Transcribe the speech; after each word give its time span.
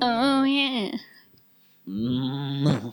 Oh, 0.00 0.44
yeah. 0.44 0.90
Mm. 1.86 2.92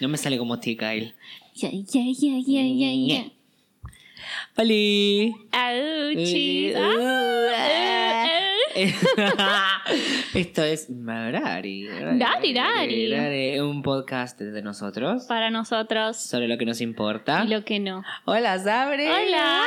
No 0.00 0.08
me 0.08 0.16
sale 0.16 0.38
como 0.38 0.58
T. 0.58 0.76
Kyle. 0.76 1.14
Yeah, 1.54 1.70
yeah, 1.70 2.12
yeah, 2.18 2.42
yeah, 2.46 2.64
yeah, 2.64 2.92
yeah. 2.92 3.30
¡Oli! 4.56 5.34
Esto 10.34 10.62
es 10.62 10.88
Marari. 10.90 11.88
Dari, 12.18 12.52
dari. 12.54 13.58
Un 13.58 13.82
podcast 13.82 14.40
de 14.40 14.62
nosotros 14.62 15.24
Para 15.24 15.50
nosotros 15.50 16.16
sobre 16.16 16.46
lo 16.46 16.56
que 16.56 16.66
nos 16.66 16.80
importa. 16.80 17.42
y 17.44 17.48
lo 17.48 17.64
que 17.64 17.80
no. 17.80 18.04
Hola, 18.26 18.58
Sabre. 18.58 19.10
Hola. 19.10 19.62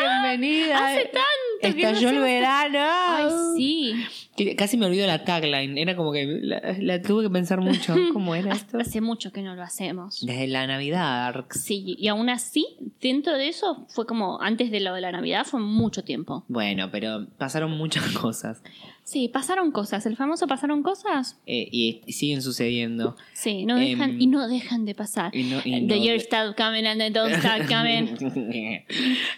Bienvenida. 0.00 0.88
Hace 0.88 1.04
tanto 1.06 1.35
Estalló 1.62 2.08
el 2.10 2.18
verano. 2.20 2.78
Ay, 2.80 3.30
sí. 3.56 3.94
Que 4.36 4.54
Casi 4.54 4.76
me 4.76 4.86
olvido 4.86 5.06
la 5.06 5.24
tagline. 5.24 5.78
Era 5.78 5.96
como 5.96 6.12
que 6.12 6.26
la, 6.42 6.76
la 6.78 7.00
tuve 7.02 7.24
que 7.24 7.30
pensar 7.30 7.60
mucho. 7.60 7.94
¿Cómo 8.12 8.34
era 8.34 8.52
esto? 8.54 8.78
Hace 8.78 9.00
mucho 9.00 9.32
que 9.32 9.42
no 9.42 9.54
lo 9.54 9.62
hacemos. 9.62 10.24
Desde 10.26 10.46
la 10.48 10.66
Navidad. 10.66 11.46
Sí, 11.50 11.96
y 11.98 12.08
aún 12.08 12.28
así, 12.28 12.66
dentro 13.00 13.36
de 13.36 13.48
eso, 13.48 13.86
fue 13.88 14.06
como 14.06 14.40
antes 14.42 14.70
de 14.70 14.80
lo 14.80 14.92
de 14.94 15.00
la 15.00 15.12
Navidad, 15.12 15.46
fue 15.46 15.60
mucho 15.60 16.04
tiempo. 16.04 16.44
Bueno, 16.48 16.90
pero 16.90 17.26
pasaron 17.38 17.70
muchas 17.76 18.04
cosas. 18.18 18.62
Sí, 19.04 19.28
pasaron 19.28 19.70
cosas. 19.70 20.04
El 20.06 20.16
famoso 20.16 20.46
pasaron 20.48 20.82
cosas. 20.82 21.38
eh, 21.46 21.68
y, 21.70 22.02
y 22.06 22.12
siguen 22.12 22.42
sucediendo. 22.42 23.16
Sí, 23.34 23.64
no 23.64 23.76
dejan, 23.78 24.10
Em, 24.10 24.20
y 24.20 24.26
no 24.26 24.48
dejan 24.48 24.84
de 24.84 24.94
pasar. 24.96 25.34
y 25.34 25.44
no- 25.44 25.60
y 25.64 25.86
The 25.86 25.96
no- 25.96 26.02
year 26.04 26.20
start 26.20 26.56
coming 26.56 26.84
and 26.86 27.00
the 27.00 27.10
don't 27.10 27.32
start 27.36 27.68
coming. 27.68 28.16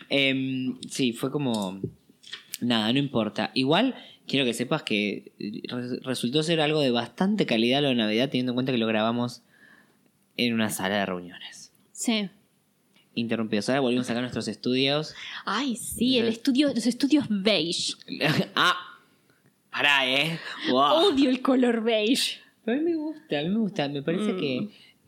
Em, 0.08 0.78
sí, 0.88 1.12
fue 1.12 1.30
como. 1.30 1.80
Nada, 2.60 2.92
no 2.92 2.98
importa. 2.98 3.50
Igual 3.54 3.94
quiero 4.26 4.44
que 4.44 4.54
sepas 4.54 4.82
que 4.82 5.32
re- 5.68 6.00
resultó 6.00 6.42
ser 6.42 6.60
algo 6.60 6.80
de 6.80 6.90
bastante 6.90 7.46
calidad 7.46 7.82
lo 7.82 7.88
de 7.88 7.94
Navidad, 7.94 8.28
teniendo 8.30 8.52
en 8.52 8.54
cuenta 8.56 8.72
que 8.72 8.78
lo 8.78 8.86
grabamos 8.86 9.42
en 10.36 10.54
una 10.54 10.70
sala 10.70 10.96
de 10.98 11.06
reuniones. 11.06 11.72
Sí. 11.92 12.28
Interrumpidos. 13.14 13.68
Ahora 13.68 13.80
volvimos 13.80 14.08
acá 14.10 14.18
a 14.18 14.22
nuestros 14.22 14.46
estudios. 14.48 15.14
Ay, 15.44 15.76
sí, 15.76 16.18
el 16.18 16.28
estudio, 16.28 16.68
los 16.74 16.86
estudios 16.86 17.26
beige. 17.28 17.94
ah, 18.54 18.76
pará, 19.70 20.08
eh. 20.08 20.38
Wow. 20.70 21.12
Odio 21.12 21.30
el 21.30 21.42
color 21.42 21.82
beige. 21.82 22.38
Pero 22.64 22.78
a 22.78 22.80
mí 22.82 22.90
me 22.90 22.96
gusta, 22.96 23.38
a 23.40 23.42
mí 23.42 23.48
me 23.48 23.58
gusta. 23.58 23.88
Me 23.88 24.02
parece 24.02 24.32
Mm. 24.34 24.38
que 24.40 24.56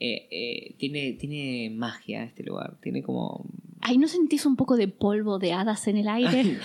eh, 0.01 0.29
eh, 0.31 0.75
tiene, 0.79 1.13
tiene 1.13 1.71
magia 1.71 2.25
este 2.25 2.43
lugar. 2.43 2.77
Tiene 2.83 3.03
como. 3.03 3.45
Ay, 3.83 3.97
¿no 3.99 4.09
sentís 4.09 4.45
un 4.47 4.57
poco 4.57 4.77
de 4.77 4.89
polvo 4.89 5.39
de 5.39 5.53
hadas 5.53 5.87
en 5.89 5.97
el 5.99 6.09
aire? 6.09 6.59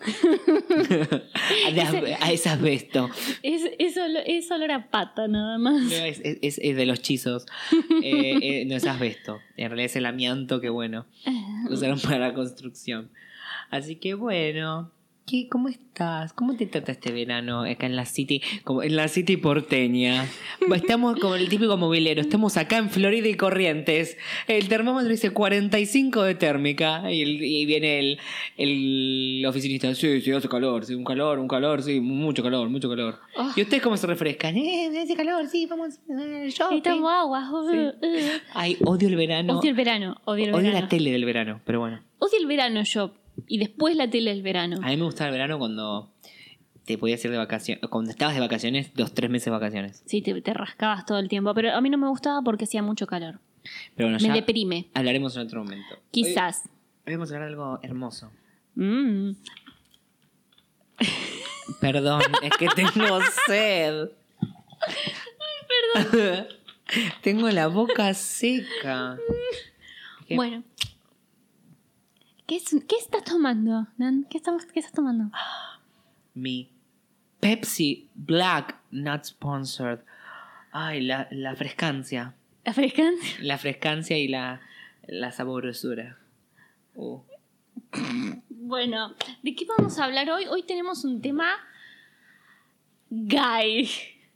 a 2.20 2.32
ese 2.32 2.48
asbesto. 2.48 3.10
es, 3.42 3.62
es, 3.78 3.96
olo- 3.96 4.20
es 4.26 4.50
olor 4.50 4.70
a 4.70 4.90
pata 4.90 5.28
nada 5.28 5.58
más. 5.58 5.82
No, 5.82 5.90
es, 5.94 6.20
de 6.22 6.86
los 6.86 7.02
chizos. 7.02 7.46
Eh, 8.02 8.38
eh, 8.42 8.64
no 8.66 8.76
es 8.76 8.86
asbesto. 8.86 9.40
En 9.56 9.68
realidad 9.68 9.86
es 9.86 9.96
el 9.96 10.06
amianto 10.06 10.60
que, 10.60 10.68
bueno, 10.68 11.06
lo 11.68 11.70
usaron 11.74 12.00
para 12.00 12.18
la 12.18 12.34
construcción. 12.34 13.10
Así 13.70 13.96
que, 13.96 14.14
bueno. 14.14 14.90
¿Qué, 15.28 15.48
¿Cómo 15.50 15.68
estás? 15.68 16.32
¿Cómo 16.32 16.56
te 16.56 16.64
trata 16.66 16.92
este 16.92 17.12
verano 17.12 17.62
acá 17.64 17.86
en 17.86 17.96
la 17.96 18.06
City? 18.06 18.40
Como 18.64 18.82
en 18.82 18.96
la 18.96 19.08
City 19.08 19.36
porteña. 19.36 20.26
Estamos 20.74 21.18
como 21.20 21.34
el 21.34 21.48
típico 21.48 21.76
movilero. 21.76 22.20
Estamos 22.20 22.56
acá 22.56 22.78
en 22.78 22.88
Florida 22.88 23.28
y 23.28 23.34
Corrientes. 23.34 24.16
El 24.46 24.68
termómetro 24.68 25.10
dice 25.10 25.30
45 25.30 26.22
de 26.22 26.34
térmica. 26.34 27.12
Y, 27.12 27.20
el- 27.22 27.42
y 27.42 27.66
viene 27.66 27.98
el, 27.98 28.18
el 28.56 29.44
oficinista. 29.46 29.94
Sí, 29.94 30.20
sí, 30.20 30.32
hace 30.32 30.48
calor. 30.48 30.84
Sí, 30.84 30.94
un 30.94 31.04
calor, 31.04 31.38
un 31.38 31.48
calor. 31.48 31.82
Sí, 31.82 32.00
mucho 32.00 32.42
calor, 32.42 32.68
mucho 32.70 32.88
calor. 32.88 33.18
Oh. 33.36 33.50
¿Y 33.56 33.62
ustedes 33.62 33.82
cómo 33.82 33.96
se 33.96 34.06
refrescan? 34.06 34.56
Eh, 34.56 34.90
hace 35.02 35.14
calor, 35.14 35.46
sí, 35.46 35.66
vamos 35.66 35.98
al 36.08 36.48
shopping. 36.48 36.76
Y 36.78 36.80
tomo 36.80 37.08
agua. 37.10 37.50
Sí. 37.70 38.08
Ay, 38.54 38.76
odio 38.84 39.08
el 39.08 39.16
verano. 39.16 39.58
Odio 39.58 39.70
el 39.70 39.76
verano. 39.76 40.20
Odio 40.24 40.44
el 40.46 40.54
Odio 40.54 40.64
verano. 40.68 40.80
la 40.82 40.88
tele 40.88 41.10
del 41.12 41.24
verano, 41.24 41.60
pero 41.64 41.80
bueno. 41.80 42.00
Odio 42.18 42.38
el 42.40 42.46
verano 42.46 42.82
yo. 42.82 43.12
Y 43.46 43.58
después 43.58 43.96
la 43.96 44.08
tele 44.10 44.30
del 44.30 44.42
verano. 44.42 44.76
A 44.82 44.88
mí 44.88 44.96
me 44.96 45.04
gustaba 45.04 45.28
el 45.28 45.32
verano 45.32 45.58
cuando 45.58 46.10
te 46.84 46.98
podías 46.98 47.24
ir 47.24 47.30
de 47.30 47.36
vacaciones. 47.38 47.88
Cuando 47.88 48.10
estabas 48.10 48.34
de 48.34 48.40
vacaciones, 48.40 48.92
dos, 48.94 49.14
tres 49.14 49.30
meses 49.30 49.46
de 49.46 49.50
vacaciones. 49.52 50.02
Sí, 50.06 50.22
te, 50.22 50.40
te 50.40 50.54
rascabas 50.54 51.06
todo 51.06 51.18
el 51.18 51.28
tiempo. 51.28 51.54
Pero 51.54 51.72
a 51.72 51.80
mí 51.80 51.90
no 51.90 51.98
me 51.98 52.08
gustaba 52.08 52.42
porque 52.42 52.64
hacía 52.64 52.82
mucho 52.82 53.06
calor. 53.06 53.40
Pero 53.94 54.08
bueno, 54.10 54.26
Me 54.26 54.34
deprime. 54.34 54.88
hablaremos 54.94 55.36
en 55.36 55.42
otro 55.42 55.62
momento. 55.62 55.96
Quizás. 56.10 56.62
Hoy, 56.64 56.70
hoy 57.06 57.14
vamos 57.14 57.30
a 57.30 57.34
hablar 57.34 57.48
de 57.50 57.54
algo 57.54 57.78
hermoso. 57.82 58.30
Mm. 58.74 59.32
Perdón, 61.80 62.22
es 62.42 62.50
que 62.56 62.66
tengo 62.74 63.20
sed. 63.46 64.08
perdón. 65.92 66.46
tengo 67.22 67.50
la 67.50 67.66
boca 67.68 68.14
seca. 68.14 69.18
¿Qué? 70.26 70.36
Bueno. 70.36 70.62
¿Qué, 72.48 72.56
es- 72.56 72.74
qué 72.88 72.96
estás 72.96 73.22
tomando, 73.24 73.86
Nan? 73.98 74.26
¿Qué, 74.28 74.38
estamos, 74.38 74.64
¿Qué 74.66 74.80
estás 74.80 74.94
tomando? 74.94 75.30
Mi 76.34 76.70
Pepsi 77.40 78.08
Black 78.14 78.76
Not 78.90 79.24
Sponsored. 79.24 80.00
Ay, 80.72 81.02
la, 81.02 81.28
la 81.30 81.54
frescancia. 81.54 82.34
¿La 82.64 82.72
frescancia? 82.72 83.36
La 83.40 83.58
frescancia 83.58 84.18
y 84.18 84.28
la, 84.28 84.60
la 85.06 85.30
saborosura. 85.30 86.18
Uh. 86.96 87.20
Bueno, 88.60 89.14
¿de 89.42 89.54
qué 89.54 89.64
vamos 89.64 89.98
a 89.98 90.04
hablar 90.04 90.28
hoy? 90.30 90.44
Hoy 90.46 90.62
tenemos 90.62 91.02
un 91.04 91.22
tema 91.22 91.48
gay. 93.08 93.88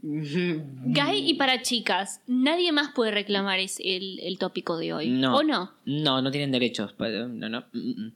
Gay 0.02 1.30
y 1.30 1.34
para 1.34 1.62
chicas. 1.62 2.20
Nadie 2.26 2.72
más 2.72 2.90
puede 2.92 3.12
reclamar 3.12 3.60
es 3.60 3.78
el, 3.82 4.18
el 4.20 4.38
tópico 4.38 4.76
de 4.76 4.92
hoy. 4.92 5.08
No. 5.10 5.36
¿O 5.36 5.42
no? 5.42 5.72
No, 5.84 6.20
no 6.20 6.30
tienen 6.30 6.50
derechos. 6.50 6.94
No, 6.98 7.48
no. 7.48 7.64
Mm, 7.72 7.78
mm. 8.06 8.12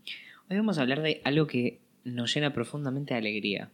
Hoy 0.50 0.56
vamos 0.56 0.78
a 0.78 0.82
hablar 0.82 1.02
de 1.02 1.20
algo 1.24 1.46
que 1.46 1.80
nos 2.04 2.34
llena 2.34 2.52
profundamente 2.52 3.14
de 3.14 3.18
alegría. 3.18 3.70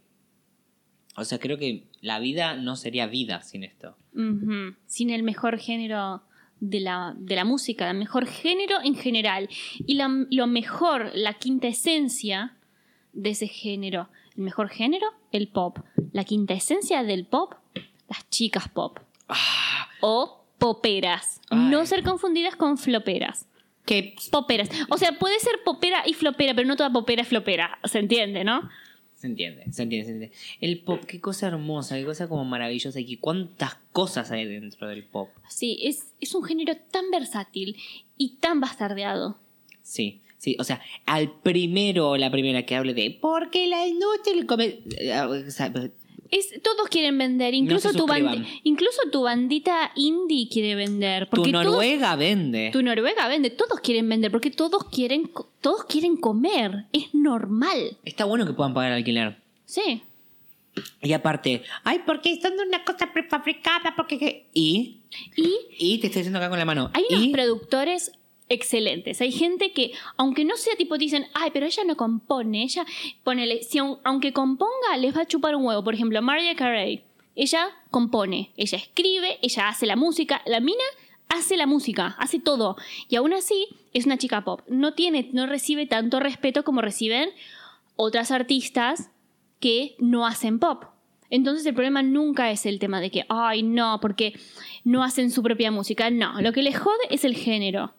O 1.15 1.23
sea, 1.25 1.39
creo 1.39 1.57
que 1.57 1.83
la 2.01 2.19
vida 2.19 2.55
no 2.55 2.75
sería 2.75 3.05
vida 3.07 3.41
sin 3.41 3.63
esto. 3.63 3.95
Sin 4.85 5.09
el 5.09 5.23
mejor 5.23 5.57
género 5.59 6.23
de 6.59 6.79
la, 6.79 7.13
de 7.17 7.35
la 7.35 7.45
música, 7.45 7.89
el 7.91 7.97
mejor 7.97 8.25
género 8.25 8.77
en 8.83 8.95
general. 8.95 9.49
Y 9.85 9.95
la- 9.95 10.25
lo 10.31 10.47
mejor, 10.47 11.11
la 11.13 11.33
quinta 11.33 11.67
esencia 11.67 12.55
de 13.11 13.31
ese 13.31 13.47
género. 13.47 14.09
El 14.35 14.43
mejor 14.43 14.69
género, 14.69 15.05
el 15.31 15.47
pop. 15.49 15.77
La 16.13 16.23
quinta 16.23 16.55
esencia 16.55 17.03
del 17.03 17.25
pop, 17.25 17.53
las 18.13 18.29
chicas 18.29 18.69
pop. 18.69 18.99
Ah, 19.27 19.87
O 20.01 20.43
poperas. 20.57 21.41
Ay. 21.49 21.69
No 21.69 21.85
ser 21.85 22.03
confundidas 22.03 22.55
con 22.55 22.77
floperas. 22.77 23.47
que 23.85 24.15
Poperas. 24.31 24.69
O 24.89 24.97
sea, 24.97 25.17
puede 25.19 25.39
ser 25.39 25.55
popera 25.65 26.03
y 26.05 26.13
flopera, 26.13 26.53
pero 26.55 26.67
no 26.67 26.75
toda 26.75 26.91
popera 26.91 27.21
es 27.23 27.27
flopera. 27.27 27.79
Se 27.83 27.99
entiende, 27.99 28.43
¿no? 28.43 28.69
se 29.15 29.27
entiende, 29.27 29.63
se 29.71 29.83
entiende, 29.83 30.05
se 30.05 30.11
entiende. 30.11 30.35
El 30.59 30.79
pop, 30.81 31.01
qué 31.05 31.21
cosa 31.21 31.47
hermosa, 31.47 31.95
qué 31.95 32.03
cosa 32.03 32.27
como 32.27 32.43
maravillosa 32.43 32.99
y 32.99 33.15
cuántas 33.15 33.75
cosas 33.93 34.29
hay 34.31 34.45
dentro 34.45 34.85
del 34.89 35.05
pop. 35.05 35.29
Sí, 35.47 35.79
es, 35.81 36.13
es 36.19 36.35
un 36.35 36.43
género 36.43 36.75
tan 36.91 37.09
versátil 37.09 37.77
y 38.17 38.35
tan 38.41 38.59
bastardeado. 38.59 39.39
Sí, 39.81 40.19
sí, 40.37 40.57
o 40.59 40.65
sea, 40.65 40.81
al 41.05 41.39
primero 41.39 42.09
o 42.09 42.17
la 42.17 42.31
primera 42.31 42.65
que 42.65 42.75
hable 42.75 42.93
de 42.93 43.17
porque 43.21 43.65
la 43.67 43.87
inútil 43.87 44.45
come... 44.45 44.79
Es, 46.35 46.61
todos 46.63 46.89
quieren 46.89 47.17
vender, 47.17 47.53
incluso, 47.53 47.91
tu 47.91 47.99
suscriban. 47.99 48.45
incluso 48.63 49.01
tu 49.11 49.21
bandita 49.23 49.91
indie 49.95 50.49
quiere 50.49 50.73
vender. 50.75 51.29
tu 51.29 51.43
todos- 51.43 51.51
Noruega 51.51 52.15
vende. 52.15 52.69
tu 52.73 52.81
Noruega 52.81 53.27
vende, 53.27 53.49
todos 53.51 53.79
quieren 53.81 54.09
vender, 54.09 54.31
porque 54.31 54.49
todos 54.49 54.85
quieren, 54.85 55.29
todos 55.61 55.83
quieren 55.85 56.17
comer. 56.17 56.85
Es 56.91 57.13
normal. 57.13 57.97
Está 58.03 58.25
bueno 58.25 58.45
que 58.47 58.53
puedan 58.53 58.73
pagar 58.73 58.93
alquiler. 58.93 59.37
Sí. 59.65 60.01
Y 61.03 61.13
aparte, 61.13 61.61
ay, 61.83 62.01
porque 62.03 62.39
son 62.41 62.57
de 62.57 62.63
una 62.63 62.83
cosa 62.83 63.13
prefabricada, 63.13 63.93
porque... 63.95 64.17
qué?". 64.17 64.45
Y, 64.53 64.97
Y 65.35 65.53
y 65.77 65.97
te 65.99 66.07
estoy 66.07 66.21
diciendo 66.21 66.39
acá 66.39 66.49
con 66.49 66.57
la 66.57 66.65
mano. 66.65 66.89
hay 66.95 67.05
unos 67.11 67.27
productores 67.27 68.11
excelentes. 68.49 69.21
Hay 69.21 69.31
gente 69.31 69.71
que, 69.71 69.91
aunque 70.17 70.45
no 70.45 70.55
sea 70.57 70.75
tipo, 70.75 70.97
dicen, 70.97 71.25
ay, 71.33 71.49
pero 71.53 71.65
ella 71.65 71.83
no 71.85 71.95
compone, 71.97 72.63
ella, 72.63 72.85
ponele, 73.23 73.63
si 73.63 73.79
aun- 73.79 73.99
aunque 74.03 74.33
componga, 74.33 74.97
les 74.99 75.15
va 75.15 75.21
a 75.21 75.27
chupar 75.27 75.55
un 75.55 75.65
huevo. 75.65 75.83
Por 75.83 75.93
ejemplo, 75.93 76.21
Mariah 76.21 76.55
Carey, 76.55 77.03
ella 77.35 77.67
compone, 77.91 78.51
ella 78.57 78.77
escribe, 78.77 79.39
ella 79.41 79.69
hace 79.69 79.85
la 79.85 79.95
música, 79.95 80.41
la 80.45 80.59
mina 80.59 80.83
hace 81.29 81.57
la 81.57 81.65
música, 81.65 82.15
hace 82.19 82.39
todo. 82.39 82.75
Y 83.09 83.15
aún 83.15 83.33
así, 83.33 83.67
es 83.93 84.05
una 84.05 84.17
chica 84.17 84.43
pop. 84.43 84.61
No 84.67 84.93
tiene, 84.93 85.29
no 85.33 85.47
recibe 85.47 85.85
tanto 85.87 86.19
respeto 86.19 86.63
como 86.63 86.81
reciben 86.81 87.29
otras 87.95 88.29
artistas 88.31 89.09
que 89.59 89.95
no 89.97 90.27
hacen 90.27 90.59
pop. 90.59 90.83
Entonces 91.29 91.65
el 91.65 91.73
problema 91.73 92.03
nunca 92.03 92.51
es 92.51 92.67
el 92.67 92.77
tema 92.77 93.01
de 93.01 93.09
que, 93.09 93.25
ay, 93.29 93.63
no, 93.63 93.99
porque 93.99 94.33
no 94.83 95.03
hacen 95.03 95.31
su 95.31 95.41
propia 95.41 95.71
música. 95.71 96.11
No, 96.11 96.39
lo 96.41 96.53
que 96.53 96.61
les 96.61 96.77
jode 96.77 96.97
es 97.09 97.25
el 97.25 97.35
género. 97.35 97.93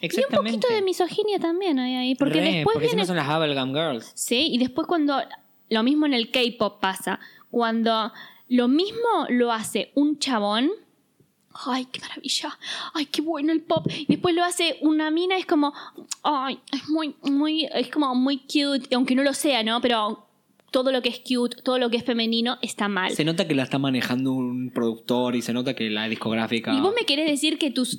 Y 0.00 0.06
un 0.06 0.36
poquito 0.36 0.68
de 0.68 0.82
misoginia 0.82 1.38
también 1.38 1.78
hay 1.78 1.94
ahí. 1.96 2.14
Porque 2.14 2.40
Re, 2.40 2.52
después 2.52 2.74
porque 2.74 2.86
viene. 2.88 3.06
son 3.06 3.16
las 3.16 3.26
Bubblegum 3.26 3.72
Girls. 3.74 4.12
Sí, 4.14 4.48
y 4.52 4.58
después 4.58 4.86
cuando. 4.86 5.20
Lo 5.70 5.82
mismo 5.82 6.06
en 6.06 6.14
el 6.14 6.30
K-pop 6.30 6.80
pasa. 6.80 7.20
Cuando 7.50 8.12
Lo 8.48 8.68
mismo 8.68 9.26
lo 9.28 9.52
hace 9.52 9.92
un 9.94 10.18
chabón. 10.18 10.70
Ay, 11.66 11.86
qué 11.86 12.00
maravilla. 12.00 12.56
Ay, 12.94 13.06
qué 13.06 13.20
bueno 13.20 13.52
el 13.52 13.62
pop. 13.62 13.86
Y 13.92 14.06
después 14.06 14.34
lo 14.34 14.44
hace 14.44 14.78
una 14.80 15.10
mina, 15.10 15.36
es 15.36 15.44
como, 15.44 15.72
ay, 16.22 16.60
es 16.72 16.88
muy, 16.88 17.16
muy, 17.22 17.68
es 17.74 17.90
como 17.90 18.14
muy 18.14 18.38
cute, 18.38 18.94
aunque 18.94 19.16
no 19.16 19.24
lo 19.24 19.34
sea, 19.34 19.64
¿no? 19.64 19.80
Pero 19.80 20.28
todo 20.70 20.92
lo 20.92 21.02
que 21.02 21.08
es 21.08 21.18
cute, 21.20 21.60
todo 21.62 21.78
lo 21.78 21.90
que 21.90 21.96
es 21.96 22.04
femenino 22.04 22.58
está 22.62 22.88
mal. 22.88 23.10
Se 23.12 23.24
nota 23.24 23.48
que 23.48 23.54
la 23.54 23.64
está 23.64 23.78
manejando 23.78 24.32
un 24.32 24.70
productor 24.70 25.34
y 25.34 25.42
se 25.42 25.52
nota 25.52 25.74
que 25.74 25.90
la 25.90 26.08
discográfica. 26.08 26.72
¿Y 26.74 26.80
vos 26.80 26.94
me 26.94 27.04
querés 27.06 27.26
decir 27.26 27.58
que 27.58 27.70
tus 27.70 27.98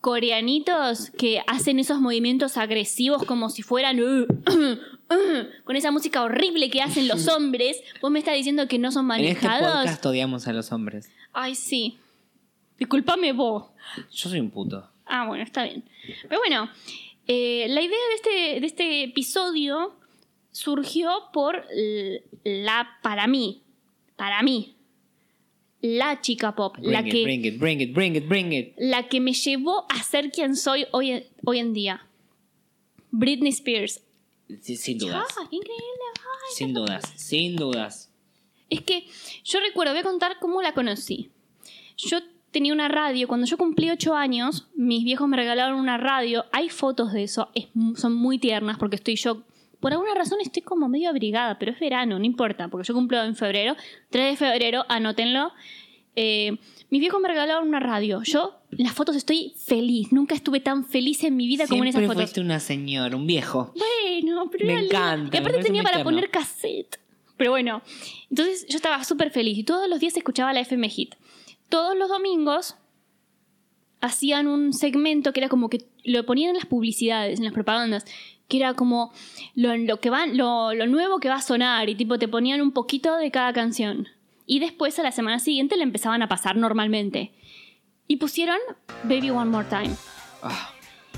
coreanitos 0.00 1.10
que 1.10 1.42
hacen 1.46 1.78
esos 1.78 2.00
movimientos 2.00 2.56
agresivos 2.56 3.24
como 3.24 3.50
si 3.50 3.62
fueran 3.62 3.98
con 5.64 5.76
esa 5.76 5.90
música 5.90 6.22
horrible 6.22 6.70
que 6.70 6.82
hacen 6.82 7.08
los 7.08 7.28
hombres, 7.28 7.82
vos 8.00 8.10
me 8.10 8.18
estás 8.18 8.34
diciendo 8.34 8.68
que 8.68 8.78
no 8.78 8.92
son 8.92 9.10
En 9.12 9.24
este 9.24 9.46
manejados? 9.46 9.76
podcast 9.82 10.06
odiamos 10.06 10.46
a 10.46 10.52
los 10.52 10.72
hombres. 10.72 11.10
Ay, 11.32 11.54
sí. 11.54 11.98
Disculpame 12.78 13.32
vos. 13.32 13.64
Yo 14.12 14.28
soy 14.28 14.40
un 14.40 14.50
puto. 14.50 14.88
Ah, 15.06 15.26
bueno, 15.26 15.44
está 15.44 15.64
bien. 15.64 15.84
Pero 16.28 16.40
bueno, 16.40 16.70
eh, 17.26 17.66
la 17.68 17.80
idea 17.80 17.98
de 18.08 18.14
este, 18.14 18.60
de 18.60 18.66
este 18.66 19.04
episodio 19.04 19.94
surgió 20.50 21.10
por 21.32 21.64
la, 22.44 22.98
para 23.02 23.26
mí, 23.26 23.62
para 24.16 24.42
mí, 24.42 24.75
la 25.80 26.20
chica 26.20 26.54
pop, 26.54 26.76
Bring 26.78 26.92
la 26.92 27.00
it, 27.00 27.12
que, 27.12 27.22
bring 27.22 27.44
it, 27.44 27.58
bring 27.58 27.80
it, 27.80 27.92
bring 27.94 28.16
it, 28.16 28.26
bring 28.28 28.52
it. 28.52 28.74
la 28.78 29.08
que 29.08 29.20
me 29.20 29.32
llevó 29.32 29.86
a 29.88 30.02
ser 30.02 30.30
quien 30.30 30.56
soy 30.56 30.86
hoy, 30.92 31.10
en- 31.12 31.24
hoy 31.44 31.58
en 31.58 31.72
día. 31.72 32.06
Britney 33.10 33.50
Spears. 33.52 34.02
Sí, 34.62 34.76
sin 34.76 34.98
dudas. 34.98 35.26
Ah, 35.38 35.46
qué 35.50 35.56
increíble. 35.56 35.84
Ay, 36.14 36.54
Sin 36.54 36.72
dudas, 36.74 37.12
sin 37.16 37.56
dudas. 37.56 38.12
Es 38.70 38.80
que 38.82 39.06
yo 39.44 39.60
recuerdo, 39.60 39.92
voy 39.92 40.00
a 40.00 40.04
contar 40.04 40.38
cómo 40.40 40.60
la 40.62 40.72
conocí. 40.74 41.30
Yo 41.96 42.18
tenía 42.50 42.72
una 42.72 42.88
radio, 42.88 43.28
cuando 43.28 43.46
yo 43.46 43.56
cumplí 43.56 43.90
8 43.90 44.14
años, 44.14 44.66
mis 44.74 45.04
viejos 45.04 45.28
me 45.28 45.36
regalaron 45.36 45.78
una 45.78 45.98
radio. 45.98 46.44
Hay 46.52 46.68
fotos 46.68 47.12
de 47.12 47.22
eso, 47.24 47.48
es 47.54 47.66
son 47.96 48.14
muy 48.14 48.38
tiernas 48.38 48.78
porque 48.78 48.96
estoy 48.96 49.16
yo. 49.16 49.42
Por 49.80 49.92
alguna 49.92 50.14
razón 50.14 50.38
estoy 50.40 50.62
como 50.62 50.88
medio 50.88 51.10
abrigada, 51.10 51.58
pero 51.58 51.72
es 51.72 51.78
verano, 51.80 52.18
no 52.18 52.24
importa, 52.24 52.68
porque 52.68 52.86
yo 52.86 52.94
cumplo 52.94 53.22
en 53.22 53.36
febrero. 53.36 53.76
3 54.10 54.30
de 54.30 54.36
febrero, 54.36 54.84
anótenlo. 54.88 55.52
Eh, 56.14 56.56
mis 56.88 57.00
viejos 57.00 57.20
me 57.20 57.28
regalaron 57.28 57.68
una 57.68 57.80
radio. 57.80 58.22
Yo 58.22 58.54
en 58.70 58.84
las 58.84 58.94
fotos 58.94 59.16
estoy 59.16 59.52
feliz. 59.56 60.12
Nunca 60.12 60.34
estuve 60.34 60.60
tan 60.60 60.84
feliz 60.84 61.22
en 61.24 61.36
mi 61.36 61.46
vida 61.46 61.66
como 61.66 61.82
en 61.82 61.88
esas 61.88 62.02
fotos. 62.02 62.16
fuiste 62.16 62.40
una 62.40 62.58
señora, 62.60 63.14
un 63.16 63.26
viejo. 63.26 63.74
Bueno, 63.76 64.48
pero 64.50 64.66
Me 64.66 64.72
era 64.72 64.82
encanta, 64.82 65.36
Y 65.36 65.40
aparte 65.40 65.60
tenía 65.62 65.82
para 65.82 66.02
poner 66.02 66.30
cassette. 66.30 66.98
Pero 67.36 67.50
bueno, 67.50 67.82
entonces 68.30 68.66
yo 68.68 68.76
estaba 68.76 69.04
súper 69.04 69.30
feliz 69.30 69.58
y 69.58 69.64
todos 69.64 69.88
los 69.90 70.00
días 70.00 70.16
escuchaba 70.16 70.52
la 70.54 70.60
FM 70.60 70.88
Hit. 70.88 71.14
Todos 71.68 71.96
los 71.96 72.08
domingos 72.08 72.76
hacían 74.00 74.46
un 74.46 74.72
segmento 74.72 75.32
que 75.32 75.40
era 75.40 75.48
como 75.48 75.68
que 75.68 75.84
lo 76.04 76.24
ponían 76.24 76.50
en 76.50 76.56
las 76.56 76.66
publicidades, 76.66 77.38
en 77.38 77.44
las 77.44 77.52
propagandas, 77.52 78.04
que 78.48 78.58
era 78.58 78.74
como 78.74 79.12
lo, 79.54 79.76
lo 79.76 80.00
que 80.00 80.10
va, 80.10 80.26
lo, 80.26 80.72
lo 80.74 80.86
nuevo 80.86 81.18
que 81.18 81.28
va 81.28 81.36
a 81.36 81.42
sonar 81.42 81.88
y 81.88 81.94
tipo 81.94 82.18
te 82.18 82.28
ponían 82.28 82.60
un 82.60 82.72
poquito 82.72 83.16
de 83.16 83.30
cada 83.30 83.52
canción. 83.52 84.08
Y 84.46 84.60
después 84.60 84.98
a 84.98 85.02
la 85.02 85.10
semana 85.12 85.38
siguiente 85.40 85.76
le 85.76 85.82
empezaban 85.82 86.22
a 86.22 86.28
pasar 86.28 86.56
normalmente. 86.56 87.32
Y 88.06 88.16
pusieron 88.16 88.58
Baby 89.02 89.30
One 89.30 89.50
More 89.50 89.66
Time. 89.68 89.94
Ah, 90.42 90.70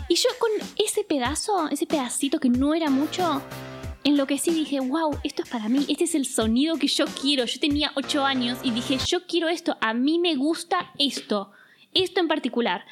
Y 0.08 0.14
yo 0.14 0.28
con 0.38 0.50
ese 0.82 1.04
pedazo, 1.04 1.68
ese 1.68 1.86
pedacito 1.86 2.40
que 2.40 2.48
no 2.48 2.72
era 2.72 2.88
mucho, 2.88 3.42
enloquecí 4.04 4.50
y 4.50 4.54
dije, 4.54 4.80
wow, 4.80 5.18
esto 5.22 5.42
es 5.42 5.50
para 5.50 5.68
mí, 5.68 5.84
este 5.88 6.04
es 6.04 6.14
el 6.14 6.24
sonido 6.24 6.76
que 6.76 6.86
yo 6.86 7.04
quiero. 7.20 7.44
Yo 7.44 7.60
tenía 7.60 7.92
8 7.96 8.24
años 8.24 8.58
y 8.62 8.70
dije, 8.70 8.96
yo 9.06 9.26
quiero 9.26 9.48
esto, 9.48 9.76
a 9.82 9.92
mí 9.92 10.18
me 10.18 10.34
gusta 10.34 10.92
esto, 10.98 11.52
esto 11.92 12.20
en 12.20 12.28
particular. 12.28 12.86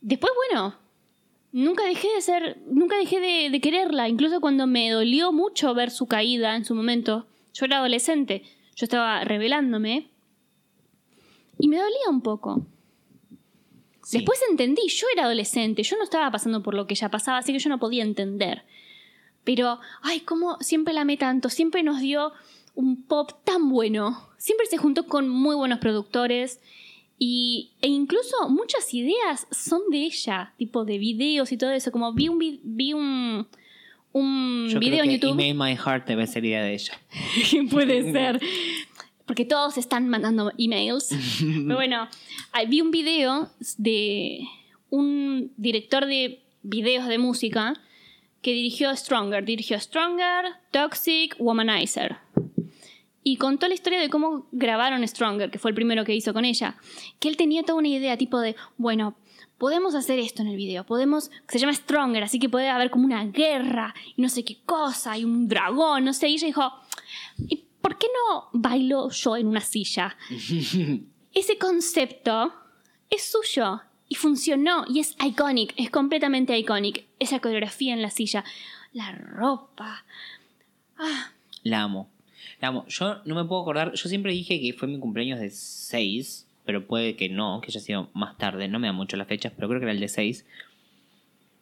Después, 0.00 0.32
bueno, 0.48 0.76
nunca 1.54 1.84
dejé 1.84 2.08
de 2.12 2.20
ser, 2.20 2.58
nunca 2.66 2.98
dejé 2.98 3.20
de, 3.20 3.48
de 3.48 3.60
quererla, 3.60 4.08
incluso 4.08 4.40
cuando 4.40 4.66
me 4.66 4.90
dolió 4.90 5.32
mucho 5.32 5.72
ver 5.72 5.90
su 5.90 6.06
caída 6.06 6.56
en 6.56 6.64
su 6.64 6.74
momento. 6.74 7.26
Yo 7.54 7.64
era 7.64 7.78
adolescente, 7.78 8.42
yo 8.74 8.84
estaba 8.84 9.22
revelándome 9.22 10.10
y 11.58 11.68
me 11.68 11.78
dolía 11.78 12.10
un 12.10 12.22
poco. 12.22 12.66
sí. 14.02 14.18
Después 14.18 14.40
entendí, 14.50 14.88
yo 14.88 15.06
era 15.14 15.26
adolescente, 15.26 15.84
yo 15.84 15.96
no 15.96 16.02
estaba 16.02 16.28
pasando 16.32 16.60
por 16.60 16.74
lo 16.74 16.88
que 16.88 16.94
ella 16.94 17.08
pasaba, 17.08 17.38
así 17.38 17.52
que 17.52 17.60
yo 17.60 17.70
no 17.70 17.78
podía 17.78 18.02
entender. 18.02 18.64
Pero, 19.44 19.78
ay, 20.02 20.20
cómo 20.20 20.56
siempre 20.60 20.92
la 20.92 21.02
amé 21.02 21.16
tanto, 21.16 21.50
siempre 21.50 21.84
nos 21.84 22.00
dio 22.00 22.32
un 22.74 23.04
pop 23.04 23.30
tan 23.44 23.68
bueno, 23.68 24.28
siempre 24.38 24.66
se 24.66 24.76
juntó 24.76 25.06
con 25.06 25.28
muy 25.28 25.54
buenos 25.54 25.78
productores 25.78 26.60
y, 27.18 27.70
e 27.80 27.88
incluso 27.88 28.48
muchas 28.48 28.92
ideas 28.92 29.46
son 29.50 29.82
de 29.90 30.04
ella, 30.04 30.52
tipo 30.58 30.84
de 30.84 30.98
videos 30.98 31.52
y 31.52 31.56
todo 31.56 31.72
eso, 31.72 31.92
como 31.92 32.12
vi 32.12 32.28
un, 32.28 32.38
vi, 32.38 32.92
un, 32.92 33.46
un 34.12 34.68
Yo 34.68 34.78
video 34.80 35.00
creo 35.00 35.04
en 35.04 35.20
YouTube. 35.20 35.32
Email 35.32 35.54
My 35.54 35.76
Heart 35.76 36.06
debe 36.06 36.26
ser 36.26 36.44
idea 36.44 36.62
de 36.62 36.74
ella. 36.74 37.00
Puede 37.70 38.12
ser. 38.12 38.40
Porque 39.26 39.44
todos 39.44 39.78
están 39.78 40.08
mandando 40.08 40.52
emails. 40.58 41.10
Pero 41.40 41.76
bueno, 41.76 42.08
vi 42.68 42.80
un 42.80 42.90
video 42.90 43.48
de 43.78 44.40
un 44.90 45.52
director 45.56 46.06
de 46.06 46.42
videos 46.62 47.06
de 47.08 47.18
música 47.18 47.74
que 48.42 48.52
dirigió 48.52 48.94
Stronger. 48.94 49.44
Dirigió 49.44 49.80
Stronger, 49.80 50.46
Toxic, 50.70 51.36
Womanizer. 51.38 52.23
Y 53.26 53.38
contó 53.38 53.66
la 53.66 53.74
historia 53.74 53.98
de 54.00 54.10
cómo 54.10 54.46
grabaron 54.52 55.06
Stronger, 55.08 55.50
que 55.50 55.58
fue 55.58 55.70
el 55.70 55.74
primero 55.74 56.04
que 56.04 56.14
hizo 56.14 56.34
con 56.34 56.44
ella. 56.44 56.76
Que 57.18 57.28
él 57.28 57.36
tenía 57.38 57.62
toda 57.62 57.78
una 57.78 57.88
idea 57.88 58.18
tipo 58.18 58.38
de, 58.38 58.54
bueno, 58.76 59.16
podemos 59.56 59.94
hacer 59.94 60.18
esto 60.18 60.42
en 60.42 60.48
el 60.48 60.56
video, 60.56 60.84
podemos, 60.84 61.30
se 61.48 61.58
llama 61.58 61.72
Stronger, 61.72 62.22
así 62.22 62.38
que 62.38 62.50
puede 62.50 62.68
haber 62.68 62.90
como 62.90 63.06
una 63.06 63.24
guerra 63.24 63.94
y 64.14 64.20
no 64.20 64.28
sé 64.28 64.44
qué 64.44 64.58
cosa, 64.66 65.16
y 65.16 65.24
un 65.24 65.48
dragón, 65.48 66.04
no 66.04 66.12
sé. 66.12 66.28
Y 66.28 66.34
ella 66.34 66.46
dijo, 66.48 66.72
¿y 67.48 67.64
por 67.80 67.96
qué 67.96 68.08
no 68.28 68.48
bailo 68.52 69.08
yo 69.10 69.36
en 69.36 69.46
una 69.46 69.62
silla? 69.62 70.16
Ese 71.32 71.58
concepto 71.58 72.52
es 73.08 73.24
suyo 73.30 73.80
y 74.08 74.16
funcionó 74.16 74.84
y 74.88 75.00
es 75.00 75.16
iconic, 75.24 75.72
es 75.76 75.90
completamente 75.90 76.58
iconic. 76.58 77.06
Esa 77.18 77.40
coreografía 77.40 77.94
en 77.94 78.02
la 78.02 78.10
silla, 78.10 78.44
la 78.92 79.12
ropa. 79.12 80.04
Ah, 80.98 81.32
La 81.62 81.82
amo. 81.82 82.10
Yo 82.88 83.16
no 83.24 83.34
me 83.34 83.44
puedo 83.44 83.62
acordar. 83.62 83.92
Yo 83.94 84.08
siempre 84.08 84.32
dije 84.32 84.60
que 84.60 84.72
fue 84.72 84.88
mi 84.88 84.98
cumpleaños 84.98 85.40
de 85.40 85.50
6. 85.50 86.48
Pero 86.64 86.86
puede 86.86 87.14
que 87.14 87.28
no, 87.28 87.60
que 87.60 87.70
haya 87.70 87.80
sido 87.80 88.08
más 88.14 88.38
tarde. 88.38 88.68
No 88.68 88.78
me 88.78 88.86
da 88.86 88.92
mucho 88.92 89.16
las 89.16 89.28
fechas, 89.28 89.52
pero 89.54 89.68
creo 89.68 89.80
que 89.80 89.84
era 89.84 89.92
el 89.92 90.00
de 90.00 90.08
6. 90.08 90.46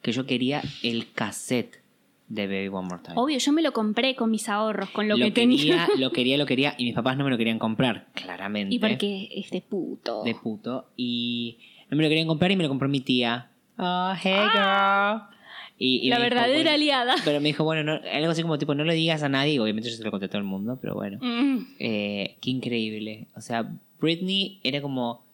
Que 0.01 0.11
yo 0.11 0.25
quería 0.25 0.61
el 0.81 1.11
cassette 1.11 1.83
de 2.29 2.47
Baby 2.47 2.67
One 2.69 2.87
More 2.89 3.03
Time. 3.03 3.15
obvio, 3.17 3.37
yo 3.37 3.51
me 3.51 3.61
lo 3.61 3.73
compré 3.73 4.15
con 4.15 4.31
mis 4.31 4.49
ahorros, 4.49 4.89
con 4.89 5.07
lo, 5.07 5.17
que 5.17 5.31
tenía. 5.31 5.87
lo 5.97 6.11
quería, 6.11 6.37
lo 6.37 6.45
quería. 6.45 6.75
Y 6.77 6.85
mis 6.85 6.95
papás 6.95 7.17
no 7.17 7.23
me 7.23 7.29
lo 7.29 7.37
querían 7.37 7.59
comprar, 7.59 8.07
claramente. 8.13 8.73
Y 8.73 8.79
porque 8.79 9.29
es 9.31 9.51
de 9.51 9.61
puto. 9.61 10.23
De 10.23 10.35
puto. 10.35 10.87
Y 10.95 11.57
no 11.89 11.97
me 11.97 12.03
lo 12.03 12.09
querían 12.09 12.27
comprar 12.27 12.51
y 12.51 12.55
me 12.55 12.63
lo 12.63 12.69
compró 12.69 12.87
mi 12.87 13.01
tía. 13.01 13.49
Oh, 13.77 14.13
hey 14.21 14.33
girl. 14.33 14.51
Ah. 14.55 15.29
Y, 15.77 16.05
y 16.05 16.09
la 16.09 16.17
dijo, 16.17 16.23
verdadera 16.23 16.55
bueno, 16.57 16.71
aliada. 16.71 17.15
Pero 17.25 17.41
me 17.41 17.49
dijo, 17.49 17.63
bueno, 17.63 17.83
no- 17.83 18.01
algo 18.09 18.31
así 18.31 18.41
como 18.41 18.57
tipo, 18.57 18.75
no 18.75 18.83
le 18.83 18.93
digas 18.93 19.23
a 19.23 19.29
nadie. 19.29 19.59
Obviamente 19.59 19.89
yo 19.89 19.95
se 19.97 20.03
lo 20.03 20.11
conté 20.11 20.27
a 20.27 20.29
todo 20.29 20.37
el 20.37 20.43
mundo, 20.45 20.77
pero 20.81 20.93
bueno. 20.93 21.17
Mm. 21.21 21.75
Eh, 21.79 22.37
qué 22.41 22.49
increíble. 22.51 23.27
O 23.35 23.41
sea, 23.41 23.69
Britney 23.99 24.59
era 24.63 24.81
como. 24.81 25.25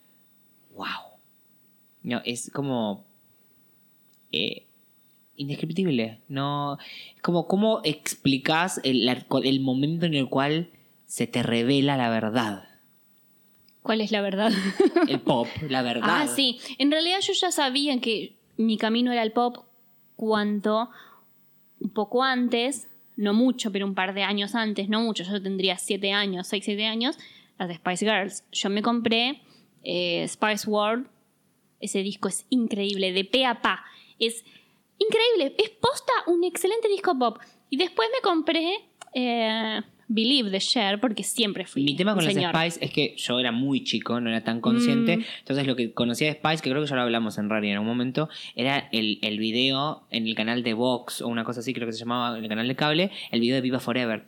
¡Wow! 0.74 1.20
No, 2.04 2.22
es 2.26 2.50
como. 2.52 3.06
eh, 4.32 4.66
indescriptible. 5.36 6.20
No. 6.28 6.78
Es 7.16 7.22
como, 7.22 7.48
¿cómo 7.48 7.82
explicas 7.84 8.80
el, 8.84 9.08
el 9.44 9.60
momento 9.60 10.06
en 10.06 10.14
el 10.14 10.28
cual 10.30 10.70
se 11.06 11.28
te 11.28 11.44
revela 11.44 11.96
la 11.98 12.10
verdad? 12.10 12.64
¿Cuál 13.82 14.02
es 14.02 14.12
la 14.12 14.22
verdad? 14.22 14.52
El 15.08 15.20
pop, 15.22 15.48
la 15.70 15.82
verdad. 15.84 16.04
Ah, 16.24 16.28
sí. 16.28 16.60
En 16.78 16.92
realidad 16.92 17.20
yo 17.22 17.34
ya 17.34 17.52
sabía 17.52 18.00
que 18.02 18.34
mi 18.58 18.78
camino 18.78 19.12
era 19.12 19.24
el 19.24 19.32
pop 19.32 19.66
cuando 20.20 20.90
un 21.80 21.92
poco 21.92 22.24
antes, 22.24 22.90
no 23.16 23.34
mucho, 23.34 23.72
pero 23.72 23.86
un 23.86 23.96
par 23.96 24.14
de 24.14 24.24
años 24.24 24.54
antes, 24.54 24.90
no 24.90 25.00
mucho, 25.00 25.24
yo 25.24 25.42
tendría 25.42 25.78
siete 25.78 26.12
años, 26.12 26.46
seis, 26.46 26.66
siete 26.66 26.86
años, 26.86 27.18
las 27.58 27.70
de 27.70 27.76
Spice 27.76 28.06
Girls. 28.06 28.44
Yo 28.52 28.70
me 28.70 28.82
compré 28.82 29.42
eh, 29.82 30.28
Spice 30.28 30.70
World. 30.70 31.08
Ese 31.80 32.04
disco 32.04 32.28
es 32.28 32.46
increíble, 32.50 33.14
de 33.14 33.24
pe 33.24 33.46
a 33.46 33.62
pa. 33.62 33.86
Es 34.20 34.44
increíble, 34.98 35.56
es 35.58 35.70
posta 35.70 36.12
un 36.28 36.44
excelente 36.44 36.90
disco 36.90 37.18
pop. 37.18 37.40
Y 37.70 37.78
después 37.78 38.10
me 38.12 38.22
compré 38.22 38.90
eh, 39.14 39.82
Believe 40.12 40.50
de 40.50 40.60
Cher, 40.60 41.00
porque 41.00 41.24
siempre 41.24 41.66
fui. 41.66 41.84
Mi 41.84 41.96
tema 41.96 42.12
un 42.14 42.18
con 42.18 42.26
las 42.26 42.34
señor. 42.34 42.54
Spice 42.56 42.84
es 42.84 42.92
que 42.92 43.14
yo 43.16 43.40
era 43.40 43.52
muy 43.52 43.84
chico, 43.84 44.20
no 44.20 44.30
era 44.30 44.44
tan 44.44 44.60
consciente. 44.60 45.18
Mm. 45.18 45.24
Entonces 45.40 45.68
lo 45.68 45.76
que 45.76 45.94
conocía 45.94 46.28
de 46.28 46.34
Spice, 46.34 46.64
que 46.64 46.70
creo 46.72 46.82
que 46.82 46.90
ya 46.90 46.96
lo 46.96 47.04
hablamos 47.04 47.38
en 47.38 47.48
Rari 47.50 47.68
en 47.70 47.74
algún 47.76 47.88
momento, 47.88 48.28
era 48.56 48.90
el, 48.92 49.20
el 49.22 49.38
video 49.38 50.04
en 50.10 50.28
el 50.28 50.34
canal 50.36 50.64
de 50.64 50.74
Vox 50.74 51.22
o 51.22 51.28
una 51.28 51.44
cosa 51.44 51.60
así, 51.62 51.74
creo 51.74 51.86
que 51.88 51.94
se 51.94 52.00
llamaba 52.00 52.38
en 52.38 52.44
el 52.44 52.50
canal 52.50 52.68
de 52.68 52.76
cable, 52.76 53.12
el 53.32 53.40
video 53.40 53.56
de 53.56 53.62
Viva 53.62 53.80
Forever. 53.80 54.26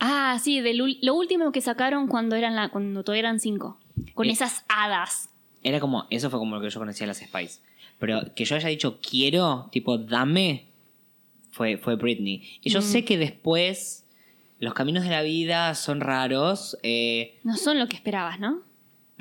Ah, 0.00 0.38
sí, 0.42 0.60
de 0.60 0.72
lo 0.74 1.14
último 1.14 1.52
que 1.52 1.60
sacaron 1.60 2.06
cuando 2.08 2.36
eran 2.36 2.54
la, 2.56 2.68
cuando 2.70 3.02
todavía 3.04 3.20
eran 3.20 3.40
cinco. 3.40 3.78
Con 4.14 4.28
Eh, 4.28 4.32
esas 4.32 4.64
hadas. 4.68 5.30
Era 5.62 5.80
como, 5.80 6.06
eso 6.10 6.30
fue 6.30 6.38
como 6.38 6.56
lo 6.56 6.62
que 6.62 6.70
yo 6.70 6.78
conocía 6.80 7.04
a 7.04 7.08
las 7.08 7.18
Spice. 7.18 7.60
Pero 7.98 8.20
que 8.34 8.44
yo 8.44 8.56
haya 8.56 8.68
dicho 8.68 8.98
quiero, 9.00 9.68
tipo 9.72 9.98
dame, 9.98 10.66
fue, 11.50 11.76
fue 11.76 11.94
Britney. 11.96 12.42
Y 12.62 12.70
yo 12.70 12.80
Mm. 12.80 12.82
sé 12.82 13.04
que 13.04 13.16
después 13.18 14.03
los 14.64 14.74
caminos 14.74 15.04
de 15.04 15.10
la 15.10 15.22
vida 15.22 15.74
son 15.74 16.00
raros. 16.00 16.76
eh, 16.82 17.38
No 17.44 17.56
son 17.56 17.78
lo 17.78 17.86
que 17.86 17.96
esperabas, 17.96 18.40
¿no? 18.40 18.62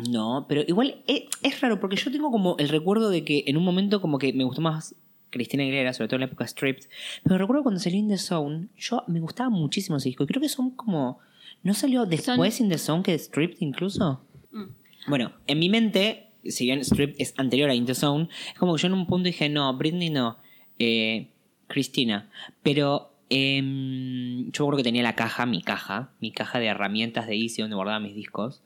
no, 0.09 0.45
pero 0.50 0.63
igual 0.67 1.03
es, 1.07 1.23
es 1.43 1.62
raro 1.62 1.79
porque 1.79 1.95
yo 1.95 2.12
tengo 2.12 2.31
como 2.31 2.55
el 2.57 2.67
recuerdo 2.69 3.09
de 3.09 3.23
que 3.23 3.43
en 3.45 3.57
un 3.57 3.63
momento 3.63 4.01
como 4.01 4.17
que 4.17 4.33
me 4.33 4.43
gustó 4.43 4.59
más 4.62 4.95
Cristina 5.29 5.63
Aguilera, 5.63 5.93
sobre 5.93 6.07
todo 6.07 6.15
en 6.15 6.21
la 6.21 6.25
época 6.27 6.47
Stripped. 6.47 6.88
Pero 7.23 7.38
recuerdo 7.38 7.62
cuando 7.63 7.79
salió 7.79 8.00
In 8.00 8.07
The 8.07 8.17
Zone, 8.17 8.69
yo 8.77 9.03
me 9.07 9.19
gustaba 9.19 9.50
muchísimo 9.50 9.97
ese 9.97 10.09
disco. 10.09 10.23
Y 10.23 10.27
creo 10.27 10.41
que 10.41 10.50
son 10.50 10.71
como... 10.71 11.19
¿No 11.62 11.73
salió 11.73 12.05
después 12.05 12.59
In 12.59 12.69
The 12.69 12.77
Zone 12.77 13.03
que 13.03 13.17
Stripped 13.17 13.57
incluso? 13.62 14.21
Mm. 14.51 14.63
Bueno, 15.07 15.31
en 15.47 15.59
mi 15.59 15.69
mente, 15.69 16.31
si 16.43 16.65
bien 16.65 16.83
Stripped 16.83 17.15
es 17.19 17.33
anterior 17.38 17.69
a 17.69 17.75
In 17.75 17.85
The 17.85 17.95
Zone, 17.95 18.29
es 18.51 18.59
como 18.59 18.75
que 18.75 18.81
yo 18.81 18.88
en 18.88 18.93
un 18.93 19.07
punto 19.07 19.27
dije, 19.27 19.47
no, 19.50 19.75
Britney 19.77 20.09
no, 20.09 20.38
eh, 20.79 21.31
Cristina. 21.67 22.29
Pero 22.62 23.12
em, 23.34 24.46
yo 24.52 24.63
recuerdo 24.63 24.78
que 24.78 24.84
tenía 24.84 25.04
la 25.04 25.16
caja, 25.16 25.46
mi 25.46 25.62
caja, 25.62 26.12
mi 26.22 26.32
caja 26.32 26.60
de 26.60 26.68
herramientas 26.68 27.28
de 27.28 27.36
Easy 27.36 27.62
donde 27.62 27.75
guardaba 27.75 28.00
mis 28.00 28.16
discos, 28.16 28.62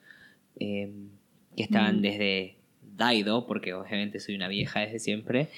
em, 0.60 1.10
que 1.56 1.64
estaban 1.64 1.98
Mm. 1.98 2.02
desde 2.02 2.56
Daido, 2.98 3.46
porque 3.48 3.74
obviamente 3.74 4.20
soy 4.20 4.36
una 4.36 4.48
vieja 4.48 4.80
desde 4.82 5.00
siempre. 5.00 5.50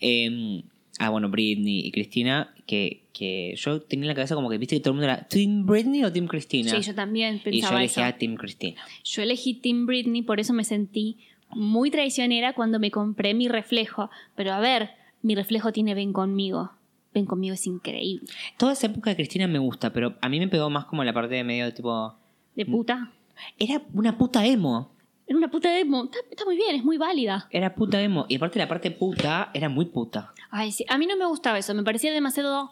Em, 0.00 0.62
ah, 0.98 1.10
bueno, 1.10 1.28
Britney 1.30 1.80
y 1.80 1.90
Cristina, 1.90 2.54
que, 2.66 3.02
que 3.12 3.54
yo 3.56 3.80
tenía 3.82 4.04
en 4.04 4.08
la 4.08 4.14
cabeza 4.14 4.34
como 4.34 4.50
que, 4.50 4.58
viste 4.58 4.76
que 4.76 4.80
todo 4.80 4.90
el 4.92 4.96
mundo 4.96 5.10
era 5.12 5.26
¿Team 5.28 5.66
Britney 5.66 6.04
o 6.04 6.12
Team 6.12 6.26
Cristina? 6.26 6.70
Sí, 6.70 6.82
yo 6.82 6.94
también 6.94 7.36
y 7.36 7.38
yo 7.38 7.44
pensaba 7.44 7.78
elegía 7.80 8.16
Team 8.18 8.34
Cristina. 8.36 8.82
Yo 9.02 9.22
elegí 9.22 9.54
Team 9.54 9.86
Britney, 9.86 10.22
por 10.22 10.40
eso 10.40 10.52
me 10.52 10.64
sentí 10.64 11.16
muy 11.50 11.90
traicionera 11.90 12.52
cuando 12.52 12.78
me 12.78 12.90
compré 12.90 13.32
mi 13.34 13.48
reflejo. 13.48 14.10
Pero 14.34 14.52
a 14.52 14.60
ver, 14.60 14.90
mi 15.22 15.34
reflejo 15.34 15.72
tiene 15.72 15.94
Ven 15.94 16.12
conmigo. 16.12 16.72
Ven 17.14 17.26
conmigo 17.26 17.54
es 17.54 17.66
increíble. 17.66 18.26
Toda 18.58 18.72
esa 18.72 18.86
época 18.88 19.10
de 19.10 19.16
Cristina 19.16 19.46
me 19.46 19.58
gusta, 19.60 19.92
pero 19.92 20.16
a 20.20 20.28
mí 20.28 20.38
me 20.40 20.48
pegó 20.48 20.68
más 20.68 20.84
como 20.86 21.04
la 21.04 21.12
parte 21.12 21.34
de 21.36 21.44
medio 21.44 21.72
tipo. 21.72 22.14
De 22.56 22.66
puta. 22.66 23.12
Era 23.58 23.80
una 23.94 24.18
puta 24.18 24.44
emo. 24.44 24.90
Era 25.26 25.38
una 25.38 25.48
puta 25.50 25.70
demo. 25.70 26.04
Está, 26.04 26.18
está 26.30 26.44
muy 26.44 26.56
bien, 26.56 26.76
es 26.76 26.84
muy 26.84 26.98
válida. 26.98 27.46
Era 27.50 27.74
puta 27.74 28.00
emo. 28.02 28.26
Y 28.28 28.36
aparte 28.36 28.58
la 28.58 28.68
parte 28.68 28.90
puta 28.90 29.50
era 29.54 29.68
muy 29.68 29.86
puta. 29.86 30.32
Ay, 30.50 30.70
sí. 30.72 30.84
A 30.88 30.98
mí 30.98 31.06
no 31.06 31.16
me 31.16 31.24
gustaba 31.26 31.58
eso. 31.58 31.72
Me 31.74 31.82
parecía 31.82 32.12
demasiado 32.12 32.68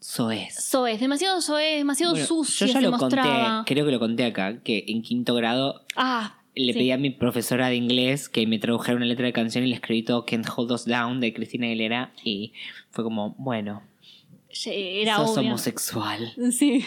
Soez. 0.00 0.54
soez. 0.54 1.00
Demasiado 1.00 1.40
soez, 1.40 1.78
demasiado 1.78 2.12
Bueno, 2.12 2.26
sucio. 2.26 2.66
yo 2.66 2.72
ya 2.74 2.80
lo 2.80 2.90
mostraba. 2.92 3.56
conté, 3.58 3.74
creo 3.74 3.86
que 3.86 3.92
lo 3.92 3.98
conté 3.98 4.24
acá, 4.24 4.60
que 4.62 4.84
en 4.88 5.02
quinto 5.02 5.34
grado 5.34 5.82
Ah, 5.96 6.34
le 6.56 6.72
sí. 6.72 6.78
pedí 6.78 6.90
a 6.92 6.98
mi 6.98 7.10
profesora 7.10 7.68
de 7.68 7.76
inglés 7.76 8.28
que 8.28 8.46
me 8.46 8.58
tradujera 8.58 8.96
una 8.96 9.06
letra 9.06 9.26
de 9.26 9.32
canción 9.32 9.64
y 9.64 9.68
le 9.68 9.74
escribí 9.74 10.02
todo 10.02 10.24
Can't 10.24 10.46
Hold 10.56 10.72
Us 10.72 10.84
Down 10.86 11.20
de 11.20 11.32
Cristina 11.34 11.66
Aguilera 11.66 12.12
y 12.22 12.52
fue 12.90 13.02
como, 13.04 13.34
bueno, 13.38 13.82
Era 14.66 15.16
sos 15.16 15.36
obvio. 15.36 15.48
homosexual. 15.48 16.32
Sí. 16.52 16.84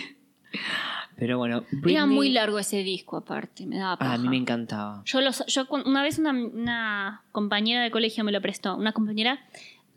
Pero 1.17 1.37
bueno, 1.39 1.63
Era 1.87 2.05
muy 2.05 2.29
largo 2.29 2.59
ese 2.59 2.83
disco, 2.83 3.17
aparte. 3.17 3.65
Me 3.65 3.77
daba 3.77 3.93
Ah, 3.93 3.97
paja. 3.97 4.13
a 4.13 4.17
mí 4.19 4.29
me 4.29 4.37
encantaba. 4.37 5.01
Yo, 5.05 5.19
los, 5.21 5.43
yo 5.47 5.65
una 5.85 6.03
vez 6.03 6.19
una, 6.19 6.31
una 6.31 7.23
compañera 7.31 7.81
de 7.83 7.89
colegio 7.91 8.23
me 8.23 8.31
lo 8.31 8.39
prestó, 8.39 8.75
una 8.77 8.91
compañera 8.93 9.39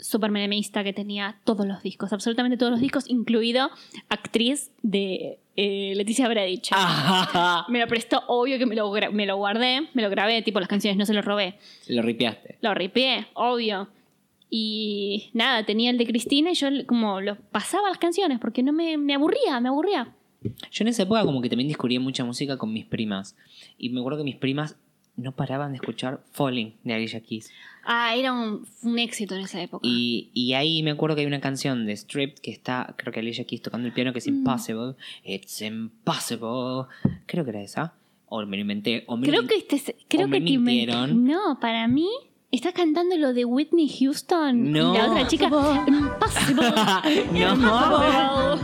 súper 0.02 0.30
menemista 0.30 0.84
que 0.84 0.92
tenía 0.92 1.38
todos 1.44 1.66
los 1.66 1.82
discos, 1.82 2.12
absolutamente 2.12 2.56
todos 2.56 2.72
los 2.72 2.80
discos, 2.80 3.08
incluido 3.08 3.70
actriz 4.08 4.70
de 4.82 5.38
eh, 5.56 5.92
Leticia 5.96 6.28
Bradich. 6.28 6.70
Me 7.68 7.80
lo 7.80 7.86
prestó, 7.86 8.22
obvio 8.28 8.58
que 8.58 8.66
me 8.66 8.74
lo, 8.74 8.90
me 9.12 9.26
lo 9.26 9.36
guardé, 9.36 9.88
me 9.94 10.02
lo 10.02 10.10
grabé, 10.10 10.42
tipo 10.42 10.60
las 10.60 10.68
canciones, 10.68 10.96
no 10.96 11.06
se 11.06 11.14
lo 11.14 11.22
robé. 11.22 11.58
lo 11.88 12.02
ripiaste. 12.02 12.58
Lo 12.60 12.74
ripié, 12.74 13.26
obvio. 13.34 13.88
Y 14.48 15.30
nada, 15.32 15.64
tenía 15.64 15.90
el 15.90 15.98
de 15.98 16.06
Cristina 16.06 16.50
y 16.50 16.54
yo 16.54 16.68
como 16.86 17.20
lo 17.20 17.36
pasaba 17.36 17.88
las 17.88 17.98
canciones 17.98 18.38
porque 18.40 18.62
no 18.62 18.72
me, 18.72 18.98
me 18.98 19.14
aburría, 19.14 19.60
me 19.60 19.68
aburría. 19.68 20.12
Yo 20.42 20.84
en 20.84 20.88
esa 20.88 21.02
época 21.02 21.24
como 21.24 21.40
que 21.42 21.48
también 21.48 21.68
descubrí 21.68 21.98
mucha 21.98 22.24
música 22.24 22.56
con 22.56 22.72
mis 22.72 22.86
primas. 22.86 23.36
Y 23.78 23.90
me 23.90 24.00
acuerdo 24.00 24.18
que 24.18 24.24
mis 24.24 24.36
primas 24.36 24.76
no 25.16 25.32
paraban 25.32 25.72
de 25.72 25.76
escuchar 25.76 26.22
Falling 26.32 26.74
de 26.82 26.94
Alicia 26.94 27.20
Keys. 27.20 27.52
Ah, 27.84 28.14
era 28.14 28.32
un, 28.32 28.66
un 28.82 28.98
éxito 28.98 29.34
en 29.34 29.42
esa 29.42 29.60
época. 29.62 29.86
Y, 29.86 30.30
y 30.34 30.52
ahí 30.54 30.82
me 30.82 30.90
acuerdo 30.90 31.16
que 31.16 31.22
hay 31.22 31.26
una 31.26 31.40
canción 31.40 31.86
de 31.86 31.96
Stripped 31.96 32.40
que 32.40 32.50
está, 32.50 32.94
creo 32.96 33.12
que 33.12 33.20
Alicia 33.20 33.44
Keys 33.44 33.62
tocando 33.62 33.86
el 33.86 33.92
piano, 33.94 34.12
que 34.12 34.18
es 34.18 34.26
Mm. 34.28 34.34
Impossible. 34.36 34.94
It's 35.24 35.60
Impossible. 35.62 36.86
Creo 37.26 37.44
que 37.44 37.50
era 37.50 37.62
esa. 37.62 37.94
O 38.26 38.44
me 38.46 38.56
lo 38.56 38.60
inventé. 38.62 39.04
O 39.06 39.16
me 39.16 39.26
Creo 39.26 39.46
que 39.46 39.56
este, 39.56 39.96
creo 40.08 40.26
que 40.28 40.34
te 40.34 40.40
mintieron. 40.40 41.24
No, 41.24 41.58
para 41.60 41.88
mí 41.88 42.08
está 42.52 42.72
cantando 42.72 43.16
lo 43.16 43.32
de 43.32 43.44
Whitney 43.44 43.88
Houston. 43.88 44.70
No. 44.72 44.94
La 44.94 45.10
otra 45.10 45.26
chica. 45.26 45.46
Impossible. 45.86 46.72
No. 47.32 48.56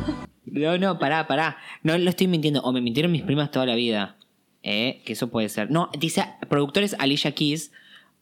No, 0.45 0.79
no, 0.79 0.99
pará, 0.99 1.27
pará. 1.27 1.59
No 1.83 1.99
lo 1.99 2.09
estoy 2.11 2.29
mintiendo. 2.29 2.61
O 2.63 2.73
me 2.73 2.81
mintieron 2.81 3.11
mis 3.13 3.23
primas 3.23 3.51
toda 3.51 3.67
la 3.67 3.75
vida. 3.75 4.17
¿Eh? 4.63 5.03
Que 5.05 5.13
eso 5.15 5.29
puede 5.29 5.49
ser. 5.49 5.71
No, 5.71 5.91
dice 5.99 6.25
productores 6.49 6.95
Alicia 6.99 7.33
Keys. 7.33 7.73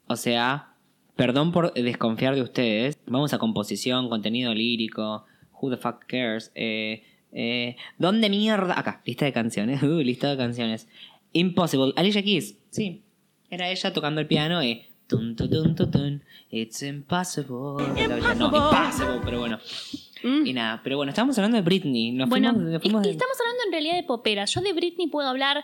O 0.07 0.17
sea, 0.17 0.74
perdón 1.17 1.53
por 1.53 1.73
desconfiar 1.75 2.35
de 2.35 2.43
ustedes. 2.43 2.99
Vamos 3.07 3.33
a 3.35 3.39
composición, 3.39 4.09
contenido 4.09 4.55
lírico. 4.55 5.25
Who 5.61 5.71
the 5.71 5.77
fuck 5.77 6.05
cares? 6.07 6.51
Eh, 6.55 7.05
eh, 7.33 7.77
¿Dónde 7.99 8.29
mierda? 8.31 8.79
Acá, 8.79 9.01
lista 9.05 9.25
de 9.25 9.33
canciones. 9.33 9.83
Uh, 9.83 10.01
lista 10.01 10.31
de 10.31 10.37
canciones. 10.37 10.89
Impossible. 11.33 11.93
Alicia 11.97 12.23
Keys. 12.23 12.57
Sí. 12.71 13.03
Era 13.51 13.69
ella 13.71 13.93
tocando 13.93 14.21
el 14.21 14.27
piano 14.27 14.63
y. 14.63 14.83
Tun, 15.07 15.37
tun, 15.37 15.51
tun, 15.77 15.91
tun. 15.91 16.23
It's 16.51 16.83
impossible. 16.83 17.85
No, 18.39 18.47
impossible, 18.47 19.21
pero 19.23 19.39
bueno. 19.41 19.59
Mm. 20.23 20.47
Y 20.47 20.53
nada, 20.55 20.81
pero 20.83 20.97
bueno, 20.97 21.11
estábamos 21.11 21.37
hablando 21.37 21.57
de 21.57 21.63
Britney. 21.63 22.11
Nos 22.13 22.31
Bueno, 22.31 22.49
fuimos, 22.53 22.65
nos 22.65 22.75
es 22.77 22.81
fuimos 22.83 23.03
que 23.03 23.09
de- 23.09 23.13
estamos 23.13 23.37
hablando 23.39 23.63
en 23.67 23.73
realidad 23.73 23.95
de 23.97 24.03
poperas. 24.05 24.55
Yo 24.55 24.63
de 24.63 24.73
Britney 24.73 25.09
puedo 25.09 25.29
hablar 25.29 25.63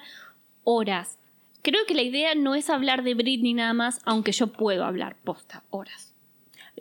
horas. 0.64 1.18
Creo 1.62 1.84
que 1.86 1.94
la 1.94 2.02
idea 2.02 2.34
no 2.34 2.54
es 2.54 2.70
hablar 2.70 3.02
de 3.02 3.14
Britney 3.14 3.54
nada 3.54 3.74
más, 3.74 4.00
aunque 4.04 4.32
yo 4.32 4.48
puedo 4.48 4.84
hablar 4.84 5.16
posta 5.24 5.64
horas. 5.70 6.14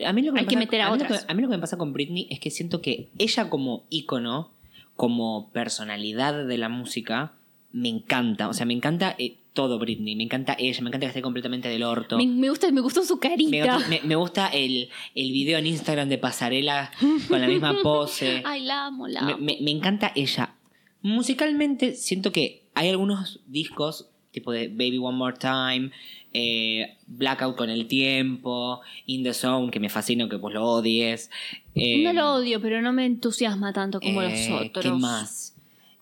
A 0.05 0.13
mí 0.13 0.21
lo 0.21 0.31
que 0.31 0.39
hay 0.39 0.45
me 0.45 0.49
que 0.49 0.55
pasa- 0.55 0.59
meter 0.65 0.81
a 0.81 0.87
lo 0.87 0.93
otras. 0.93 1.25
que- 1.25 1.31
a 1.31 1.35
mí 1.35 1.41
lo 1.41 1.49
que 1.49 1.55
me 1.57 1.61
pasa 1.61 1.77
con 1.77 1.91
Britney 1.91 2.27
es 2.29 2.39
que 2.39 2.49
siento 2.51 2.81
que 2.81 3.09
ella 3.17 3.49
como 3.49 3.83
ícono, 3.89 4.51
como 4.95 5.49
personalidad 5.51 6.45
de 6.45 6.57
la 6.57 6.69
música, 6.69 7.33
me 7.71 7.89
encanta. 7.89 8.47
O 8.47 8.53
sea, 8.53 8.65
me 8.65 8.73
encanta 8.73 9.15
eh, 9.17 9.37
todo 9.53 9.77
Britney. 9.79 10.15
Me 10.15 10.23
encanta 10.23 10.55
ella, 10.57 10.81
me 10.81 10.87
encanta 10.89 11.05
que 11.05 11.09
esté 11.09 11.21
completamente 11.21 11.67
del 11.67 11.83
orto. 11.83 12.17
Me, 12.17 12.25
me 12.27 12.49
gusta, 12.49 12.71
me 12.71 12.79
gustó 12.81 13.03
su 13.03 13.19
carita. 13.19 13.79
me- 13.89 14.01
me 14.03 14.15
gusta 14.15 14.47
el, 14.47 14.89
el 15.15 15.31
video 15.33 15.57
en 15.59 15.67
Instagram 15.67 16.07
de 16.07 16.17
pasarela 16.17 16.91
con 17.27 17.41
la 17.41 17.47
misma 17.47 17.75
pose. 17.83 18.41
Ay, 18.45 18.63
la 18.63 18.85
amo, 18.85 19.07
la 19.07 19.19
amo. 19.21 19.37
me 19.39 19.71
encanta 19.71 20.13
ella. 20.15 20.55
Musicalmente 21.01 21.93
siento 21.95 22.31
que 22.31 22.63
hay 22.75 22.89
algunos 22.89 23.41
discos, 23.47 24.09
tipo 24.31 24.51
de 24.51 24.67
Baby 24.67 24.97
One 24.99 25.17
More 25.17 25.35
Time, 25.37 25.91
eh, 26.33 26.95
Blackout 27.07 27.55
con 27.55 27.69
el 27.69 27.87
tiempo, 27.87 28.81
In 29.07 29.23
the 29.23 29.33
Zone, 29.33 29.71
que 29.71 29.79
me 29.79 29.89
fascina, 29.89 30.29
que 30.29 30.35
vos 30.35 30.53
lo 30.53 30.63
odies. 30.65 31.29
eh, 31.75 32.03
no 32.03 32.13
lo 32.13 32.33
odio, 32.35 32.61
pero 32.61 32.81
no 32.81 32.93
me 32.93 33.05
entusiasma 33.05 33.73
tanto 33.73 33.99
como 33.99 34.21
eh, 34.21 34.29
los 34.49 34.61
otros. 34.61 34.83
¿Qué 34.85 34.91
más? 34.91 35.55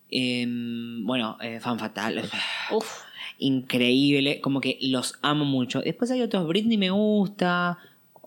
Em, 0.09 1.05
bueno, 1.05 1.37
eh, 1.41 1.59
Fan 1.59 1.79
Fatal. 1.79 2.29
Uf. 2.71 3.01
Increíble, 3.39 4.41
como 4.41 4.61
que 4.61 4.77
los 4.81 5.15
amo 5.21 5.45
mucho. 5.45 5.81
Después 5.81 6.09
hay 6.11 6.21
otros, 6.21 6.47
Britney 6.47 6.77
me 6.77 6.89
gusta. 6.89 7.77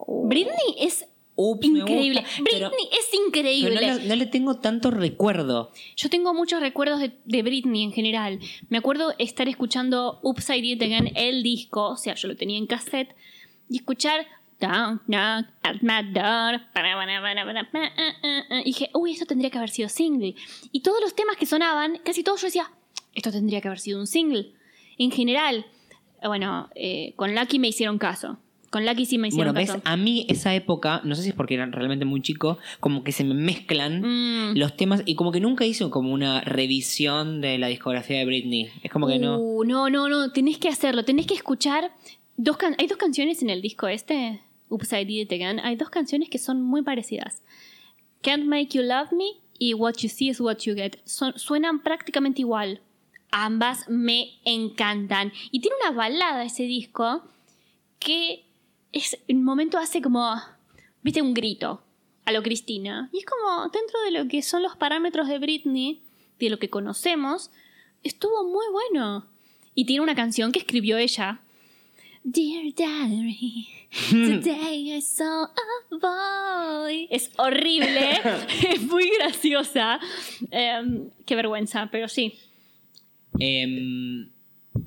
Britney 0.06 0.76
es 0.78 1.06
Ups, 1.42 1.68
me 1.68 1.78
increíble. 1.80 2.20
gusta, 2.20 2.42
Britney 2.42 2.60
pero- 2.60 2.70
es 2.92 3.08
pero 3.10 3.24
increíble. 3.26 3.74
no, 3.74 3.80
le, 3.98 4.04
no 4.08 4.16
le 4.16 4.26
tengo 4.26 4.56
tanto 4.58 4.90
recuerdo. 4.90 5.72
Yo 5.96 6.10
tengo 6.10 6.34
muchos 6.34 6.60
recuerdos 6.60 7.00
de, 7.00 7.12
de 7.24 7.42
Britney 7.42 7.82
en 7.84 7.92
general. 7.92 8.38
Me 8.68 8.78
acuerdo 8.78 9.14
estar 9.18 9.48
escuchando 9.48 10.18
Upside 10.22 10.64
It 10.66 10.82
Again, 10.82 11.12
el 11.14 11.42
disco, 11.42 11.90
o 11.90 11.96
sea, 11.96 12.14
yo 12.14 12.28
lo 12.28 12.36
tenía 12.36 12.58
en 12.58 12.66
cassette, 12.66 13.14
y 13.68 13.76
escuchar 13.76 14.26
Don't 14.60 15.00
knock 15.06 15.46
at 15.62 15.76
my 15.80 16.12
door. 16.12 16.60
Y 18.60 18.64
dije, 18.64 18.90
uy, 18.94 19.12
esto 19.12 19.24
tendría 19.26 19.50
que 19.50 19.56
haber 19.58 19.70
sido 19.70 19.88
single. 19.88 20.34
Y 20.72 20.80
todos 20.80 21.00
los 21.00 21.14
temas 21.14 21.36
que 21.36 21.46
sonaban, 21.46 21.98
casi 22.04 22.22
todos 22.22 22.42
yo 22.42 22.46
decía, 22.48 22.70
esto 23.14 23.32
tendría 23.32 23.60
que 23.60 23.68
haber 23.68 23.80
sido 23.80 23.98
un 23.98 24.06
single. 24.06 24.52
En 24.98 25.10
general, 25.10 25.64
bueno, 26.22 26.68
eh, 26.74 27.14
con 27.16 27.34
Lucky 27.34 27.58
me 27.58 27.68
hicieron 27.68 27.96
caso. 27.98 28.38
Con 28.70 28.86
Lucky 28.86 29.04
sí 29.04 29.18
me 29.18 29.30
Bueno, 29.30 29.34
hicieron 29.50 29.54
ves, 29.54 29.66
caso. 29.70 29.82
a 29.84 29.96
mí 29.96 30.26
esa 30.28 30.54
época, 30.54 31.00
no 31.04 31.16
sé 31.16 31.22
si 31.24 31.30
es 31.30 31.34
porque 31.34 31.54
era 31.54 31.66
realmente 31.66 32.04
muy 32.04 32.22
chico, 32.22 32.56
como 32.78 33.02
que 33.02 33.10
se 33.10 33.24
me 33.24 33.34
mezclan 33.34 34.00
Mm. 34.00 34.56
los 34.56 34.76
temas 34.76 35.02
y 35.06 35.16
como 35.16 35.32
que 35.32 35.40
nunca 35.40 35.64
hizo 35.66 35.90
como 35.90 36.12
una 36.12 36.40
revisión 36.42 37.40
de 37.40 37.58
la 37.58 37.66
discografía 37.66 38.18
de 38.18 38.26
Britney. 38.26 38.68
Es 38.82 38.92
como 38.92 39.08
que 39.08 39.18
no. 39.18 39.38
Uh, 39.38 39.64
no, 39.64 39.90
no, 39.90 40.08
no, 40.08 40.30
tenés 40.30 40.58
que 40.58 40.68
hacerlo, 40.68 41.04
tenés 41.04 41.26
que 41.26 41.34
escuchar. 41.34 41.90
Dos 42.36 42.56
can- 42.58 42.76
hay 42.78 42.86
dos 42.86 42.96
canciones 42.96 43.42
en 43.42 43.50
el 43.50 43.60
disco 43.60 43.88
este, 43.88 44.40
Upside 44.68 45.10
It 45.10 45.32
Again. 45.32 45.58
Hay 45.60 45.74
dos 45.74 45.90
canciones 45.90 46.28
que 46.30 46.38
son 46.38 46.62
muy 46.62 46.82
parecidas: 46.82 47.42
Can't 48.22 48.44
Make 48.44 48.68
You 48.70 48.82
Love 48.82 49.10
Me 49.12 49.32
y 49.58 49.74
What 49.74 49.94
You 49.98 50.08
See 50.08 50.28
is 50.30 50.40
What 50.40 50.58
You 50.58 50.74
Get 50.76 50.98
son- 51.04 51.36
suenan 51.38 51.82
prácticamente 51.82 52.42
igual. 52.42 52.80
Ambas 53.32 53.88
me 53.88 54.38
encantan. 54.44 55.32
Y 55.50 55.58
tiene 55.60 55.76
una 55.82 55.90
balada 55.96 56.44
ese 56.44 56.62
disco 56.64 57.24
que 57.98 58.44
es, 58.92 59.18
en 59.28 59.38
un 59.38 59.44
momento 59.44 59.78
hace 59.78 60.00
como, 60.02 60.34
viste, 61.02 61.22
un 61.22 61.34
grito 61.34 61.82
a 62.24 62.32
lo 62.32 62.42
Cristina. 62.42 63.08
Y 63.12 63.18
es 63.18 63.24
como, 63.26 63.68
dentro 63.68 64.00
de 64.02 64.10
lo 64.10 64.28
que 64.28 64.42
son 64.42 64.62
los 64.62 64.76
parámetros 64.76 65.28
de 65.28 65.38
Britney, 65.38 66.02
de 66.38 66.50
lo 66.50 66.58
que 66.58 66.70
conocemos, 66.70 67.50
estuvo 68.02 68.44
muy 68.44 68.66
bueno. 68.72 69.26
Y 69.74 69.84
tiene 69.84 70.02
una 70.02 70.14
canción 70.14 70.52
que 70.52 70.60
escribió 70.60 70.98
ella. 70.98 71.40
Dear 72.22 72.74
Diary, 72.74 73.68
today 74.10 74.94
I 74.94 75.00
saw 75.00 75.44
a 75.44 76.84
boy. 76.86 77.08
Es 77.10 77.30
horrible, 77.38 78.20
es 78.68 78.82
muy 78.82 79.10
graciosa. 79.18 79.98
Em, 80.50 81.08
qué 81.24 81.34
vergüenza, 81.34 81.88
pero 81.90 82.08
sí, 82.08 82.38
Em, 83.38 84.30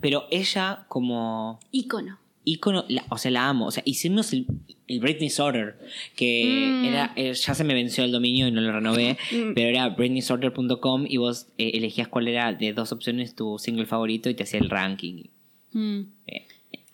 pero 0.02 0.26
ella 0.30 0.86
como 0.88 1.60
ícono. 1.72 2.20
Ícono, 2.46 2.86
la- 2.90 3.06
o 3.10 3.18
sea, 3.18 3.32
la 3.32 3.48
amo. 3.50 3.68
O 3.68 3.72
sea, 3.72 3.84
hicimos 3.86 4.34
el, 4.34 4.46
el 4.88 5.00
Britney 5.00 5.30
Sorter, 5.30 5.78
que 6.16 6.44
Mm. 6.82 6.86
era, 6.86 7.14
eh, 7.16 7.34
ya 7.34 7.56
se 7.56 7.64
me 7.64 7.74
venció 7.74 8.04
el 8.04 8.12
dominio 8.12 8.48
y 8.48 8.52
no 8.52 8.62
lo 8.62 8.72
renové, 8.72 9.18
Mm. 9.32 9.54
pero 9.56 9.70
era 9.70 9.90
britneysorter.com 9.90 11.06
y 11.08 11.18
vos 11.18 11.48
eh, 11.58 11.72
elegías 11.76 12.08
cuál 12.08 12.28
era 12.28 12.54
de 12.54 12.74
dos 12.74 12.92
opciones 12.92 13.36
tu 13.36 13.58
single 13.60 13.86
favorito 13.86 14.30
y 14.30 14.34
te 14.34 14.44
hacía 14.44 14.60
el 14.60 14.70
ranking. 14.70 15.24
Mm. 15.72 16.02
Eh, 16.28 16.46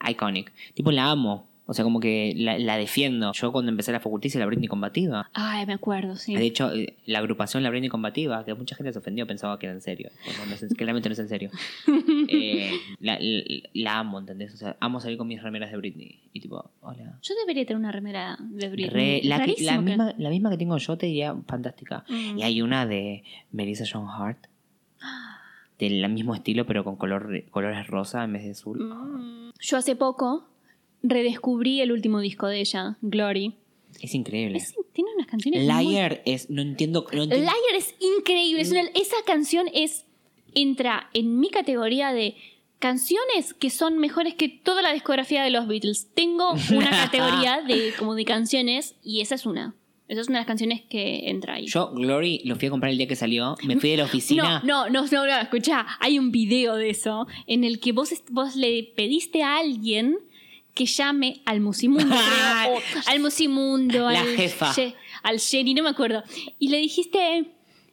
iconic. 0.09 0.51
Tipo, 0.73 0.91
la 0.91 1.11
amo. 1.11 1.48
O 1.69 1.73
sea, 1.75 1.83
como 1.83 1.99
que 1.99 2.33
la, 2.35 2.57
la 2.57 2.77
defiendo. 2.77 3.31
Yo 3.33 3.51
cuando 3.51 3.69
empecé 3.69 3.91
la 3.91 3.99
facultad 3.99 4.25
hice 4.25 4.39
la 4.39 4.47
Britney 4.47 4.67
combativa. 4.67 5.29
Ay, 5.33 5.67
me 5.67 5.73
acuerdo, 5.73 6.15
sí. 6.15 6.35
De 6.35 6.43
hecho, 6.43 6.73
eh, 6.73 6.95
la 7.05 7.19
agrupación 7.19 7.61
La 7.61 7.69
Britney 7.69 7.89
Combativa, 7.89 8.43
que 8.43 8.55
mucha 8.55 8.75
gente 8.75 8.91
se 8.91 8.97
ofendió, 8.97 9.27
pensaba 9.27 9.59
que 9.59 9.67
era 9.67 9.75
en 9.75 9.81
serio. 9.81 10.09
Bueno, 10.25 10.45
no 10.47 10.55
es- 10.55 10.73
claramente 10.75 11.09
no 11.09 11.13
es 11.13 11.19
en 11.19 11.29
serio. 11.29 11.51
Eh, 12.31 12.71
la, 12.99 13.17
la- 13.19 13.43
la 13.73 13.99
amo, 13.99 14.19
¿entendés? 14.19 14.53
O 14.53 14.57
sea, 14.57 14.77
amo 14.79 14.99
salir 14.99 15.17
con 15.17 15.27
mis 15.27 15.41
remeras 15.43 15.71
de 15.71 15.77
Britney. 15.77 16.19
Y 16.33 16.39
tipo, 16.41 16.71
hola. 16.81 17.17
Yo 17.21 17.33
debería 17.35 17.65
tener 17.65 17.77
una 17.79 17.91
remera 17.91 18.37
de 18.39 18.69
Britney. 18.69 19.19
Re- 19.21 19.27
la, 19.27 19.43
que- 19.45 19.55
la 19.63 19.73
que- 19.73 19.79
misma, 19.81 20.13
la 20.17 20.29
misma 20.29 20.49
que 20.49 20.57
tengo 20.57 20.77
yo 20.77 20.97
te 20.97 21.05
diría 21.05 21.35
fantástica. 21.47 22.03
Mm. 22.09 22.37
Y 22.39 22.43
hay 22.43 22.61
una 22.61 22.85
de 22.85 23.23
Melissa 23.51 23.83
Joan 23.91 24.07
Hart. 24.09 24.47
Del 25.79 26.07
mismo 26.09 26.35
estilo, 26.35 26.65
pero 26.65 26.83
con 26.83 26.97
color, 26.97 27.45
colores 27.51 27.87
rosa 27.87 28.23
en 28.25 28.33
vez 28.33 28.43
de 28.43 28.51
azul. 28.51 28.79
Mm. 28.79 29.51
Yo 29.59 29.77
hace 29.77 29.95
poco 29.95 30.45
redescubrí 31.03 31.81
el 31.81 31.91
último 31.91 32.19
disco 32.19 32.47
de 32.47 32.59
ella, 32.61 32.97
Glory. 33.01 33.55
Es 34.01 34.13
increíble. 34.15 34.57
Es- 34.57 34.75
tiene 34.93 35.11
unas 35.15 35.27
canciones 35.27 35.65
muy- 35.65 35.85
Liar 35.93 36.21
es. 36.25 36.49
No 36.49 36.61
entiendo. 36.61 37.05
No 37.11 37.23
entiendo- 37.23 37.45
Liar 37.45 37.75
es 37.77 37.95
increíble. 37.99 38.61
es 38.61 38.71
una- 38.71 38.81
esa 38.95 39.17
canción 39.25 39.67
es 39.73 40.05
entra 40.55 41.09
en 41.13 41.39
mi 41.39 41.49
categoría 41.49 42.11
de 42.13 42.35
canciones 42.79 43.53
que 43.53 43.69
son 43.69 43.97
mejores 43.97 44.35
que 44.35 44.47
toda 44.49 44.81
la 44.81 44.93
discografía 44.93 45.43
de 45.43 45.49
los 45.49 45.67
Beatles. 45.67 46.07
Tengo 46.13 46.51
una 46.71 46.89
categoría 47.11 47.61
de 47.61 47.93
como 47.97 48.15
de 48.15 48.25
canciones 48.25 48.95
y 49.03 49.21
esa 49.21 49.35
es 49.35 49.45
una. 49.45 49.75
Esa 50.07 50.21
es 50.21 50.27
una 50.27 50.37
de 50.37 50.41
las 50.41 50.47
canciones 50.47 50.81
que 50.89 51.29
entra 51.29 51.55
ahí. 51.55 51.67
Yo, 51.67 51.91
Glory, 51.91 52.41
lo 52.45 52.55
fui 52.55 52.67
a 52.67 52.71
comprar 52.71 52.91
el 52.91 52.97
día 52.97 53.07
que 53.07 53.15
salió. 53.15 53.55
Me 53.63 53.77
fui 53.77 53.91
de 53.91 53.97
la 53.97 54.05
oficina. 54.05 54.59
No, 54.65 54.89
no, 54.89 55.03
no, 55.03 55.07
no, 55.11 55.25
no, 55.27 55.37
escucha, 55.39 55.85
hay 55.99 56.17
un 56.17 56.31
video 56.31 56.77
de 56.77 56.89
eso 56.89 57.27
en 57.45 57.63
el 57.63 57.79
que 57.79 57.91
vos, 57.91 58.11
vos 58.31 58.55
le 58.55 58.91
pediste 58.95 59.43
a 59.43 59.57
alguien 59.57 60.17
que 60.79 60.85
llame 60.85 61.41
al 61.45 61.59
Musimundo, 61.59 62.15
creo, 62.15 62.73
o 62.75 62.79
al 63.09 63.19
Musimundo, 63.19 64.09
La 64.09 64.21
al, 64.21 64.35
jefa. 64.37 64.73
Ye- 64.75 64.95
al 65.23 65.39
Jenny, 65.39 65.73
no 65.73 65.83
me 65.83 65.89
acuerdo. 65.89 66.23
Y 66.57 66.69
le 66.69 66.77
dijiste, 66.77 67.19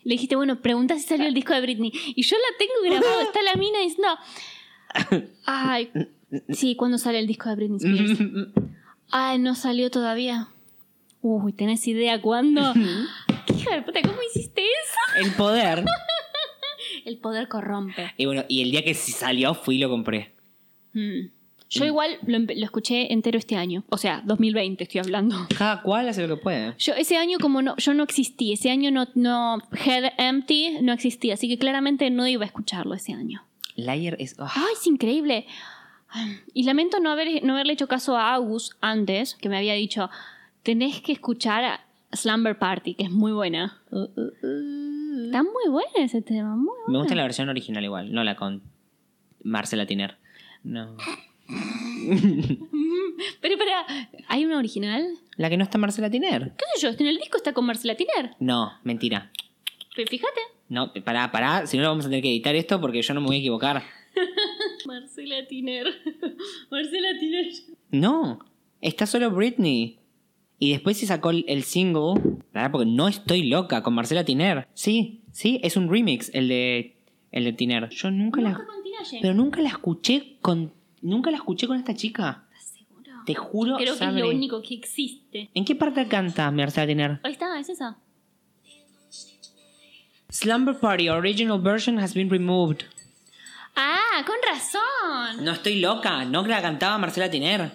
le 0.05 0.12
dijiste, 0.14 0.37
bueno, 0.37 0.62
pregunta 0.62 0.95
si 0.95 1.02
salió 1.02 1.26
el 1.26 1.35
disco 1.35 1.52
de 1.52 1.61
Britney. 1.62 1.90
Y 2.14 2.23
yo 2.23 2.37
la 2.37 2.56
tengo 2.58 2.73
grabado, 2.84 3.21
está 3.23 3.43
la 3.43 3.54
mina 3.56 3.80
diciendo, 3.80 5.28
ay, 5.47 5.91
sí, 6.50 6.76
¿cuándo 6.76 6.97
sale 6.99 7.19
el 7.19 7.26
disco 7.26 7.49
de 7.49 7.56
Britney 7.56 7.78
Spears? 7.78 8.21
Ay, 9.10 9.39
no 9.39 9.54
salió 9.54 9.91
todavía. 9.91 10.49
Uy, 11.23 11.52
¿tenés 11.52 11.87
idea 11.87 12.21
cuándo? 12.21 12.73
¿Qué 13.47 13.52
hija 13.54 13.76
de 13.76 13.82
puta, 13.82 14.00
¿cómo 14.02 14.19
hiciste 14.28 14.63
eso? 14.63 15.25
El 15.26 15.32
poder. 15.34 15.84
El 17.04 17.19
poder 17.19 17.47
corrompe. 17.49 18.13
y 18.17 18.26
bueno, 18.26 18.45
y 18.49 18.63
el 18.63 18.71
día 18.73 18.82
que 18.84 18.95
salió, 18.95 19.54
fui 19.54 19.76
y 19.76 19.78
lo 19.78 19.89
compré. 19.89 20.34
Mm. 20.93 21.26
Yo 21.69 21.85
igual 21.85 22.19
lo, 22.26 22.39
escuché 22.65 23.13
entero 23.13 23.39
este 23.39 23.57
año. 23.57 23.85
O 23.91 23.97
sea, 23.97 24.23
2020 24.25 24.85
estoy 24.85 25.00
hablando. 25.00 25.37
Cada 25.59 25.83
cual 25.83 26.09
hace 26.09 26.26
lo 26.26 26.37
que 26.37 26.43
puede. 26.43 26.75
Yo 26.79 26.95
ese 26.95 27.17
año 27.17 27.39
como 27.41 27.63
no, 27.63 27.76
yo 27.76 27.95
no 27.95 28.02
existí, 28.05 28.52
ese 28.52 28.71
año 28.71 28.91
no, 28.91 29.07
no, 29.15 29.59
Head 29.73 30.13
Empty 30.19 30.79
no 30.83 30.93
existía, 30.93 31.35
así 31.35 31.49
que 31.49 31.59
claramente 31.59 32.11
no 32.11 32.26
iba 32.26 32.45
a 32.45 32.47
escucharlo 32.47 32.95
ese 32.95 33.13
año. 33.13 33.43
Liar 33.75 34.17
es. 34.19 34.37
ah, 34.39 34.52
¡Ay, 34.55 34.75
es 34.75 34.87
increíble! 34.87 35.47
Y 36.55 36.63
lamento 36.63 36.99
no, 37.00 37.11
haber, 37.11 37.45
no 37.45 37.55
haberle 37.55 37.75
hecho 37.75 37.89
caso 37.89 38.17
a 38.17 38.33
Agus 38.33 38.76
antes, 38.81 39.35
que 39.35 39.49
me 39.49 39.59
había 39.59 39.75
dicho, 39.75 40.09
tenés 40.63 41.02
que 41.02 41.13
escuchar 41.13 41.65
a 41.65 41.81
Slumber 42.13 42.59
Party, 42.59 42.95
que 42.95 43.05
es 43.05 43.11
muy 43.11 43.33
buena. 43.33 43.83
Está 43.91 45.43
muy 45.43 45.69
buena 45.69 45.91
ese 45.97 46.23
tema, 46.23 46.57
muy 46.57 46.75
Me 46.87 46.99
gusta 46.99 47.09
buena. 47.09 47.15
la 47.17 47.23
versión 47.25 47.49
original 47.49 47.85
igual, 47.85 48.13
no 48.13 48.25
la 48.25 48.37
con 48.37 48.63
Marcela 49.43 49.85
Tiner. 49.85 50.17
No. 50.63 50.97
Pero 53.41 53.59
para, 53.59 53.87
¿hay 54.28 54.45
una 54.45 54.59
original? 54.59 55.06
La 55.37 55.49
que 55.49 55.56
no 55.56 55.65
está 55.65 55.78
Marcela 55.78 56.11
Tiner. 56.11 56.52
¿Qué 56.56 56.65
sé 56.75 56.87
yo? 56.87 56.95
En 56.99 57.06
el 57.06 57.19
disco 57.19 57.37
está 57.37 57.52
con 57.52 57.67
Marcela 57.67 57.95
Tiner. 57.95 58.35
No, 58.41 58.73
mentira. 58.85 59.30
Pero 59.95 60.09
fíjate. 60.09 60.41
No, 60.69 60.93
pará, 61.04 61.30
pará. 61.30 61.67
Si 61.67 61.78
no, 61.78 61.89
vamos 61.89 62.06
a 62.06 62.09
tener 62.09 62.23
que 62.23 62.30
editar 62.30 62.54
esto 62.54 62.80
porque 62.80 63.02
yo 63.02 63.15
no 63.15 63.21
me 63.21 63.28
voy 63.28 63.37
a 63.37 63.41
equivocar. 63.41 63.82
Marcela 64.87 65.47
Tiner. 65.47 65.87
Marcela 66.71 67.19
Tiner. 67.19 67.47
No, 67.91 68.41
está 68.80 69.06
solo 69.06 69.30
Britney. 69.30 69.99
Y 70.59 70.71
después 70.73 70.99
se 70.99 71.06
sacó 71.06 71.30
el, 71.30 71.63
single. 71.65 72.21
Pará, 72.52 72.73
porque 72.73 72.87
no 72.87 73.09
estoy 73.09 73.45
loca 73.45 73.82
con 73.82 73.95
Marcela 73.95 74.25
Tiner. 74.25 74.67
Sí, 74.75 75.21
sí, 75.32 75.61
es 75.63 75.76
un 75.76 75.91
remix 75.91 76.30
el 76.35 76.49
de, 76.49 76.97
el 77.30 77.45
de 77.45 77.52
Tiner. 77.52 77.89
Yo 77.91 78.11
nunca 78.11 78.41
la. 78.41 78.54
con. 78.54 78.65
Pero 79.21 79.35
nunca 79.35 79.61
la 79.61 79.69
escuché 79.69 80.37
con. 80.41 80.73
Nunca 81.06 81.30
la 81.30 81.36
escuché 81.36 81.69
con 81.69 81.78
esta 81.78 81.95
chica. 81.95 82.42
¿Estás 82.52 82.78
seguro? 82.78 83.12
Te 83.25 83.34
juro, 83.36 83.76
Creo 83.76 83.97
que 83.97 84.04
es 84.04 84.12
lo 84.12 84.28
único 84.28 84.60
que 84.60 84.75
existe. 84.75 85.50
¿En 85.54 85.64
qué 85.64 85.76
parte 85.76 86.08
canta 86.08 86.50
Marcela 86.50 86.84
Tiner? 86.88 87.21
Ahí 87.23 87.30
está, 87.30 87.56
es 87.60 87.69
esa. 87.69 87.97
Slumber 90.28 90.76
Party 90.76 91.08
original 91.08 91.60
version 91.60 92.00
has 92.00 92.12
been 92.12 92.28
removed. 92.28 92.80
Ah, 93.76 94.25
con 94.26 94.34
razón. 94.45 95.45
No 95.45 95.52
estoy 95.52 95.78
loca, 95.78 96.25
no 96.25 96.45
la 96.45 96.60
cantaba 96.60 96.99
Marcela 96.99 97.30
Tiner. 97.30 97.71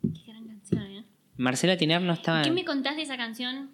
Qué 0.00 0.22
gran 0.26 0.46
canción, 0.46 0.82
¿eh? 0.82 1.04
Marcela 1.36 1.76
Tiner 1.76 2.00
no 2.00 2.14
estaba 2.14 2.40
¿Qué 2.40 2.50
me 2.50 2.64
contás 2.64 2.96
de 2.96 3.02
esa 3.02 3.18
canción? 3.18 3.70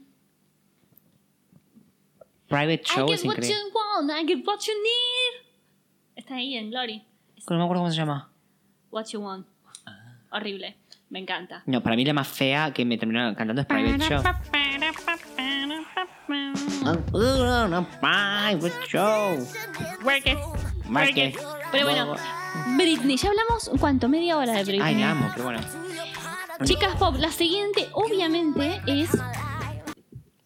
Private 2.49 2.83
Show, 2.83 3.09
I 3.09 3.13
es 3.13 3.23
get 3.23 3.29
what 3.29 3.37
increíble. 3.37 3.63
you 3.63 3.73
want, 3.73 4.11
I 4.11 4.27
get 4.27 4.45
what 4.45 4.59
you 4.67 4.73
need. 4.75 5.47
Está 6.17 6.35
ahí 6.35 6.57
en 6.57 6.71
Glory. 6.71 7.05
No 7.49 7.57
me 7.57 7.63
acuerdo 7.63 7.83
cómo 7.83 7.91
se 7.91 7.97
llama. 7.97 8.30
What 8.91 9.07
you 9.13 9.21
want. 9.21 9.47
Horrible. 10.31 10.77
Me 11.11 11.19
encanta. 11.19 11.63
No, 11.67 11.83
para 11.83 11.97
mí 11.97 12.05
la 12.05 12.13
más 12.13 12.29
fea 12.29 12.73
que 12.73 12.85
me 12.85 12.97
terminó 12.97 13.35
cantando 13.35 13.61
es 13.63 13.67
Private 13.67 13.99
Show. 13.99 14.23
Private 18.01 18.87
Show. 18.89 19.37
Work 20.05 20.27
it. 20.27 20.39
Work 20.89 21.17
it. 21.17 21.37
Pero 21.73 21.85
bueno, 21.87 22.17
Britney, 22.77 23.17
ya 23.17 23.29
hablamos, 23.29 23.71
¿cuánto? 23.79 24.09
Media 24.09 24.37
hora 24.37 24.53
de 24.53 24.65
Britney. 24.65 24.81
Ay, 24.95 25.01
la 25.01 25.11
amo, 25.13 25.31
pero 25.33 25.45
bueno. 25.45 25.61
Chicas 26.65 26.95
pop, 26.97 27.17
la 27.19 27.31
siguiente 27.31 27.89
obviamente 27.93 28.81
es... 28.87 29.11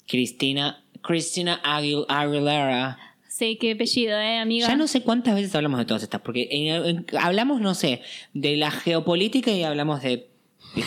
Cristina, 0.06 0.82
Cristina 1.02 1.60
Aguil- 1.62 2.06
Aguilera. 2.08 2.98
Sé 3.34 3.58
qué 3.58 3.72
apellido, 3.72 4.16
¿eh, 4.16 4.38
amiga? 4.38 4.68
Ya 4.68 4.76
no 4.76 4.86
sé 4.86 5.02
cuántas 5.02 5.34
veces 5.34 5.52
hablamos 5.56 5.80
de 5.80 5.86
todas 5.86 6.04
estas, 6.04 6.20
porque 6.20 6.46
en- 6.52 6.86
en- 6.86 7.06
hablamos, 7.18 7.60
no 7.60 7.74
sé, 7.74 8.00
de 8.32 8.56
la 8.56 8.70
geopolítica 8.70 9.50
y 9.50 9.64
hablamos 9.64 10.02
de 10.02 10.28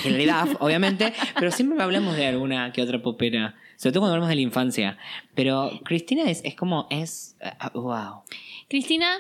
generalidad, 0.01 0.47
obviamente, 0.62 1.12
pero 1.38 1.51
siempre 1.51 1.83
hablamos 1.83 2.15
de 2.15 2.25
alguna 2.25 2.71
que 2.71 2.81
otra 2.81 3.01
popera, 3.01 3.55
sobre 3.75 3.91
todo 3.91 3.99
cuando 4.03 4.13
hablamos 4.13 4.29
de 4.29 4.36
la 4.36 4.41
infancia. 4.41 4.97
Pero 5.36 5.71
Cristina 5.83 6.23
es, 6.31 6.41
es 6.45 6.55
como, 6.55 6.88
es, 6.89 7.36
ah, 7.41 7.69
wow. 7.73 8.21
Cristina 8.69 9.17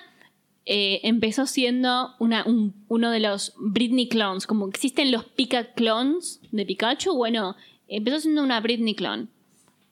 eh, 0.65 1.01
empezó 1.03 1.47
siendo 1.47 2.15
una, 2.19 2.45
un- 2.45 2.73
uno 2.87 3.11
de 3.11 3.19
los 3.19 3.55
Britney 3.59 4.07
clones. 4.07 4.47
Como 4.47 4.69
existen 4.69 5.11
los 5.11 5.25
Pika 5.25 5.73
clones 5.73 6.39
de 6.53 6.65
Pikachu, 6.65 7.13
bueno, 7.13 7.57
empezó 7.89 8.21
siendo 8.21 8.41
una 8.41 8.61
Britney 8.61 8.95
clone. 8.95 9.27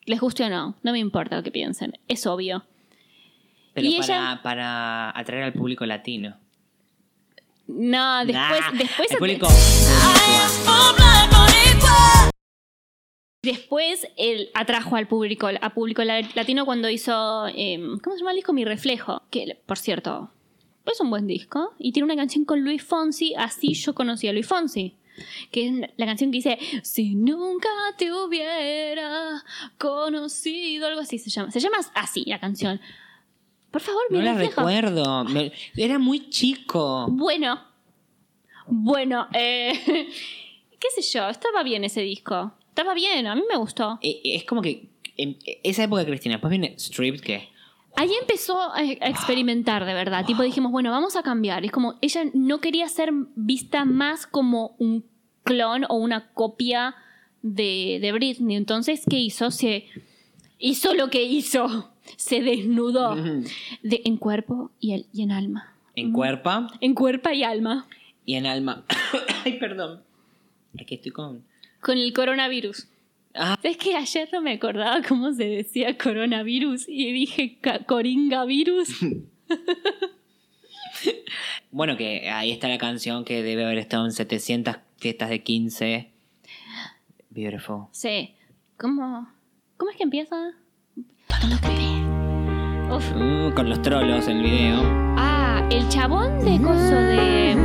Les 0.05 0.21
guste 0.21 0.45
o 0.45 0.49
no, 0.49 0.75
no 0.83 0.91
me 0.93 0.99
importa 0.99 1.35
lo 1.35 1.43
que 1.43 1.51
piensen, 1.51 1.97
es 2.07 2.25
obvio. 2.27 2.63
Pero 3.75 3.87
Y 3.87 3.99
para, 3.99 4.05
ella- 4.33 4.39
para 4.41 5.19
atraer 5.19 5.43
al 5.43 5.53
público 5.53 5.85
latino. 5.85 6.35
No, 7.67 8.25
después, 8.25 8.61
Nah, 8.61 8.71
después 8.71 9.11
el 9.11 9.17
público. 9.17 9.47
Después 13.41 14.07
él 14.17 14.49
atrajo 14.55 14.95
al 14.95 15.07
público, 15.07 15.47
a 15.61 15.69
público 15.71 16.03
la- 16.03 16.21
latino 16.33 16.65
cuando 16.65 16.89
hizo, 16.89 17.45
eh, 17.49 17.77
¿cómo 18.03 18.15
se 18.15 18.19
llama 18.19 18.31
el 18.31 18.37
disco? 18.37 18.53
Mi 18.53 18.65
reflejo. 18.65 19.21
Que, 19.29 19.61
por 19.67 19.77
cierto, 19.77 20.31
es 20.91 20.99
un 20.99 21.11
buen 21.11 21.27
disco. 21.27 21.73
Y 21.77 21.91
tiene 21.91 22.05
una 22.05 22.15
canción 22.15 22.43
con 22.45 22.61
Luis 22.63 22.83
Fonsi, 22.83 23.35
así 23.35 23.73
yo 23.75 23.93
conocí 23.93 24.27
a 24.27 24.33
Luis 24.33 24.47
Fonsi. 24.47 24.95
Que 25.51 25.67
es 25.67 25.73
la 25.95 26.05
canción 26.07 26.31
que 26.31 26.37
dice, 26.37 26.57
si 26.83 27.13
nunca 27.15 27.69
te 27.97 28.11
hubiera 28.11 29.43
conocido, 29.77 30.87
algo 30.87 31.01
así 31.01 31.19
se 31.19 31.29
llama. 31.29 31.51
Se 31.51 31.59
llama 31.59 31.77
así 31.93 32.23
la 32.25 32.39
canción. 32.39 32.81
Por 33.75 33.81
favor, 33.81 34.03
mi 34.09 34.19
No 34.19 34.23
la 34.23 34.35
recuerdo. 34.35 35.25
Me- 35.25 35.51
era 35.75 35.99
muy 35.99 36.29
chico. 36.29 37.07
Bueno, 37.09 37.59
bueno, 38.67 39.27
eh, 39.33 39.73
qué 40.79 40.87
sé 40.95 41.01
yo, 41.01 41.27
estaba 41.27 41.61
bien 41.61 41.83
ese 41.83 41.99
disco. 41.99 42.53
Estaba 42.69 42.93
bien, 42.93 43.27
a 43.27 43.35
mí 43.35 43.41
me 43.51 43.57
gustó. 43.57 43.99
Eh, 44.01 44.21
Es 44.23 44.45
como 44.45 44.61
que 44.61 44.87
en 45.17 45.37
esa 45.63 45.83
época 45.83 46.03
de 46.05 46.07
Cristina. 46.07 46.35
Después 46.35 46.51
viene 46.51 46.75
Stripped, 46.79 47.19
que 47.19 47.49
Ahí 47.97 48.11
empezó 48.21 48.57
a 48.73 48.81
experimentar 48.81 49.83
de 49.85 49.93
verdad. 49.93 50.25
Tipo, 50.25 50.43
dijimos, 50.43 50.71
bueno, 50.71 50.89
vamos 50.91 51.17
a 51.17 51.23
cambiar. 51.23 51.65
Es 51.65 51.71
como, 51.73 51.95
ella 52.01 52.23
no 52.33 52.61
quería 52.61 52.87
ser 52.87 53.09
vista 53.35 53.83
más 53.83 54.25
como 54.25 54.77
un 54.79 55.03
clon 55.43 55.83
o 55.89 55.95
una 55.95 56.31
copia 56.31 56.95
de, 57.41 57.99
de 58.01 58.11
Britney. 58.13 58.55
Entonces, 58.55 59.03
¿qué 59.09 59.17
hizo? 59.19 59.51
Se 59.51 59.85
hizo 60.59 60.93
lo 60.93 61.09
que 61.09 61.23
hizo. 61.23 61.91
Se 62.17 62.41
desnudó 62.41 63.15
de, 63.15 64.01
en 64.05 64.17
cuerpo 64.17 64.71
y, 64.79 64.93
el- 64.93 65.07
y 65.11 65.23
en 65.23 65.31
alma. 65.31 65.73
en 65.95 66.11
cuerpo 66.13 66.51
En 66.81 66.93
cuerpo 66.93 67.29
y 67.31 67.43
alma. 67.43 67.87
y 68.25 68.35
en 68.35 68.45
alma. 68.45 68.85
Ay, 69.45 69.57
perdón. 69.59 70.03
Aquí 70.79 70.95
estoy 70.95 71.11
con. 71.11 71.43
Con 71.81 71.97
el 71.97 72.13
coronavirus. 72.13 72.87
Ah, 73.33 73.57
Es 73.63 73.77
que 73.77 73.95
ayer 73.95 74.29
no 74.31 74.41
me 74.41 74.53
acordaba 74.53 75.01
cómo 75.07 75.33
se 75.33 75.45
decía 75.45 75.97
coronavirus 75.97 76.87
y 76.87 77.11
dije 77.11 77.57
coringavirus. 77.87 78.89
bueno, 81.71 81.97
que 81.97 82.29
ahí 82.29 82.51
está 82.51 82.67
la 82.67 82.77
canción 82.77 83.25
que 83.25 83.43
debe 83.43 83.65
haber 83.65 83.77
estado 83.79 84.05
en 84.05 84.11
700 84.11 84.77
fiestas 84.97 85.29
de 85.29 85.43
15. 85.43 86.11
Beautiful. 87.29 87.85
Sí. 87.91 88.33
¿Cómo, 88.77 89.27
¿Cómo 89.77 89.91
es 89.91 89.97
que 89.97 90.03
empieza? 90.03 90.35
Todo 91.27 91.49
lo 91.49 91.57
que 91.61 91.67
ve. 91.67 92.95
Uf. 92.95 93.11
Uh, 93.15 93.53
con 93.53 93.69
los 93.69 93.81
trolos 93.81 94.27
en 94.27 94.37
el 94.37 94.43
video. 94.43 94.81
Ah, 95.17 95.67
el 95.71 95.87
chabón 95.89 96.39
de 96.39 96.61
coso 96.61 96.95
de. 96.95 97.55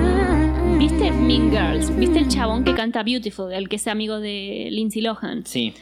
¿Viste 0.78 1.10
Mean 1.10 1.50
Girls? 1.50 1.94
¿Viste 1.96 2.18
el 2.18 2.28
chabón 2.28 2.64
que 2.64 2.74
canta 2.74 3.02
Beautiful? 3.02 3.52
El 3.52 3.68
que 3.68 3.76
es 3.76 3.86
amigo 3.86 4.18
de 4.18 4.68
Lindsay 4.70 5.02
Lohan. 5.02 5.44
Sí. 5.46 5.74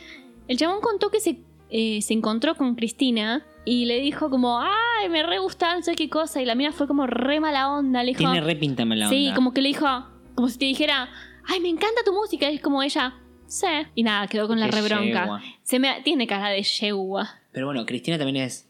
El 0.49 0.57
chabón 0.57 0.81
contó 0.81 1.11
que 1.11 1.21
se, 1.21 1.39
eh, 1.71 2.03
se 2.03 2.15
encontró 2.15 2.57
con 2.57 2.75
Cristina 2.75 3.45
y 3.65 3.85
le 3.87 4.01
dijo 4.01 4.29
como, 4.29 4.61
ay, 4.61 5.09
me 5.11 5.23
re 5.23 5.39
gusta, 5.39 5.75
no 5.77 5.83
sé 5.83 5.95
qué 5.95 6.09
cosa. 6.11 6.43
Y 6.43 6.47
la 6.47 6.55
mina 6.55 6.73
fue 6.73 6.87
como 6.89 7.07
re 7.07 7.39
mala 7.41 7.71
onda. 7.73 8.03
Le 8.03 8.09
dijo, 8.11 8.19
Tiene 8.21 8.41
re 8.41 8.57
pinta 8.57 8.85
mala 8.85 9.09
Sí, 9.09 9.27
onda. 9.29 9.35
como 9.37 9.55
que 9.55 9.63
le 9.63 9.69
dijo, 9.69 9.87
como 10.35 10.49
si 10.49 10.59
te 10.59 10.65
dijera, 10.67 11.09
ay, 11.47 11.61
me 11.61 11.69
encanta 11.69 12.03
tu 12.05 12.13
música. 12.13 12.51
Y 12.51 12.57
es 12.57 12.61
como 12.61 12.83
ella, 12.83 13.15
sí. 13.49 13.67
Y 13.95 14.03
nada, 14.05 14.27
quedó 14.29 14.47
con 14.47 14.61
la 14.61 14.67
Qué 14.69 14.77
rebronca. 14.77 15.23
yegua. 15.23 15.43
Se 15.63 15.79
me, 15.79 16.01
tiene 16.03 16.27
cara 16.27 16.51
de 16.51 16.63
yegua. 16.63 17.29
Pero 17.53 17.67
bueno, 17.67 17.85
Cristina 17.87 18.17
también 18.19 18.45
es. 18.47 18.67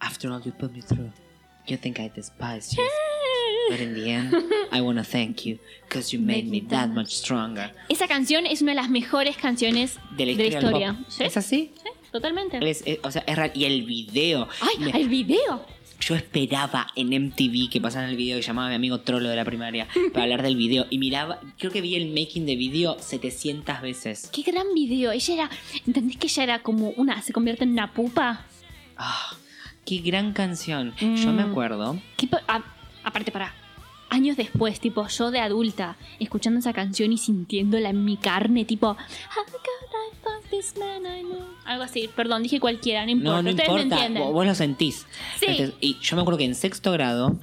After 0.00 0.30
all 0.30 0.42
you 0.42 0.52
put 0.52 0.70
me 0.72 0.82
through, 0.82 1.10
you 1.66 1.76
think 1.76 1.98
I 1.98 2.08
despise 2.14 2.76
you. 2.76 2.82
But 3.70 3.80
in 3.80 3.94
the 3.94 4.10
end, 4.10 4.34
I 4.72 4.80
wanna 4.80 5.04
thank 5.04 5.44
you, 5.44 5.58
because 5.88 6.10
you 6.16 6.22
made 6.22 6.44
me 6.44 6.60
that 6.68 6.88
much 6.88 7.08
stronger. 7.10 7.74
Esa 7.90 8.06
canción 8.08 8.46
es 8.46 8.62
una 8.62 8.72
de 8.72 8.76
las 8.76 8.88
mejores 8.88 9.36
canciones 9.36 9.98
De 10.16 10.24
la 10.24 10.30
historia. 10.32 10.50
del 10.60 10.64
historia. 10.64 10.92
pop. 10.94 11.06
¿Sí? 11.10 11.24
¿Es 11.24 11.36
así? 11.36 11.72
Sí, 11.82 11.90
totalmente. 12.12 12.58
Es- 12.70 12.82
es- 12.86 12.98
o 13.02 13.10
sea, 13.10 13.22
es 13.26 13.36
real. 13.36 13.50
Y 13.54 13.64
el 13.66 13.82
video. 13.82 14.48
¡Ay, 14.60 14.84
Me- 14.84 14.90
el 14.98 15.08
video! 15.08 15.66
Yo 16.08 16.14
esperaba 16.14 16.86
en 16.96 17.08
MTV 17.08 17.68
que 17.70 17.82
pasaran 17.82 18.08
el 18.08 18.16
video 18.16 18.38
y 18.38 18.40
llamaba 18.40 18.68
a 18.68 18.70
mi 18.70 18.76
amigo 18.76 19.00
Trollo 19.00 19.28
de 19.28 19.36
la 19.36 19.44
primaria 19.44 19.86
para 20.14 20.22
hablar 20.22 20.40
del 20.42 20.56
video. 20.56 20.86
Y 20.88 20.96
miraba, 20.96 21.38
creo 21.58 21.70
que 21.70 21.82
vi 21.82 21.96
el 21.96 22.08
making 22.14 22.46
de 22.46 22.56
video 22.56 22.96
700 22.98 23.82
veces. 23.82 24.30
¡Qué 24.32 24.40
gran 24.40 24.72
video! 24.74 25.12
Ella 25.12 25.34
era, 25.34 25.50
¿entendés 25.86 26.16
que 26.16 26.28
ella 26.28 26.42
era 26.44 26.62
como 26.62 26.90
una, 26.96 27.20
se 27.20 27.34
convierte 27.34 27.64
en 27.64 27.72
una 27.72 27.92
pupa? 27.92 28.46
Ah, 28.96 29.36
qué 29.84 29.98
gran 29.98 30.32
canción. 30.32 30.94
Yo 30.98 31.30
Mm. 31.30 31.36
me 31.36 31.42
acuerdo. 31.42 32.00
¿Qué 32.16 32.26
a- 32.46 32.62
aparte, 33.04 33.30
para 33.30 33.54
años 34.10 34.36
después, 34.36 34.80
tipo, 34.80 35.06
yo 35.08 35.30
de 35.30 35.40
adulta, 35.40 35.96
escuchando 36.18 36.60
esa 36.60 36.72
canción 36.72 37.12
y 37.12 37.18
sintiéndola 37.18 37.90
en 37.90 38.04
mi 38.04 38.16
carne, 38.16 38.64
tipo, 38.64 38.96
algo 41.64 41.82
así. 41.82 42.08
Perdón, 42.14 42.42
dije 42.42 42.60
cualquiera, 42.60 43.04
no 43.04 43.10
importa. 43.10 43.36
No, 43.36 43.42
no 43.42 43.50
Ustedes 43.50 43.68
me 43.68 43.82
importa. 43.82 44.04
entienden. 44.04 44.32
Vos, 44.32 44.46
lo 44.46 44.54
sentís. 44.54 45.06
Sí. 45.38 45.46
Entonces, 45.48 45.74
y 45.80 45.98
yo 46.00 46.16
me 46.16 46.22
acuerdo 46.22 46.38
que 46.38 46.44
en 46.44 46.54
sexto 46.54 46.92
grado 46.92 47.36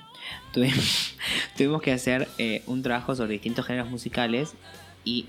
tuvimos, 0.51 1.15
tuvimos 1.58 1.82
que 1.82 1.91
hacer 1.91 2.28
eh, 2.38 2.63
un 2.65 2.82
trabajo 2.82 3.15
sobre 3.15 3.34
distintos 3.34 3.65
géneros 3.65 3.89
musicales 3.89 4.56
y 5.04 5.28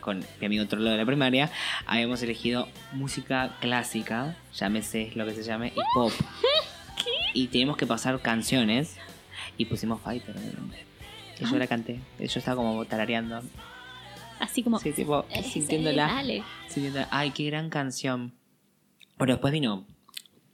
con 0.00 0.22
mi 0.38 0.46
amigo 0.46 0.66
Trollo 0.66 0.90
de 0.90 0.98
la 0.98 1.06
primaria 1.06 1.50
habíamos 1.86 2.22
elegido 2.22 2.68
música 2.92 3.56
clásica, 3.60 4.36
llámese 4.54 5.12
lo 5.14 5.24
que 5.24 5.32
se 5.32 5.42
llame, 5.42 5.72
y 5.74 5.80
pop. 5.94 6.12
Y 7.36 7.48
teníamos 7.48 7.76
que 7.76 7.84
pasar 7.84 8.20
canciones 8.20 8.96
y 9.58 9.64
pusimos 9.66 10.00
Fighter. 10.00 10.36
obviamente. 10.36 10.84
Y 11.40 11.44
yo 11.44 11.50
Ah. 11.54 11.58
la 11.58 11.66
canté. 11.66 12.00
Yo 12.18 12.24
estaba 12.38 12.56
como 12.56 12.84
tarareando. 12.84 13.42
Así 14.40 14.62
como, 14.62 14.78
Sí, 14.78 14.92
tipo, 14.92 15.24
"Eh, 15.30 15.42
sintiéndola. 15.42 16.06
dale". 16.06 16.42
sintiéndola. 16.68 17.08
Ay, 17.10 17.30
qué 17.30 17.44
gran 17.46 17.70
canción. 17.70 18.32
Pero 19.16 19.32
después 19.34 19.52
vino. 19.52 19.86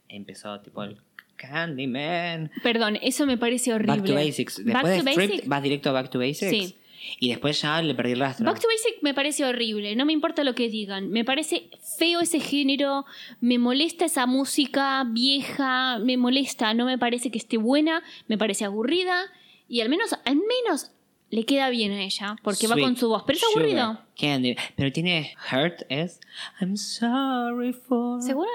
Empezó 0.07 0.59
tipo 0.61 0.83
el 0.83 0.97
Candyman. 1.35 2.51
Perdón, 2.63 2.97
eso 3.01 3.25
me 3.25 3.37
parece 3.37 3.73
horrible. 3.73 3.97
Back 3.97 4.05
to 4.05 4.13
Basics. 4.13 4.55
Después 4.57 4.73
Back 4.73 4.85
de 4.85 4.97
to 4.97 5.01
Stripped, 5.11 5.29
Basics. 5.31 5.47
vas 5.47 5.63
directo 5.63 5.89
a 5.89 5.93
Back 5.93 6.09
to 6.11 6.19
Basics. 6.19 6.49
Sí. 6.49 6.75
Y 7.19 7.29
después 7.29 7.61
ya 7.61 7.81
le 7.81 7.93
perdí 7.95 8.11
el 8.13 8.19
rastro. 8.19 8.45
Back 8.45 8.59
to 8.59 8.67
Basic 8.67 9.01
me 9.01 9.13
parece 9.13 9.43
horrible, 9.45 9.95
no 9.95 10.05
me 10.05 10.13
importa 10.13 10.43
lo 10.43 10.55
que 10.55 10.69
digan. 10.69 11.09
Me 11.09 11.23
parece 11.25 11.69
feo 11.97 12.19
ese 12.19 12.39
género, 12.39 13.05
me 13.39 13.57
molesta 13.59 14.05
esa 14.05 14.25
música 14.25 15.03
vieja, 15.07 15.99
me 15.99 16.17
molesta, 16.17 16.73
no 16.73 16.85
me 16.85 16.97
parece 16.97 17.31
que 17.31 17.37
esté 17.37 17.57
buena, 17.57 18.03
me 18.27 18.37
parece 18.37 18.65
aburrida 18.65 19.25
y 19.67 19.81
al 19.81 19.89
menos, 19.89 20.13
al 20.25 20.35
menos 20.35 20.91
le 21.29 21.45
queda 21.45 21.69
bien 21.69 21.93
a 21.93 22.01
ella, 22.03 22.35
porque 22.43 22.67
va 22.67 22.73
Sweet 22.73 22.85
con 22.85 22.97
su 22.97 23.07
voz, 23.07 23.23
pero 23.25 23.37
es 23.37 23.43
Sugar 23.43 23.63
aburrido. 23.65 24.01
Candy. 24.19 24.55
Pero 24.75 24.91
tiene 24.91 25.33
Hurt, 25.51 25.83
es 25.89 26.19
I'm 26.59 26.75
sorry 26.75 27.71
for. 27.73 28.21
¿Seguro? 28.21 28.49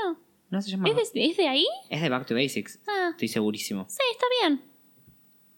No 0.50 0.62
se 0.62 0.70
llama. 0.70 0.88
¿Es 0.88 1.12
de, 1.12 1.24
es 1.24 1.36
de 1.36 1.48
ahí? 1.48 1.66
Es 1.88 2.02
de 2.02 2.08
Back 2.08 2.26
to 2.26 2.34
Basics. 2.34 2.78
Ah, 2.86 3.08
Estoy 3.12 3.28
segurísimo. 3.28 3.86
sí, 3.88 3.98
está 4.12 4.26
bien. 4.42 4.62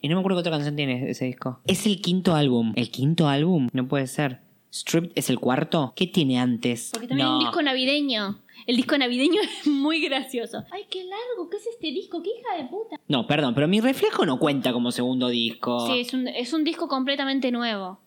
Y 0.01 0.09
no 0.09 0.15
me 0.15 0.21
acuerdo 0.21 0.37
qué 0.39 0.41
otra 0.41 0.53
canción 0.53 0.77
tiene 0.77 1.11
ese 1.11 1.25
disco. 1.25 1.61
Es 1.67 1.87
el 1.87 2.01
quinto 2.01 2.35
álbum. 2.35 2.73
¿El 2.77 2.91
quinto 2.91 3.29
álbum? 3.29 3.69
No 3.73 3.87
puede 3.89 4.07
ser. 4.07 4.41
Stripped 4.73 5.13
es 5.15 5.31
el 5.31 5.39
cuarto. 5.41 5.93
¿Qué 5.97 6.07
tiene 6.07 6.39
antes? 6.39 6.91
Porque 6.93 7.09
también 7.09 7.27
hay 7.27 7.33
No. 7.33 7.39
un 7.39 7.45
disco 7.45 7.63
navideño. 7.63 8.39
El 8.67 8.77
disco 8.77 8.99
navideño 8.99 9.41
es 9.63 9.67
muy 9.67 10.01
gracioso. 10.01 10.65
Ay, 10.71 10.83
qué 10.91 11.03
largo, 11.05 11.49
¿qué 11.51 11.57
es 11.57 11.67
este 11.67 11.89
disco? 11.89 12.23
¿Qué 12.23 12.31
hija 12.31 12.63
de 12.63 12.69
puta? 12.69 12.97
No, 13.09 13.27
perdón, 13.27 13.55
pero 13.55 13.67
mi 13.67 13.81
reflejo 13.81 14.27
no 14.27 14.39
cuenta 14.39 14.73
como 14.73 14.93
segundo 14.93 15.29
disco. 15.29 15.87
Sí, 15.93 16.01
es 16.01 16.13
un, 16.15 16.29
es 16.29 16.53
un 16.53 16.65
disco 16.65 16.87
completamente 16.87 17.51
nuevo. 17.51 17.99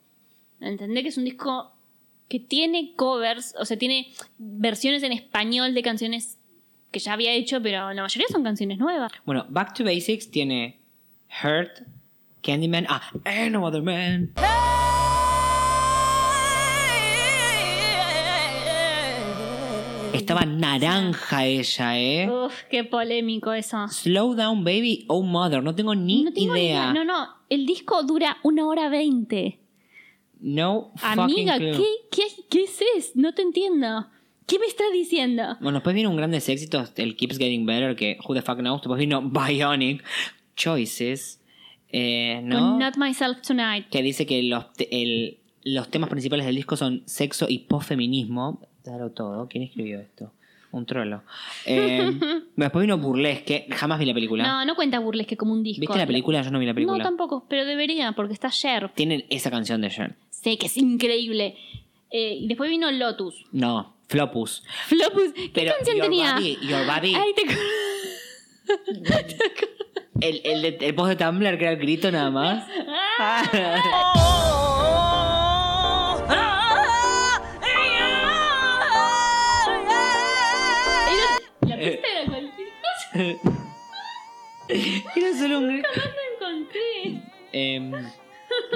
¿Entendés 0.60 1.04
que 1.04 1.10
es 1.10 1.18
un 1.18 1.26
disco 1.26 1.72
que 2.30 2.40
tiene 2.40 2.94
covers, 2.96 3.56
o 3.60 3.66
sea, 3.66 3.78
tiene 3.78 4.14
versiones 4.38 5.04
en 5.04 5.12
español 5.12 5.74
de 5.74 5.82
canciones 5.82 6.38
que 6.92 7.00
ya 7.00 7.14
había 7.14 7.34
hecho, 7.34 7.62
pero 7.62 7.92
la 7.92 8.02
mayoría 8.04 8.28
son 8.32 8.44
canciones 8.44 8.78
nuevas. 8.78 9.12
Bueno, 9.26 9.46
Back 9.50 9.74
to 9.74 9.84
Basics 9.84 10.30
tiene 10.30 10.78
Hurt, 11.42 11.84
Candyman, 12.44 12.86
ah, 12.90 13.02
and 13.26 13.54
No 13.54 13.66
Other 13.66 13.82
Man. 13.82 14.34
Estaba 20.14 20.46
naranja 20.46 21.46
ella, 21.46 21.98
¿eh? 22.00 22.30
Uf, 22.30 22.54
qué 22.70 22.84
polémico 22.84 23.54
eso. 23.54 23.88
Slow 23.88 24.36
Down 24.36 24.64
Baby, 24.64 25.06
Oh 25.08 25.24
Mother, 25.24 25.64
no 25.64 25.74
tengo 25.74 25.96
ni 25.96 26.24
No 26.24 26.34
tengo 26.34 26.54
ni 26.54 26.62
idea. 26.66 26.92
idea. 26.92 26.94
No, 26.94 27.06
no, 27.06 27.28
el 27.50 27.66
disco 27.66 28.04
dura 28.04 28.38
una 28.44 28.68
hora 28.68 28.90
veinte. 28.90 29.60
No 30.42 30.92
fucking 30.98 31.20
Amiga, 31.20 31.58
clue. 31.58 31.72
¿qué, 31.78 31.86
qué, 32.12 32.24
¿qué 32.50 32.64
es 32.64 32.80
eso? 32.98 33.12
No 33.16 33.34
te 33.34 33.42
entiendo. 33.42 34.08
¿Qué 34.48 34.60
me 34.60 34.66
estás 34.66 34.88
diciendo? 34.92 35.44
Bueno, 35.62 35.78
después 35.78 35.96
vino 35.96 36.10
un 36.10 36.18
grandes 36.18 36.50
éxitos, 36.50 36.92
el 36.98 37.16
Keeps 37.16 37.38
Getting 37.38 37.66
Better, 37.66 37.96
que 37.96 38.18
Who 38.28 38.34
the 38.34 38.42
Fuck 38.42 38.58
Knows. 38.58 38.82
Después 38.82 39.00
vino 39.00 39.22
Bionic, 39.22 40.04
Choices, 40.56 41.42
eh, 41.90 42.42
¿no? 42.44 42.78
Not 42.80 42.98
Myself 42.98 43.42
Tonight. 43.42 43.90
que 43.90 44.02
dice 44.02 44.26
que 44.26 44.44
los, 44.44 44.72
te- 44.74 44.90
el- 45.02 45.38
los 45.64 45.90
temas 45.90 46.10
principales 46.10 46.46
del 46.46 46.56
disco 46.56 46.76
son 46.76 47.04
sexo 47.06 47.46
y 47.50 47.60
posfeminismo. 47.60 48.62
Dalo 48.84 49.12
todo. 49.12 49.48
¿Quién 49.48 49.64
escribió 49.64 50.00
esto? 50.00 50.32
Un 50.72 50.86
trolo. 50.86 51.22
Eh, 51.66 52.12
después 52.56 52.82
vino 52.82 52.98
Burlesque. 52.98 53.68
Jamás 53.72 54.00
vi 54.00 54.06
la 54.06 54.14
película. 54.14 54.44
No, 54.44 54.66
no 54.66 54.74
cuenta 54.76 55.00
burlesque 55.00 55.36
como 55.38 55.52
un 55.52 55.62
disco. 55.64 55.82
¿Viste 55.82 55.98
la 55.98 56.08
película? 56.08 56.42
Yo 56.42 56.50
no 56.50 56.60
vi 56.60 56.66
la 56.66 56.74
película. 56.74 56.98
No, 56.98 57.04
tampoco, 57.04 57.46
pero 57.50 57.66
debería, 57.66 58.14
porque 58.14 58.34
está 58.34 58.50
Cher. 58.50 58.90
Tienen 58.96 59.26
esa 59.30 59.52
canción 59.52 59.82
de 59.82 59.90
Cher. 59.90 60.16
Sé 60.30 60.58
que 60.58 60.68
es 60.68 60.78
increíble. 60.78 61.56
Eh, 62.10 62.38
y 62.42 62.48
después 62.48 62.70
vino 62.70 62.90
Lotus. 62.92 63.46
No, 63.52 63.94
Flopus. 64.08 64.64
Flopus. 64.88 65.34
¿Qué 65.34 65.52
Pero 65.54 65.74
canción 65.76 65.98
Your 65.98 66.06
tenía? 66.06 66.34
Body, 66.36 66.58
Your 66.64 66.86
Body. 66.88 67.16
Ay, 67.16 67.34
te 67.36 67.44
El, 70.22 70.42
el, 70.44 70.62
de- 70.62 70.78
el 70.88 70.96
post 70.96 71.10
de 71.10 71.16
Tumblr 71.26 71.58
que 71.58 71.64
era 71.66 71.74
el 71.74 71.80
grito 71.80 72.12
nada 72.12 72.30
más. 72.30 72.68
La 81.62 81.78
pista 81.78 82.08
era 82.08 82.26
cualquier 82.30 82.70
cosa. 82.82 83.16
Era 85.16 85.38
solo 85.38 85.60
un 85.60 85.68
grito. 85.68 85.88
Lo 85.96 86.48
encontré. 86.48 87.22
Em, 87.54 87.92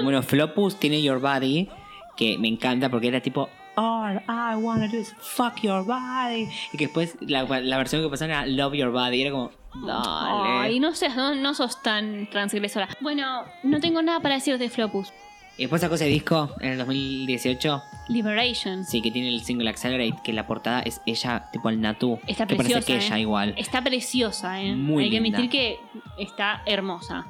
bueno, 0.02 0.22
Flopus 0.22 0.76
tiene 0.78 1.02
Your 1.02 1.20
Body, 1.20 1.68
que 2.16 2.38
me 2.38 2.48
encanta 2.48 2.88
porque 2.90 3.08
era 3.08 3.20
tipo, 3.20 3.48
All 3.76 4.22
I 4.28 4.54
wanna 4.56 4.88
do 4.88 4.96
is 4.98 5.14
fuck 5.20 5.60
your 5.62 5.84
body. 5.84 6.48
Y 6.72 6.78
que 6.78 6.86
después 6.86 7.16
la, 7.20 7.42
la 7.60 7.76
versión 7.76 8.02
que 8.02 8.08
pasaron 8.08 8.34
era 8.34 8.46
Love 8.46 8.74
Your 8.74 8.90
Body. 8.90 9.20
Era 9.22 9.30
como, 9.30 9.50
dale. 9.82 10.48
Ay, 10.48 10.80
no 10.80 10.94
sé, 10.94 11.08
no, 11.10 11.34
no 11.34 11.54
sos 11.54 11.82
tan 11.82 12.28
transgresora. 12.30 12.88
Bueno, 13.00 13.44
no 13.62 13.80
tengo 13.80 14.02
nada 14.02 14.20
para 14.20 14.36
decir 14.36 14.58
de 14.58 14.68
Flopus. 14.70 15.12
Y 15.58 15.62
después 15.62 15.80
sacó 15.80 15.94
ese 15.94 16.04
disco 16.06 16.50
en 16.60 16.72
el 16.72 16.78
2018. 16.78 17.82
Liberation. 18.08 18.84
Sí, 18.84 19.00
que 19.00 19.10
tiene 19.10 19.28
el 19.30 19.42
single 19.42 19.70
Accelerate, 19.70 20.20
que 20.22 20.32
la 20.34 20.46
portada 20.46 20.80
es 20.80 21.00
ella, 21.06 21.48
tipo 21.50 21.70
el 21.70 21.80
Natu. 21.80 22.18
Está 22.26 22.46
que 22.46 22.56
preciosa. 22.56 22.80
parece 22.80 22.98
que 23.00 23.06
ella 23.06 23.16
¿eh? 23.16 23.20
igual. 23.22 23.54
Está 23.56 23.82
preciosa, 23.82 24.60
¿eh? 24.60 24.74
Muy 24.74 25.04
Hay 25.04 25.10
que 25.10 25.16
admitir 25.18 25.48
que 25.48 25.80
está 26.18 26.62
hermosa. 26.66 27.26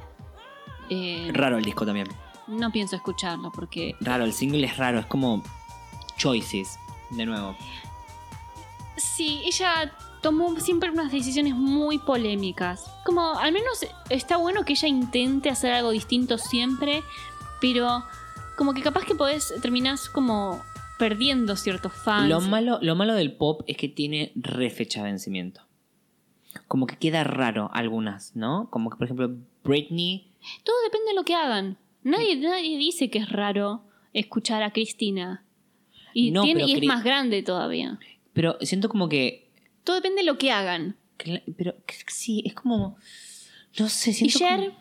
Eh, 0.91 1.31
Raro 1.33 1.59
el 1.59 1.65
disco 1.65 1.87
también. 1.87 2.09
no 2.49 2.71
pienso 2.73 2.97
escucharlo 2.97 3.53
porque. 3.53 3.95
Raro, 4.01 4.25
el 4.25 4.33
single 4.33 4.67
es 4.67 4.77
raro, 4.77 4.99
es 4.99 5.07
como 5.07 5.43
Choices, 6.17 6.79
de 7.11 7.27
nuevo. 7.27 7.57
Sí, 8.97 9.43
ella 9.45 9.93
tomó 10.23 10.59
siempre 10.61 10.91
unas 10.91 11.13
decisiones 11.13 11.55
muy 11.55 11.99
polémicas. 11.99 12.85
Como, 13.05 13.39
al 13.39 13.53
menos 13.53 13.87
está 14.11 14.37
bueno 14.37 14.65
que 14.65 14.73
ella 14.75 14.89
intente 14.89 15.51
hacer 15.51 15.73
algo 15.73 15.91
distinto 15.91 16.39
siempre, 16.39 17.03
pero 17.61 18.05
como 18.57 18.75
que 18.75 18.83
capaz 18.83 19.05
que 19.05 19.15
podés, 19.15 19.53
terminás 19.63 20.09
como 20.09 20.61
perdiendo 20.99 21.57
ciertos 21.57 21.93
fans. 21.93 22.29
Lo 22.29 22.41
malo, 22.41 22.79
lo 22.81 22.95
malo 22.97 23.15
del 23.15 23.33
pop 23.37 23.63
es 23.67 23.77
que 23.77 23.89
tiene 23.89 24.33
re 24.35 24.71
fecha 24.71 25.01
de 25.03 25.11
vencimiento. 25.11 25.61
Como 26.69 26.87
que 26.87 26.97
queda 26.97 27.23
raro 27.23 27.71
algunas, 27.75 28.35
¿no? 28.35 28.69
Como 28.71 28.89
que, 28.91 28.97
por 28.97 29.05
ejemplo, 29.05 29.31
Britney. 29.63 30.31
Todo 30.65 30.77
depende 30.85 31.09
de 31.11 31.15
lo 31.15 31.25
que 31.25 31.35
hagan. 31.35 31.77
Nadie, 32.03 32.37
nadie 32.37 32.79
dice 32.79 33.11
que 33.11 33.19
es 33.19 33.29
raro 33.29 33.83
escuchar 34.15 34.63
a 34.63 34.73
Cristina. 34.73 35.45
Y, 36.15 36.31
No, 36.31 36.43
tiene- 36.43 36.65
y 36.65 36.73
es 36.73 36.79
Cri- 36.81 36.87
más 36.87 37.05
grande 37.05 37.43
todavía. 37.43 37.99
Pero 38.33 38.57
siento 38.63 38.89
como 38.89 39.09
que. 39.11 39.46
Todo 39.87 39.97
depende 39.97 40.21
de 40.21 40.27
lo 40.27 40.37
que 40.37 40.51
hagan. 40.51 40.97
Pero 41.57 41.75
sí, 42.09 42.43
es 42.45 42.53
como. 42.53 42.99
No 43.79 43.89
sé, 43.89 44.11
Y 44.11 44.15
siento. 44.15 44.39
Cher 44.41 44.59
como- 44.59 44.79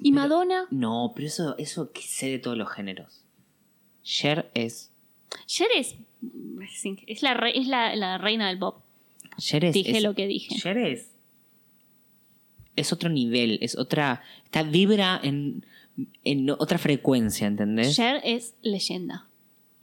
y 0.00 0.10
pero- 0.12 0.22
Madonna. 0.22 0.66
No, 0.70 1.12
pero 1.16 1.26
eso, 1.26 1.56
eso 1.58 1.90
que 1.92 2.02
sé 2.02 2.28
de 2.28 2.38
todos 2.38 2.56
los 2.56 2.70
géneros. 2.70 3.24
Cher 4.04 4.50
es. 4.54 4.92
Cher 5.46 5.68
es, 5.76 5.96
es, 7.08 7.22
la, 7.22 7.34
re- 7.34 7.58
es 7.58 7.66
la, 7.66 7.96
la 7.96 8.18
reina 8.18 8.46
del 8.48 8.58
pop. 8.58 8.82
Cher 9.38 9.64
es. 9.64 9.72
Dije 9.74 9.96
es- 9.96 10.02
lo 10.02 10.14
que 10.14 10.26
dije. 10.28 10.54
Cher 10.56 10.78
es. 10.78 11.10
Es 12.76 12.92
otro 12.92 13.08
nivel, 13.08 13.58
es 13.62 13.78
otra. 13.78 14.22
Está 14.44 14.62
vibra 14.64 15.20
en, 15.22 15.64
en 16.24 16.50
otra 16.50 16.76
frecuencia, 16.78 17.46
¿entendés? 17.46 17.94
Cher 17.96 18.20
es 18.24 18.54
leyenda. 18.62 19.28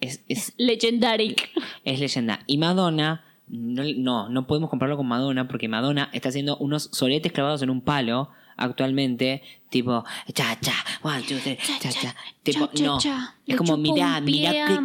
Es, 0.01 0.23
es, 0.27 0.53
Legendaric. 0.57 1.49
es 1.85 1.99
leyenda. 1.99 2.43
Y 2.47 2.57
Madonna, 2.57 3.23
no, 3.51 4.29
no, 4.29 4.47
podemos 4.47 4.69
compararlo 4.69 4.95
con 4.95 5.07
Madonna 5.07 5.47
porque 5.49 5.67
Madonna 5.67 6.09
está 6.13 6.29
haciendo 6.29 6.55
unos 6.57 6.89
soletes 6.93 7.33
clavados 7.33 7.61
en 7.61 7.69
un 7.69 7.81
palo 7.81 8.29
actualmente, 8.55 9.43
tipo, 9.71 10.03
cha, 10.33 10.55
cha, 10.61 10.73
one, 11.01 11.23
two, 11.23 11.39
three, 11.39 11.57
cha, 11.57 11.89
cha. 11.89 12.13
Tipo, 12.43 12.67
cha, 12.67 12.73
cha, 12.75 12.83
no. 12.83 12.99
cha. 12.99 13.35
Es 13.47 13.55
como, 13.55 13.77
mirá, 13.77 14.21
mirá 14.21 14.51
qué, 14.67 14.79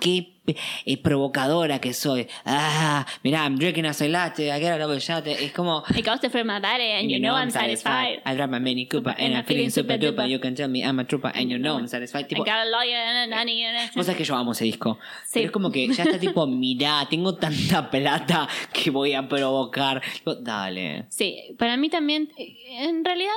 qué, 0.00 0.32
qué, 0.46 0.56
eh, 0.86 0.96
provocadora 0.96 1.78
que 1.80 1.92
soy. 1.92 2.26
Ah, 2.44 3.04
mirá, 3.22 3.44
I'm 3.44 3.56
drinking 3.58 3.84
a 3.84 3.92
latte, 4.08 4.50
I 4.50 4.58
get 4.60 4.72
a 4.72 4.78
double 4.78 4.98
shot. 5.00 5.26
Es 5.26 5.52
como, 5.52 5.82
I 5.94 6.00
got 6.02 6.24
it 6.24 6.30
from 6.32 6.46
my 6.46 6.60
body 6.60 6.92
and 6.92 7.10
you 7.10 7.18
know 7.20 7.34
I'm 7.34 7.50
satisfied. 7.50 8.22
I 8.24 8.34
drive 8.34 8.50
my 8.50 8.58
Mini 8.58 8.86
Cooper 8.86 9.14
and 9.18 9.34
I'm 9.34 9.44
feeling 9.44 9.70
super 9.70 9.98
duper. 9.98 10.28
You 10.28 10.38
can 10.38 10.54
tell 10.54 10.68
me 10.68 10.82
I'm 10.82 10.98
a 10.98 11.04
trooper 11.04 11.30
and 11.34 11.50
you 11.50 11.58
know 11.58 11.76
I'm 11.76 11.88
satisfied. 11.88 12.24
I 12.24 12.28
Tipo, 12.28 12.44
got 12.46 12.66
a 12.66 12.70
lawyer 12.70 12.96
and 12.96 13.32
a 13.32 13.36
nanny 13.36 13.64
and 13.64 13.90
Vos 13.94 14.06
sabés 14.06 14.16
que 14.16 14.24
yo 14.24 14.36
amo 14.36 14.52
ese 14.52 14.64
disco. 14.64 14.98
Pero 15.32 15.46
es 15.46 15.50
como 15.50 15.70
que 15.70 15.86
ya 15.88 16.04
está 16.04 16.18
tipo, 16.18 16.46
mirá, 16.46 17.06
tengo 17.08 17.34
tanta 17.34 17.90
plata 17.90 18.48
que 18.72 18.90
voy 18.90 19.14
a 19.14 19.28
provocar. 19.28 20.00
Tipo, 20.14 20.34
Dale. 20.34 21.06
Sí, 21.10 21.54
para 21.58 21.76
mí 21.76 21.88
también, 21.90 22.30
en 22.36 23.04
realidad, 23.04 23.32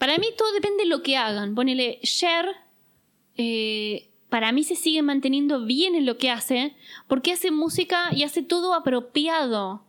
para 0.00 0.16
mí 0.16 0.28
todo 0.34 0.50
depende 0.54 0.84
de 0.84 0.88
lo 0.88 1.02
que 1.02 1.18
hagan. 1.18 1.54
Ponele, 1.54 2.00
Cher, 2.02 2.46
eh, 3.36 4.08
para 4.30 4.50
mí 4.50 4.64
se 4.64 4.74
sigue 4.74 5.02
manteniendo 5.02 5.66
bien 5.66 5.94
en 5.94 6.06
lo 6.06 6.16
que 6.16 6.30
hace, 6.30 6.74
porque 7.06 7.32
hace 7.32 7.50
música 7.50 8.08
y 8.10 8.22
hace 8.22 8.42
todo 8.42 8.72
apropiado 8.72 9.84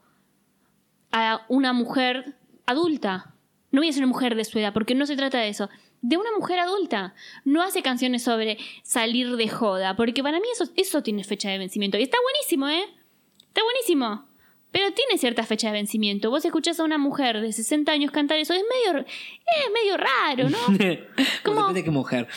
a 1.13 1.45
una 1.47 1.71
mujer 1.71 2.36
adulta. 2.65 3.36
No 3.71 3.80
voy 3.80 3.88
a 3.88 3.93
ser 3.93 4.04
una 4.04 4.12
mujer 4.12 4.36
de 4.36 4.43
su 4.43 4.60
edad, 4.60 4.74
porque 4.74 4.95
no 4.95 5.06
se 5.06 5.15
trata 5.15 5.39
de 5.39 5.47
eso. 5.47 5.69
De 6.02 6.17
una 6.17 6.32
mujer 6.38 6.60
adulta. 6.60 7.15
No 7.45 7.62
hace 7.62 7.82
canciones 7.82 8.21
sobre 8.21 8.58
salir 8.84 9.38
de 9.38 9.47
joda, 9.47 9.95
porque 9.95 10.21
para 10.21 10.41
mí 10.41 10.47
eso, 10.52 10.69
eso 10.76 11.02
tiene 11.04 11.24
fecha 11.24 11.50
de 11.50 11.58
vencimiento. 11.58 11.97
Y 11.97 12.04
está 12.04 12.17
buenísimo, 12.21 12.67
¿eh? 12.67 12.84
Está 13.47 13.63
buenísimo. 13.63 14.26
Pero 14.72 14.92
tiene 14.94 15.18
cierta 15.18 15.44
fecha 15.44 15.68
de 15.68 15.74
vencimiento. 15.74 16.30
Vos 16.30 16.46
escuchás 16.46 16.80
a 16.80 16.84
una 16.84 16.98
mujer 16.98 17.42
de 17.42 17.52
60 17.52 17.92
años 17.92 18.12
cantar 18.12 18.38
eso, 18.38 18.54
es 18.54 18.64
medio, 18.64 19.00
es 19.02 19.72
medio 19.74 19.98
raro, 19.98 20.50
¿no? 20.50 20.58
¿Cómo? 21.44 21.56
¿Cómo? 21.56 21.60
Depende 21.62 21.80
de 21.80 21.84
qué 21.84 21.92
mujer. 21.92 22.28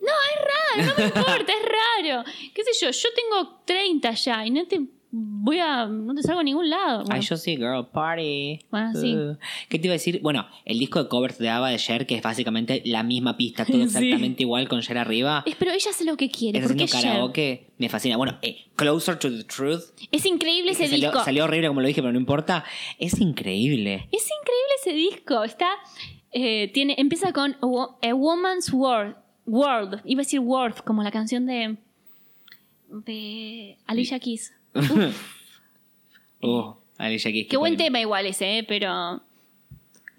No, 0.00 0.12
es 0.12 0.84
raro, 0.84 0.90
no 0.90 0.98
me 0.98 1.04
importa, 1.04 1.52
es 1.52 1.62
raro. 1.62 2.24
¿Qué 2.54 2.62
sé 2.64 2.70
yo? 2.80 2.90
Yo 2.90 3.08
tengo 3.14 3.60
30 3.64 4.10
ya 4.12 4.46
y 4.46 4.50
no 4.50 4.66
te 4.66 4.80
voy 5.18 5.58
a. 5.58 5.86
no 5.86 6.14
te 6.14 6.22
salgo 6.22 6.40
a 6.40 6.44
ningún 6.44 6.68
lado. 6.68 7.04
Ay, 7.08 7.20
yo 7.22 7.36
sí, 7.36 7.56
girl, 7.56 7.86
party. 7.92 8.60
Bueno, 8.70 8.92
sí. 8.94 9.14
Uh. 9.16 9.36
¿Qué 9.68 9.78
te 9.78 9.86
iba 9.86 9.92
a 9.92 9.98
decir? 9.98 10.20
Bueno, 10.22 10.46
el 10.64 10.78
disco 10.78 11.02
de 11.02 11.08
covers 11.08 11.38
de 11.38 11.48
Ava 11.48 11.70
de 11.70 11.78
Cher, 11.78 12.06
que 12.06 12.16
es 12.16 12.22
básicamente 12.22 12.82
la 12.84 13.02
misma 13.02 13.36
pista, 13.36 13.64
todo 13.64 13.76
Sí. 13.78 13.82
exactamente 13.84 14.42
igual 14.42 14.68
con 14.68 14.80
Cher 14.82 14.98
arriba. 14.98 15.42
Es, 15.46 15.54
pero 15.56 15.70
ella 15.72 15.90
hace 15.90 16.04
lo 16.04 16.16
que 16.16 16.30
quiere. 16.30 16.60
Porque 16.60 16.84
es 16.84 16.92
Cher. 16.92 17.02
karaoke. 17.02 17.66
Me 17.78 17.88
fascina. 17.88 18.16
Bueno, 18.16 18.38
eh, 18.42 18.66
Closer 18.76 19.18
to 19.18 19.30
the 19.30 19.44
Truth. 19.44 19.82
Es 20.12 20.24
increíble 20.26 20.72
ese 20.72 20.88
salió, 20.88 21.10
disco. 21.10 21.24
salió 21.24 21.44
horrible 21.44 21.68
como 21.68 21.80
lo 21.80 21.88
dije, 21.88 22.00
pero 22.02 22.12
no 22.12 22.18
importa. 22.18 22.64
Es 22.98 23.20
increíble. 23.20 24.08
Es 24.12 24.24
increíble 24.40 24.74
ese 24.82 24.92
disco. 24.92 25.44
Está. 25.44 25.68
eh, 26.32 26.70
tiene, 26.74 26.94
empieza 26.98 27.32
con 27.32 27.52
A 27.62 27.66
Wo- 27.66 27.98
A 28.02 28.14
Woman's 28.14 28.72
World. 28.72 29.16
World. 29.46 30.00
Iba 30.04 30.22
a 30.22 30.24
decir 30.24 30.40
Worth, 30.40 30.80
como 30.82 31.02
la 31.02 31.10
canción 31.12 31.46
de. 31.46 31.76
de 32.88 33.78
Alicia 33.86 34.18
Keys. 34.18 34.52
Oh, 36.40 36.78
Alicia 36.98 37.32
Keys. 37.32 37.48
Qué 37.48 37.56
buen 37.56 37.76
tema 37.76 38.00
igual 38.00 38.26
ese, 38.26 38.58
¿eh? 38.58 38.64
pero. 38.64 39.22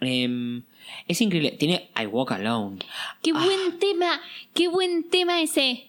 Em, 0.02 0.64
es 1.08 1.22
increíble. 1.22 1.52
Tiene 1.52 1.90
I 2.00 2.06
Walk 2.08 2.32
Alone. 2.32 2.80
Qué 3.22 3.32
Ah. 3.34 3.44
buen 3.44 3.80
tema. 3.80 4.20
Qué 4.54 4.68
buen 4.68 5.10
tema 5.10 5.42
ese. 5.42 5.88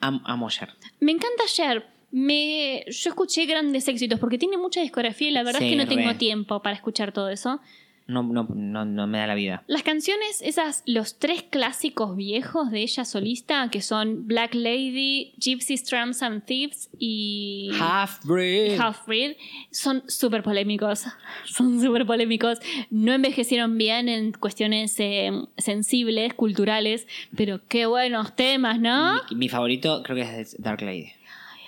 Am- 0.00 0.22
amo 0.24 0.48
Cher. 0.50 0.70
Me 1.00 1.12
encanta 1.12 1.44
Cher. 1.46 1.86
Me, 2.12 2.84
yo 2.86 3.10
escuché 3.10 3.46
grandes 3.46 3.88
éxitos 3.88 4.18
porque 4.20 4.38
tiene 4.38 4.56
mucha 4.56 4.80
discografía 4.80 5.28
y 5.28 5.32
la 5.32 5.42
verdad 5.42 5.58
Sí, 5.60 5.66
es 5.66 5.70
que 5.72 5.76
no 5.76 5.86
tengo 5.88 6.14
tiempo 6.16 6.62
para 6.62 6.76
escuchar 6.76 7.12
todo 7.12 7.28
eso. 7.28 7.60
No, 8.06 8.22
no, 8.22 8.46
no, 8.54 8.84
no 8.84 9.06
me 9.06 9.18
da 9.18 9.26
la 9.26 9.34
vida. 9.34 9.64
Las 9.66 9.82
canciones, 9.82 10.40
esas, 10.42 10.82
los 10.86 11.18
tres 11.18 11.42
clásicos 11.42 12.16
viejos 12.16 12.70
de 12.70 12.82
ella 12.82 13.04
solista, 13.04 13.68
que 13.70 13.82
son 13.82 14.26
Black 14.26 14.54
Lady, 14.54 15.34
Gypsies, 15.38 15.84
Tramps 15.84 16.22
and 16.22 16.44
Thieves 16.44 16.88
y 16.98 17.70
Half 17.80 18.24
Breed. 18.24 18.78
Half 18.78 19.06
Breed, 19.06 19.36
son 19.70 20.04
súper 20.06 20.42
polémicos. 20.42 21.04
Son 21.44 21.80
súper 21.80 22.06
polémicos. 22.06 22.58
No 22.90 23.12
envejecieron 23.12 23.76
bien 23.78 24.08
en 24.08 24.32
cuestiones 24.32 24.98
eh, 25.00 25.30
sensibles, 25.56 26.34
culturales, 26.34 27.06
pero 27.36 27.60
qué 27.68 27.86
buenos 27.86 28.36
temas, 28.36 28.78
¿no? 28.80 29.20
Mi, 29.30 29.36
mi 29.36 29.48
favorito 29.48 30.02
creo 30.02 30.16
que 30.16 30.40
es 30.40 30.56
Dark 30.60 30.82
Lady. 30.82 31.12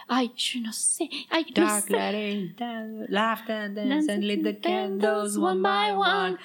Ay, 0.09 0.33
yo 0.37 0.61
no 0.61 0.73
sé. 0.73 1.09
Ay, 1.29 1.45
no 1.55 1.67
Dark 1.67 1.85
sé. 1.87 1.93
Lady, 1.93 2.55
dance, 2.57 3.07
laugh 3.11 3.49
and 3.49 3.77
dance 3.77 4.09
and 4.11 4.25
lit 4.25 4.43
the 4.43 4.51
and 4.51 4.63
candles 4.63 5.37
one 5.39 5.61
by 5.63 5.93
one. 5.93 6.39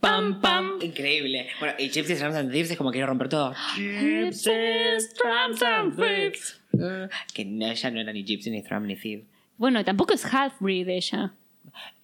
Pam, 0.00 0.40
pam. 0.40 0.78
Increíble. 0.80 1.46
Bueno, 1.58 1.74
y 1.78 1.90
Gypsies, 1.90 2.18
Tramps 2.18 2.36
and 2.38 2.50
Thieves 2.50 2.70
es 2.70 2.78
como 2.78 2.90
quiero 2.90 3.06
romper 3.06 3.28
todo. 3.28 3.54
Gypsies, 3.76 5.12
Tramps 5.14 5.62
and 5.62 5.94
Thieves. 5.94 6.58
Uh, 6.72 7.08
que 7.34 7.44
no, 7.44 7.66
ella 7.66 7.90
no 7.90 8.00
era 8.00 8.12
ni 8.12 8.24
Gypsy, 8.24 8.50
ni 8.50 8.62
Tramp, 8.62 8.86
ni 8.86 8.96
Thief. 8.96 9.24
Bueno, 9.58 9.84
tampoco 9.84 10.14
es 10.14 10.24
half-breed 10.24 10.88
ella. 10.88 11.34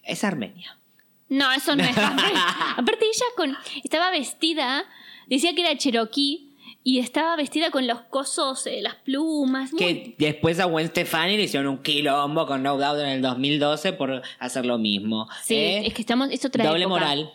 Es 0.03 0.23
Armenia. 0.23 0.77
No, 1.29 1.51
eso 1.51 1.75
no 1.75 1.83
es 1.83 1.97
half-breed. 1.97 2.37
Aparte 2.77 3.05
ella 3.05 3.25
con, 3.35 3.57
estaba 3.83 4.11
vestida, 4.11 4.85
decía 5.27 5.55
que 5.55 5.61
era 5.61 5.75
cherokee 5.75 6.46
Y 6.89 6.99
estaba 6.99 7.35
vestida 7.35 7.69
con 7.69 7.85
los 7.85 7.99
cosos, 8.03 8.65
eh, 8.65 8.79
las 8.81 8.95
plumas. 8.95 9.73
muy- 9.73 9.79
Que 9.79 10.15
después 10.17 10.57
a 10.61 10.65
Gwen 10.67 10.87
Stefani 10.87 11.35
le 11.35 11.43
hicieron 11.43 11.67
un 11.67 11.83
quilombo 11.83 12.45
con 12.47 12.63
No 12.63 12.77
Doubt 12.77 13.01
en 13.01 13.09
el 13.09 13.21
2012 13.21 13.91
por 13.91 14.21
hacer 14.39 14.65
lo 14.65 14.77
mismo. 14.77 15.27
Sí, 15.43 15.55
¿eh? 15.55 15.85
es 15.85 15.93
que 15.93 16.01
estamos. 16.01 16.29
Es 16.31 16.45
otra 16.45 16.63
Doble 16.65 16.83
época. 16.85 16.99
moral. 17.01 17.33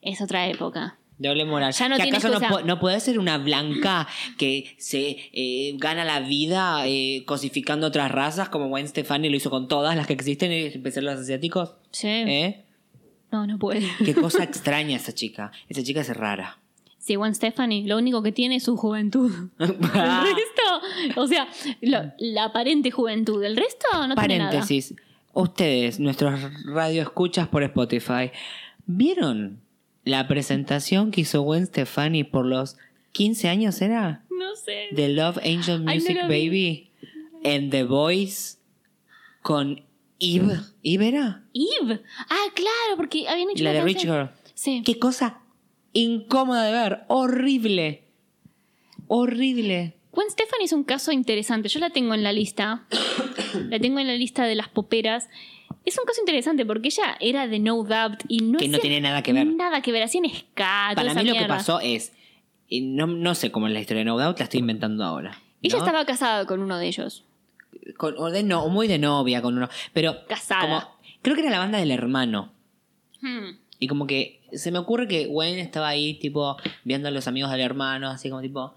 Es 0.00 0.22
otra 0.22 0.46
época. 0.46 0.96
Doble 1.18 1.44
moral. 1.44 1.72
Ya 1.72 1.88
no 1.88 1.96
¿Que 1.96 2.02
tiene 2.04 2.18
acaso 2.18 2.62
no, 2.64 2.78
puede 2.78 3.00
ser 3.00 3.18
una 3.18 3.36
blanca 3.38 4.06
que 4.38 4.76
se 4.78 5.16
eh, 5.32 5.72
gana 5.78 6.04
la 6.04 6.20
vida 6.20 6.84
cosificando 7.26 7.88
otras 7.88 8.12
razas 8.12 8.48
como 8.48 8.68
Gwen 8.68 8.86
Stefani 8.86 9.28
lo 9.28 9.36
hizo 9.36 9.50
con 9.50 9.66
todas 9.66 9.96
las 9.96 10.06
que 10.06 10.12
existen, 10.12 10.52
en 10.52 10.66
especial 10.68 11.04
los 11.06 11.18
asiáticos? 11.18 11.74
Sí. 11.90 12.24
No, 13.32 13.44
no 13.48 13.58
puede. 13.58 13.88
Qué 14.04 14.14
cosa 14.14 14.44
extraña 14.44 14.94
esa 14.98 15.12
chica. 15.12 15.50
Esa 15.68 15.82
chica 15.82 16.00
es 16.02 16.16
rara. 16.16 16.60
Sí, 17.04 17.16
Gwen 17.16 17.34
Stefani, 17.34 17.84
lo 17.86 17.98
único 17.98 18.22
que 18.22 18.32
tiene 18.32 18.56
es 18.56 18.62
su 18.62 18.78
juventud. 18.78 19.30
El 19.58 19.68
resto, 19.68 21.16
o 21.16 21.26
sea, 21.26 21.46
lo- 21.82 22.10
la 22.18 22.44
aparente 22.44 22.90
juventud. 22.90 23.44
El 23.44 23.56
resto 23.56 23.86
no 24.08 24.14
tiene 24.14 24.38
nada. 24.38 24.50
Paréntesis. 24.50 24.94
Ustedes, 25.34 26.00
nuestros 26.00 26.40
radioescuchas 26.64 27.48
por 27.48 27.62
Spotify, 27.62 28.30
¿vieron 28.86 29.60
la 30.04 30.26
presentación 30.28 31.10
que 31.10 31.22
hizo 31.22 31.42
Gwen 31.42 31.66
Stefani 31.66 32.24
por 32.24 32.46
los 32.46 32.78
15 33.12 33.48
años, 33.50 33.82
era? 33.82 34.24
No 34.30 34.56
sé. 34.56 34.86
The 34.94 35.10
Love 35.10 35.38
Angel 35.44 35.84
no 35.84 35.92
Music. 35.92 36.16
Baby 36.22 36.90
en 37.42 37.68
The 37.68 37.84
Voice 37.84 38.56
con 39.42 39.82
Eve. 40.20 40.56
¿Eve 40.82 41.08
era? 41.08 41.44
Eve. 41.52 42.00
Ah, 42.30 42.46
claro, 42.54 42.96
porque 42.96 43.28
habían 43.28 43.50
hecho 43.50 43.62
La 43.64 43.72
de 43.74 43.82
Rich 43.82 44.02
Girl. 44.04 44.30
Sí. 44.54 44.82
Qué 44.86 44.98
cosa 44.98 45.40
incómoda 45.94 46.64
de 46.64 46.72
ver. 46.72 47.04
Horrible. 47.08 48.04
Horrible. 49.08 49.94
Gwen 50.12 50.30
Stefani 50.30 50.64
es 50.64 50.72
un 50.72 50.84
caso 50.84 51.10
interesante. 51.10 51.68
Yo 51.68 51.80
la 51.80 51.90
tengo 51.90 52.14
en 52.14 52.22
la 52.22 52.32
lista. 52.32 52.84
la 53.68 53.78
tengo 53.78 53.98
en 53.98 54.06
la 54.06 54.14
lista 54.14 54.44
de 54.44 54.54
las 54.54 54.68
poperas. 54.68 55.28
Es 55.84 55.98
un 55.98 56.04
caso 56.04 56.20
interesante 56.20 56.64
porque 56.64 56.88
ella 56.88 57.16
era 57.20 57.46
de 57.46 57.58
No 57.58 57.82
Doubt 57.82 58.24
y 58.28 58.38
no 58.38 58.58
Que 58.58 58.68
no 58.68 58.78
tiene 58.78 59.00
nada 59.00 59.22
que 59.22 59.32
ver. 59.32 59.46
Nada 59.46 59.82
que 59.82 59.92
ver. 59.92 60.02
Hacían 60.02 60.24
ska, 60.26 60.90
toda 60.90 60.94
Para 60.94 61.14
mí 61.14 61.20
lo 61.28 61.32
que 61.32 61.38
mierda. 61.40 61.48
pasó 61.56 61.80
es. 61.80 62.12
y 62.68 62.82
No, 62.82 63.06
no 63.06 63.34
sé 63.34 63.50
cómo 63.50 63.66
es 63.66 63.72
la 63.72 63.80
historia 63.80 64.00
de 64.00 64.04
No 64.04 64.18
Doubt, 64.18 64.38
la 64.38 64.44
estoy 64.44 64.60
inventando 64.60 65.04
ahora. 65.04 65.38
Ella 65.62 65.78
¿no? 65.78 65.84
estaba 65.84 66.04
casada 66.04 66.46
con 66.46 66.60
uno 66.60 66.78
de 66.78 66.86
ellos. 66.86 67.24
con, 67.96 68.14
o 68.18 68.30
de 68.30 68.42
no, 68.42 68.68
muy 68.68 68.86
de 68.88 68.98
novia 68.98 69.42
con 69.42 69.56
uno. 69.56 69.68
Pero. 69.92 70.26
Casada. 70.26 70.62
Como, 70.62 70.96
creo 71.22 71.34
que 71.34 71.42
era 71.42 71.50
la 71.50 71.58
banda 71.58 71.78
del 71.78 71.90
hermano. 71.90 72.52
Hmm. 73.20 73.56
Y 73.78 73.88
como 73.88 74.06
que 74.06 74.40
se 74.56 74.70
me 74.70 74.78
ocurre 74.78 75.08
que 75.08 75.26
Gwen 75.26 75.58
estaba 75.58 75.88
ahí, 75.88 76.14
tipo, 76.14 76.56
viendo 76.84 77.08
a 77.08 77.10
los 77.10 77.26
amigos 77.28 77.50
del 77.50 77.60
hermano, 77.60 78.08
así 78.10 78.28
como 78.30 78.42
tipo, 78.42 78.74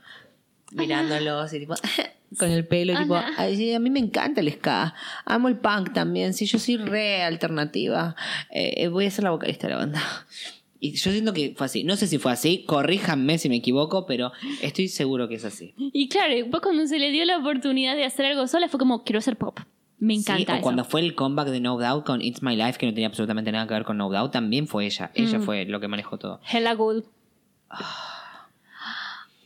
mirándolos 0.72 1.54
y 1.54 1.60
tipo, 1.60 1.74
con 2.40 2.52
el 2.52 2.66
pelo, 2.68 2.98
tipo. 2.98 3.16
"Ay, 3.38 3.74
a 3.74 3.80
mí 3.80 3.90
me 3.90 4.00
encanta 4.00 4.42
el 4.42 4.52
ska, 4.52 4.94
amo 5.26 5.48
el 5.48 5.58
punk 5.58 5.94
también, 5.94 6.34
sí, 6.34 6.46
yo 6.46 6.60
soy 6.60 6.78
re 6.78 7.24
alternativa, 7.24 8.16
eh, 8.52 8.74
eh, 8.78 8.88
voy 8.90 9.06
a 9.06 9.12
ser 9.12 9.24
la 9.24 9.32
vocalista 9.32 9.68
de 9.68 9.74
la 9.74 9.80
banda. 9.80 10.02
Y 10.80 10.92
yo 10.92 11.12
siento 11.12 11.34
que 11.34 11.56
fue 11.58 11.66
así. 11.66 11.84
No 11.84 11.96
sé 11.96 12.06
si 12.06 12.20
fue 12.20 12.32
así, 12.32 12.64
corríjanme 12.66 13.40
si 13.40 13.50
me 13.50 13.56
equivoco, 13.56 14.06
pero 14.06 14.32
estoy 14.62 14.90
seguro 14.90 15.28
que 15.28 15.34
es 15.34 15.44
así. 15.44 15.74
Y 15.76 16.08
claro, 16.08 16.36
después 16.36 16.62
cuando 16.62 16.86
se 16.86 17.00
le 17.00 17.10
dio 17.10 17.26
la 17.26 17.40
oportunidad 17.40 17.96
de 17.96 18.06
hacer 18.06 18.28
algo 18.28 18.46
sola 18.46 18.70
fue 18.70 18.78
como, 18.78 19.04
quiero 19.04 19.18
hacer 19.18 19.38
pop. 19.38 19.60
Me 20.00 20.14
Sí, 20.16 20.20
encanta 20.22 20.54
o 20.54 20.56
eso. 20.58 20.64
cuando 20.64 20.86
fue 20.86 21.02
el 21.02 21.16
comeback 21.16 21.48
de 21.50 21.60
No 21.60 21.78
Doubt 21.78 22.06
con 22.06 22.22
It's 22.22 22.44
My 22.44 22.56
Life, 22.56 22.78
que 22.78 22.86
no 22.86 22.94
tenía 22.94 23.08
absolutamente 23.08 23.52
nada 23.52 23.66
que 23.68 23.74
ver 23.74 23.84
con 23.84 23.98
No 23.98 24.10
Doubt, 24.10 24.32
también 24.32 24.68
fue 24.68 24.86
ella. 24.86 25.12
Ella 25.16 25.40
Mm. 25.40 25.44
fue 25.44 25.66
lo 25.66 25.80
que 25.80 25.88
manejó 25.88 26.18
todo. 26.20 26.40
Hella 26.52 26.74
good. 26.76 27.04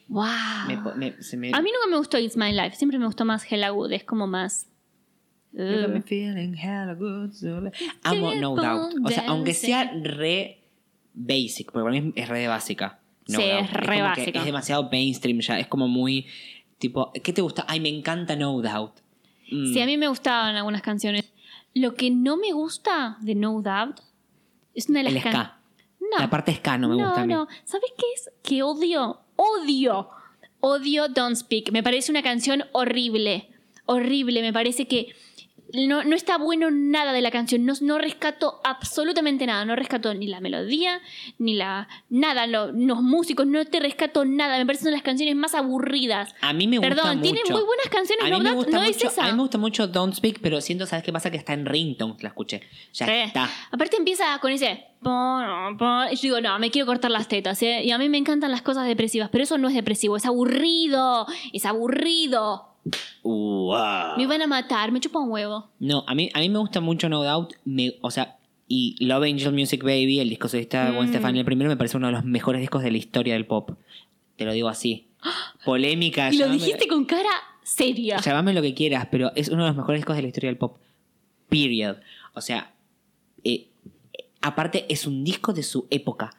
Wow. 0.07 0.25
Me 0.67 0.77
po- 0.77 0.93
me- 0.95 1.21
se 1.23 1.37
me- 1.37 1.51
A 1.53 1.61
mí 1.61 1.69
nunca 1.71 1.87
me 1.89 1.97
gustó 1.97 2.17
It's 2.19 2.35
My 2.35 2.51
Life. 2.51 2.75
Siempre 2.75 2.99
me 2.99 3.05
gustó 3.05 3.23
más 3.23 3.49
Hella 3.49 3.69
good. 3.69 3.91
Es 3.93 4.03
como 4.03 4.27
más... 4.27 4.67
Feeling 5.53 6.53
hella 6.55 6.93
good, 6.97 7.31
so 7.33 7.59
le- 7.61 7.71
Amo 8.03 8.33
No 8.35 8.55
Doubt. 8.55 8.93
O 9.05 9.09
sea, 9.09 9.25
aunque 9.27 9.53
sea 9.53 9.91
re 10.01 10.63
basic, 11.13 11.71
porque 11.71 11.83
para 11.89 12.01
mí 12.01 12.13
es 12.15 12.27
re 12.29 12.39
de 12.39 12.47
básica. 12.47 12.99
No 13.27 13.37
Sí, 13.39 13.45
Doubt. 13.49 13.63
es 13.65 13.73
re 13.73 13.95
que 13.95 14.01
básica. 14.01 14.39
Es 14.39 14.45
demasiado 14.45 14.89
mainstream 14.89 15.39
ya. 15.39 15.59
Es 15.59 15.67
como 15.67 15.87
muy. 15.87 16.25
Tipo, 16.77 17.11
¿qué 17.23 17.31
te 17.33 17.41
gusta? 17.41 17.65
Ay, 17.67 17.79
me 17.81 17.89
encanta 17.89 18.35
No 18.35 18.61
Doubt. 18.61 18.99
Mm. 19.51 19.73
Sí, 19.73 19.81
a 19.81 19.85
mí 19.85 19.97
me 19.97 20.07
gustaban 20.07 20.55
algunas 20.55 20.81
canciones. 20.81 21.31
Lo 21.73 21.93
que 21.95 22.09
no 22.09 22.37
me 22.37 22.51
gusta 22.53 23.17
de 23.21 23.35
No 23.35 23.61
Doubt 23.61 23.99
es 24.73 24.89
una 24.89 24.99
de 24.99 25.03
las 25.05 25.13
El 25.15 25.21
can- 25.23 25.31
ska. 25.33 25.57
No. 25.99 26.17
La 26.19 26.29
parte 26.29 26.53
ska 26.55 26.77
no 26.77 26.89
me 26.89 26.95
gusta 26.95 27.21
a 27.21 27.25
mí. 27.25 27.33
No, 27.33 27.47
¿Sabes 27.63 27.91
qué 27.97 28.05
es? 28.15 28.29
Que 28.43 28.63
odio, 28.63 29.19
odio, 29.35 30.09
odio 30.59 31.07
Don't 31.09 31.35
Speak. 31.37 31.71
Me 31.71 31.83
parece 31.83 32.11
una 32.11 32.23
canción 32.23 32.63
horrible. 32.71 33.49
Horrible. 33.85 34.41
Me 34.41 34.51
parece 34.53 34.87
que 34.87 35.13
no, 35.73 36.03
no 36.03 36.15
está 36.15 36.37
bueno 36.37 36.69
nada 36.71 37.13
de 37.13 37.21
la 37.21 37.31
canción. 37.31 37.65
No, 37.65 37.73
no 37.81 37.97
rescato 37.97 38.59
absolutamente 38.63 39.45
nada. 39.45 39.65
No 39.65 39.75
rescato 39.75 40.13
ni 40.13 40.27
la 40.27 40.39
melodía, 40.39 40.99
ni 41.37 41.53
la. 41.55 41.87
Nada. 42.09 42.47
lo- 42.47 42.71
los 42.71 43.01
músicos, 43.01 43.45
no 43.47 43.63
te 43.65 43.79
rescato 43.79 44.25
nada. 44.25 44.57
Me 44.57 44.65
parecen 44.65 44.91
las 44.91 45.01
canciones 45.01 45.35
más 45.35 45.53
aburridas. 45.55 46.33
A 46.41 46.53
mí 46.53 46.67
me 46.67 46.77
gusta 46.77 46.89
Perdón, 46.95 47.17
mucho. 47.19 47.21
tiene 47.21 47.39
muy 47.49 47.63
buenas 47.63 47.87
canciones. 47.89 48.29
No, 48.29 48.39
me 48.39 48.51
gusta 48.53 48.71
no 48.77 48.83
es 48.83 48.95
mucho, 48.95 49.07
esa. 49.07 49.23
a 49.23 49.27
mí 49.27 49.33
me 49.33 49.41
gusta 49.41 49.57
mucho 49.57 49.87
Don't 49.87 50.13
Speak, 50.15 50.39
pero 50.41 50.59
siento, 50.61 50.85
¿sabes 50.85 51.03
qué 51.03 51.11
pasa? 51.13 51.29
Que 51.31 51.37
está 51.37 51.53
en 51.53 51.65
ringtones, 51.65 52.21
la 52.23 52.29
escuché. 52.29 52.61
Ya 52.93 53.05
Sí. 53.05 53.11
está. 53.11 53.49
Aparte 53.71 53.97
empieza 53.97 54.37
con 54.39 54.51
ese... 54.51 54.85
Y 55.03 56.15
yo 56.15 56.21
digo, 56.21 56.41
no, 56.41 56.59
me 56.59 56.69
quiero 56.69 56.85
cortar 56.85 57.09
las 57.11 57.27
tetas. 57.27 57.61
¿eh? 57.63 57.81
Y 57.83 57.91
a 57.91 57.97
mí 57.97 58.07
me 58.09 58.17
encantan 58.17 58.51
las 58.51 58.61
cosas 58.61 58.85
depresivas, 58.87 59.29
pero 59.31 59.43
eso 59.43 59.57
no 59.57 59.67
es 59.67 59.73
depresivo, 59.73 60.15
es 60.17 60.25
aburrido. 60.25 61.25
Es 61.53 61.65
aburrido. 61.65 62.70
Wow. 63.23 64.17
Me 64.17 64.25
van 64.27 64.41
a 64.41 64.47
matar, 64.47 64.91
me 64.91 64.99
chupa 64.99 65.19
un 65.19 65.29
huevo. 65.31 65.69
No, 65.79 66.03
a 66.07 66.15
mí, 66.15 66.29
a 66.33 66.39
mí 66.39 66.49
me 66.49 66.59
gusta 66.59 66.81
mucho 66.81 67.09
No 67.09 67.23
Doubt. 67.23 67.53
Me, 67.65 67.95
o 68.01 68.09
sea, 68.11 68.37
y 68.67 68.95
Love 69.05 69.23
Angel 69.25 69.53
Music 69.53 69.83
Baby, 69.83 70.19
el 70.19 70.29
disco 70.29 70.47
solista 70.47 70.85
de 70.85 70.91
Gwen 70.95 71.07
Mm. 71.07 71.09
Stefani, 71.09 71.39
el 71.39 71.45
primero, 71.45 71.69
me 71.69 71.77
parece 71.77 71.97
uno 71.97 72.07
de 72.07 72.13
los 72.13 72.23
mejores 72.25 72.61
discos 72.61 72.83
de 72.83 72.91
la 72.91 72.97
historia 72.97 73.33
del 73.33 73.45
pop. 73.45 73.71
Te 74.37 74.45
lo 74.45 74.53
digo 74.53 74.69
así. 74.69 75.07
Polémica. 75.65 76.31
Y 76.33 76.37
lo 76.37 76.45
llámame- 76.47 76.53
dijiste 76.59 76.87
con 76.87 77.05
cara 77.05 77.29
seria. 77.63 78.17
Llámame 78.17 78.53
lo 78.53 78.61
que 78.61 78.73
quieras, 78.73 79.07
pero 79.11 79.31
es 79.35 79.49
uno 79.49 79.63
de 79.63 79.69
los 79.69 79.77
mejores 79.77 79.99
discos 79.99 80.15
de 80.15 80.21
la 80.23 80.27
historia 80.29 80.49
del 80.49 80.57
pop. 80.57 80.77
Period. 81.49 81.97
O 82.33 82.41
sea, 82.41 82.73
eh, 83.43 83.67
eh, 84.13 84.25
aparte 84.41 84.85
es 84.91 85.05
un 85.05 85.23
disco 85.23 85.53
de 85.53 85.63
su 85.63 85.85
época. 85.91 86.31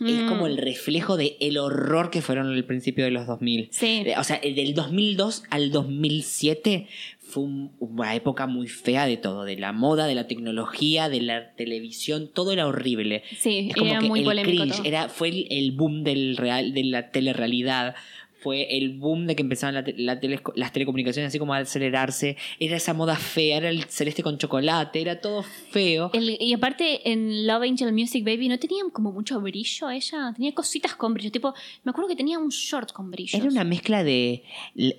Es 0.00 0.22
Mm. 0.22 0.28
como 0.28 0.46
el 0.46 0.56
reflejo 0.56 1.16
de 1.16 1.36
el 1.40 1.58
horror 1.58 2.10
que 2.10 2.22
fueron 2.22 2.50
el 2.52 2.64
principio 2.64 3.04
de 3.04 3.10
los 3.10 3.26
2000. 3.26 3.68
Sí. 3.70 4.02
Eh, 4.06 4.14
O 4.18 4.24
sea, 4.24 4.40
eh, 4.42 4.54
del 4.54 4.72
2002 4.74 5.42
al 5.50 5.70
2007 5.70 6.86
fue 7.18 7.44
un- 7.44 7.70
una 7.78 8.14
época 8.16 8.46
muy 8.46 8.66
fea 8.66 9.06
de 9.06 9.16
todo, 9.16 9.44
de 9.44 9.56
la 9.56 9.72
moda, 9.72 10.06
de 10.06 10.14
la 10.16 10.26
tecnología, 10.26 11.08
de 11.08 11.20
la 11.20 11.52
televisión, 11.54 12.28
todo 12.32 12.50
era 12.52 12.66
horrible. 12.66 13.22
Sí, 13.38 13.68
Es 13.70 13.76
como 13.76 13.90
era 13.90 14.00
que 14.00 14.08
muy 14.08 14.20
el 14.20 14.24
polémico 14.24 14.62
cringe 14.62 14.76
todo. 14.78 14.86
era, 14.86 15.08
fue 15.08 15.28
el, 15.28 15.46
el 15.50 15.72
boom 15.72 16.02
del 16.02 16.36
real, 16.36 16.72
de 16.74 16.84
la 16.84 17.10
telerrealidad. 17.10 17.94
Fue 18.40 18.76
el 18.76 18.98
boom 18.98 19.26
de 19.26 19.36
que 19.36 19.42
empezaban 19.42 19.74
la 19.74 19.84
te- 19.84 19.94
la 19.96 20.18
tele- 20.18 20.40
las 20.54 20.72
telecomunicaciones 20.72 21.28
así 21.28 21.38
como 21.38 21.52
a 21.54 21.58
acelerarse. 21.58 22.36
Era 22.58 22.76
esa 22.76 22.94
moda 22.94 23.16
fea, 23.16 23.58
era 23.58 23.68
el 23.68 23.84
celeste 23.84 24.22
con 24.22 24.38
chocolate, 24.38 25.00
era 25.00 25.20
todo 25.20 25.42
feo. 25.42 26.10
El- 26.12 26.36
y 26.40 26.52
aparte 26.54 27.10
en 27.10 27.46
Love 27.46 27.62
Angel 27.64 27.92
Music 27.92 28.24
Baby 28.24 28.48
no 28.48 28.58
tenía 28.58 28.82
como 28.92 29.12
mucho 29.12 29.40
brillo 29.40 29.90
ella, 29.90 30.32
tenía 30.34 30.52
cositas 30.54 30.94
con 30.94 31.14
brillo, 31.14 31.30
tipo, 31.30 31.54
me 31.84 31.90
acuerdo 31.90 32.08
que 32.08 32.16
tenía 32.16 32.38
un 32.38 32.48
short 32.48 32.92
con 32.92 33.10
brillo. 33.10 33.36
Era 33.38 33.48
una 33.48 33.64
mezcla 33.64 34.02
de 34.04 34.42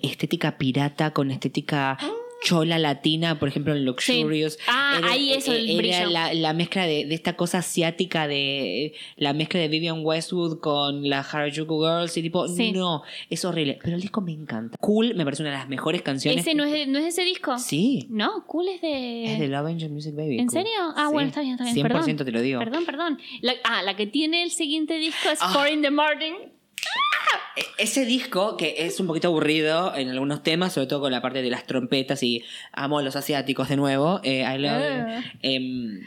estética 0.02 0.56
pirata 0.58 1.12
con 1.12 1.30
estética 1.30 1.98
chola 2.44 2.78
latina, 2.78 3.38
por 3.38 3.48
ejemplo 3.48 3.74
en 3.74 3.84
Luxurious. 3.84 4.58
Ah, 4.68 4.96
Era- 4.98 5.10
ahí 5.12 5.32
eso, 5.32 5.52
el 5.52 5.68
era 5.70 5.78
brillo. 5.78 6.10
La, 6.10 6.34
la 6.34 6.52
mezcla 6.52 6.86
de, 6.86 7.04
de 7.06 7.14
esta 7.14 7.36
cosa 7.36 7.58
asiática 7.58 8.26
de 8.28 8.94
la 9.16 9.32
mezcla 9.32 9.60
de 9.60 9.68
Vivian 9.68 10.04
Westwood 10.04 10.60
con 10.60 11.08
la 11.08 11.20
Harajuku 11.20 11.80
Girls 11.84 12.16
y 12.16 12.22
tipo, 12.22 12.48
Sí. 12.48 12.72
no, 12.72 13.02
es 13.30 13.44
horrible, 13.44 13.78
pero 13.82 13.96
el 13.96 14.02
disco 14.02 14.20
me 14.20 14.32
encanta. 14.32 14.76
Cool 14.80 15.14
me 15.14 15.24
parece 15.24 15.42
una 15.42 15.52
de 15.52 15.58
las 15.58 15.68
mejores 15.68 16.02
canciones. 16.02 16.40
¿Ese 16.40 16.54
no 16.54 16.64
es, 16.64 16.72
de, 16.72 16.86
no 16.86 16.98
es 16.98 17.04
de 17.04 17.08
ese 17.10 17.24
disco? 17.24 17.58
Sí, 17.58 18.06
No, 18.10 18.44
cool 18.46 18.68
es 18.68 18.80
de... 18.80 19.24
es 19.32 19.38
de 19.38 19.48
Love 19.48 19.66
Angel 19.68 19.90
Music 19.90 20.14
Baby. 20.14 20.38
¿En 20.38 20.46
Cool. 20.48 20.58
serio? 20.58 20.72
Ah, 20.96 21.06
Sí. 21.08 21.12
bueno, 21.12 21.28
está 21.28 21.40
bien, 21.42 21.52
está 21.52 21.64
bien. 21.64 21.76
100% 21.76 21.82
Perdón. 21.88 22.16
te 22.26 22.32
lo 22.32 22.40
digo. 22.40 22.58
Perdón, 22.60 22.84
perdón. 22.84 23.18
La, 23.40 23.54
ah, 23.64 23.82
la 23.82 23.96
que 23.96 24.06
tiene 24.06 24.42
el 24.42 24.50
siguiente 24.50 24.98
disco 24.98 25.28
es 25.30 25.38
Ah. 25.40 25.50
Four 25.52 25.68
in 25.70 25.82
the 25.82 25.90
Morning. 25.90 26.32
E- 27.56 27.82
Ese 27.82 28.04
disco, 28.06 28.56
que 28.56 28.86
es 28.86 28.98
un 29.00 29.06
poquito 29.06 29.28
aburrido 29.28 29.94
en 29.94 30.08
algunos 30.08 30.42
temas, 30.42 30.72
sobre 30.72 30.86
todo 30.86 31.00
con 31.02 31.12
la 31.12 31.20
parte 31.20 31.42
de 31.42 31.50
las 31.50 31.66
trompetas 31.66 32.22
y 32.22 32.42
amo 32.72 32.98
a 32.98 33.02
los 33.02 33.14
asiáticos 33.16 33.68
de 33.68 33.76
nuevo, 33.76 34.20
eh, 34.24 34.40
I 34.42 34.58
love 34.58 34.72
Ah. 34.82 35.22
em, 35.42 36.00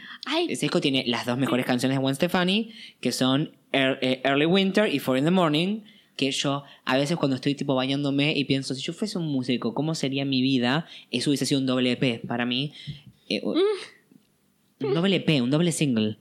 ese 0.48 0.62
disco 0.66 0.80
tiene 0.80 1.04
las 1.06 1.24
dos 1.26 1.38
mejores 1.38 1.64
canciones 1.66 1.96
de 1.98 2.02
Gwen 2.02 2.14
Stefani, 2.16 2.72
que 3.00 3.12
son 3.12 3.52
Er- 3.72 3.98
eh, 4.02 4.20
Early 4.24 4.46
Winter 4.46 4.92
y 4.92 4.98
Four 4.98 5.18
in 5.18 5.24
the 5.24 5.30
Morning, 5.30 5.82
que 6.16 6.30
yo 6.32 6.64
a 6.84 6.96
veces 6.96 7.16
cuando 7.16 7.36
estoy 7.36 7.54
tipo 7.54 7.74
bañándome 7.74 8.32
y 8.36 8.44
pienso, 8.44 8.74
si 8.74 8.80
yo 8.82 8.92
fuese 8.92 9.18
un 9.18 9.26
músico, 9.28 9.74
¿cómo 9.74 9.94
sería 9.94 10.24
mi 10.24 10.40
vida? 10.42 10.86
Eso 11.10 11.30
hubiese 11.30 11.46
sido 11.46 11.60
un 11.60 11.66
doble 11.66 11.92
EP 11.92 12.22
para 12.26 12.44
mí. 12.46 12.72
Eh, 13.28 13.40
u- 13.44 13.54
Un 14.80 14.94
doble 14.94 15.16
EP, 15.16 15.40
un 15.42 15.50
doble 15.50 15.72
single. 15.72 16.16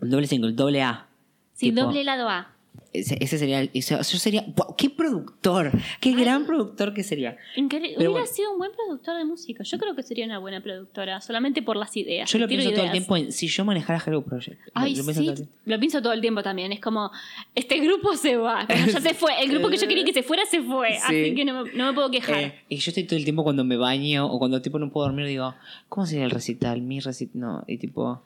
Un 0.00 0.10
doble 0.10 0.26
single, 0.26 0.52
doble 0.52 0.82
A. 0.82 1.06
sí, 1.54 1.70
Tipo, 1.70 1.82
doble 1.82 2.04
lado 2.04 2.28
A. 2.28 2.51
ese, 2.92 3.16
ese 3.20 3.38
sería, 3.38 3.62
ese- 3.62 3.96
yo 3.96 4.02
sería, 4.18 4.44
¡Wow! 4.56 4.74
qué 4.76 4.90
productor, 4.90 5.70
qué 6.00 6.12
gran 6.12 6.44
productor 6.46 6.92
que 6.94 7.02
sería. 7.02 7.36
Increíble. 7.56 7.96
Hubiera 7.96 8.10
bueno. 8.12 8.26
sido 8.26 8.52
un 8.52 8.58
buen 8.58 8.70
productor 8.72 9.16
de 9.18 9.24
música. 9.24 9.64
Yo 9.64 9.78
creo 9.78 9.94
que 9.94 10.02
sería 10.02 10.26
una 10.26 10.38
buena 10.38 10.60
productora, 10.62 11.20
solamente 11.20 11.62
por 11.62 11.76
las 11.76 11.96
ideas. 11.96 12.30
Yo 12.30 12.38
lo 12.38 12.48
pienso 12.48 12.70
todo 12.72 12.84
el 12.84 12.90
tiempo 12.92 13.16
en 13.16 13.32
si 13.32 13.48
yo 13.48 13.64
manejara 13.64 14.02
Hello 14.06 14.22
Project. 14.22 14.60
Lo- 14.66 14.72
Ay, 14.74 14.94
lo 14.96 15.04
pienso 15.04 15.20
sí, 15.20 15.26
todo 15.26 15.30
el 15.30 15.36
tiempo. 15.36 15.54
lo 15.64 15.78
pienso 15.80 16.02
todo 16.02 16.12
el 16.12 16.20
tiempo 16.20 16.42
también. 16.42 16.72
Es 16.72 16.80
como, 16.80 17.10
este 17.54 17.78
grupo 17.80 18.16
se 18.16 18.36
va. 18.36 18.66
Ya 18.92 19.00
se 19.00 19.14
fue. 19.14 19.32
El 19.42 19.50
grupo 19.50 19.68
que 19.68 19.76
yo 19.78 19.88
quería 19.88 20.04
que 20.04 20.12
se 20.12 20.22
fuera, 20.22 20.44
se 20.46 20.62
fue. 20.62 20.90
Sí. 20.92 21.00
Así 21.04 21.34
que 21.34 21.44
no 21.44 21.64
me, 21.64 21.72
no 21.72 21.86
me 21.86 21.92
puedo 21.92 22.10
quejar. 22.10 22.38
Eh, 22.42 22.54
y 22.68 22.76
yo 22.76 22.90
estoy 22.90 23.04
todo 23.04 23.16
el 23.18 23.24
tiempo 23.24 23.42
cuando 23.44 23.64
me 23.64 23.76
baño 23.76 24.26
o 24.26 24.38
cuando 24.38 24.60
tipo 24.60 24.78
no 24.78 24.90
puedo 24.90 25.06
dormir 25.06 25.26
digo, 25.26 25.54
¿cómo 25.88 26.06
sería 26.06 26.24
el 26.24 26.30
recital? 26.30 26.80
Mi 26.82 27.00
recital, 27.00 27.40
no, 27.40 27.64
y 27.66 27.78
tipo, 27.78 28.22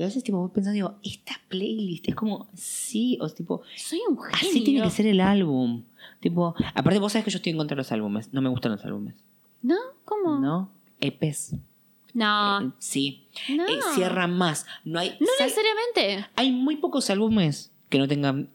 y 0.00 0.02
a 0.02 0.06
veces 0.06 0.24
tipo 0.24 0.38
voy 0.38 0.48
pensando 0.48 0.72
digo, 0.74 0.94
esta 1.02 1.34
playlist 1.48 2.08
es 2.08 2.14
como, 2.14 2.48
sí, 2.54 3.18
o 3.20 3.28
tipo, 3.28 3.60
Soy 3.76 4.00
un 4.08 4.18
genio. 4.18 4.32
así 4.50 4.64
tiene 4.64 4.82
que 4.82 4.88
ser 4.90 5.06
el 5.06 5.20
álbum. 5.20 5.84
Tipo, 6.20 6.54
aparte 6.74 6.98
vos 6.98 7.12
sabés 7.12 7.26
que 7.26 7.30
yo 7.30 7.36
estoy 7.36 7.50
en 7.52 7.58
contra 7.58 7.74
de 7.74 7.80
los 7.80 7.92
álbumes, 7.92 8.32
no 8.32 8.40
me 8.40 8.48
gustan 8.48 8.72
los 8.72 8.82
álbumes, 8.84 9.14
¿No? 9.60 9.76
¿Cómo? 10.06 10.38
¿no? 10.38 10.72
EPs. 11.00 11.54
No. 12.14 12.60
Eh, 12.62 12.70
sí. 12.78 13.28
No. 13.54 13.66
Eh, 13.66 13.78
cierran 13.94 14.36
más. 14.38 14.64
No 14.84 14.98
hay. 14.98 15.10
No 15.20 15.26
necesariamente. 15.38 16.26
hay 16.34 16.50
muy 16.50 16.76
pocos 16.76 17.10
álbumes 17.10 17.70
que 17.90 17.98
no 17.98 18.08
tengan 18.08 18.48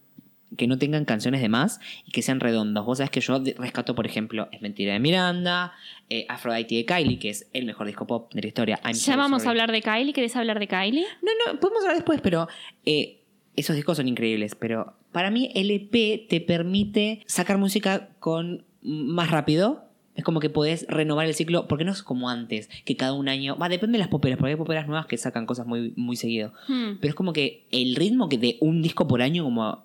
que 0.56 0.68
no 0.68 0.78
tengan 0.78 1.06
canciones 1.06 1.42
de 1.42 1.50
más 1.50 1.80
y 2.06 2.12
que 2.12 2.22
sean 2.22 2.40
redondos. 2.40 2.86
Vos 2.86 2.98
sabés 3.00 3.12
que 3.12 3.22
yo 3.22 3.42
rescato, 3.58 3.96
por 3.96 4.06
ejemplo, 4.06 4.48
Es 4.52 4.62
Mentira 4.62 4.94
de 4.94 5.00
Miranda, 5.00 5.74
eh, 6.10 6.26
Aphrodite 6.30 6.76
de 6.76 6.86
Kylie, 6.86 7.20
que 7.20 7.30
es 7.30 7.48
el 7.54 7.66
mejor 7.66 7.88
disco 7.88 8.08
pop 8.08 8.34
de 8.34 8.42
la 8.42 8.48
historia. 8.48 8.80
I'm 8.84 8.94
¿Ya 8.94 9.16
vamos 9.16 9.44
sorry. 9.44 9.48
a 9.48 9.52
hablar 9.52 9.72
de 9.72 9.82
Kylie? 9.82 10.14
¿Querés 10.14 10.36
hablar 10.36 10.60
de 10.60 10.68
Kylie? 10.68 11.06
No, 11.22 11.54
no, 11.54 11.60
podemos 11.60 11.82
hablar 11.84 11.96
después, 11.98 12.22
pero 12.22 12.48
eh, 12.86 13.22
esos 13.56 13.76
discos 13.76 13.98
son 13.98 14.08
increíbles. 14.08 14.56
Pero 14.56 14.94
para 15.12 15.32
mí 15.32 15.52
el 15.56 15.72
EP 15.72 16.28
te 16.28 16.42
permite 16.42 17.24
sacar 17.26 17.58
música 17.58 18.10
con 18.20 18.66
más 18.82 19.32
rápido. 19.32 19.86
Es 20.16 20.24
como 20.24 20.40
que 20.40 20.50
podés 20.50 20.86
renovar 20.88 21.26
el 21.26 21.34
ciclo, 21.34 21.68
porque 21.68 21.84
no 21.84 21.92
es 21.92 22.02
como 22.02 22.30
antes, 22.30 22.70
que 22.86 22.96
cada 22.96 23.12
un 23.14 23.28
año. 23.28 23.58
Va, 23.58 23.68
depende 23.68 23.98
de 23.98 24.00
las 24.00 24.08
poperas, 24.08 24.38
porque 24.38 24.52
hay 24.52 24.56
poperas 24.56 24.88
nuevas 24.88 25.08
que 25.08 25.18
sacan 25.18 25.46
cosas 25.46 25.68
muy, 25.68 25.94
muy 25.98 26.16
seguido. 26.16 26.54
Hmm. 26.70 26.98
Pero 27.02 27.10
es 27.10 27.16
como 27.16 27.34
que 27.34 27.68
el 27.72 27.96
ritmo 27.96 28.30
que 28.30 28.38
de 28.38 28.58
un 28.62 28.82
disco 28.82 29.08
por 29.08 29.22
año, 29.22 29.44
como 29.44 29.85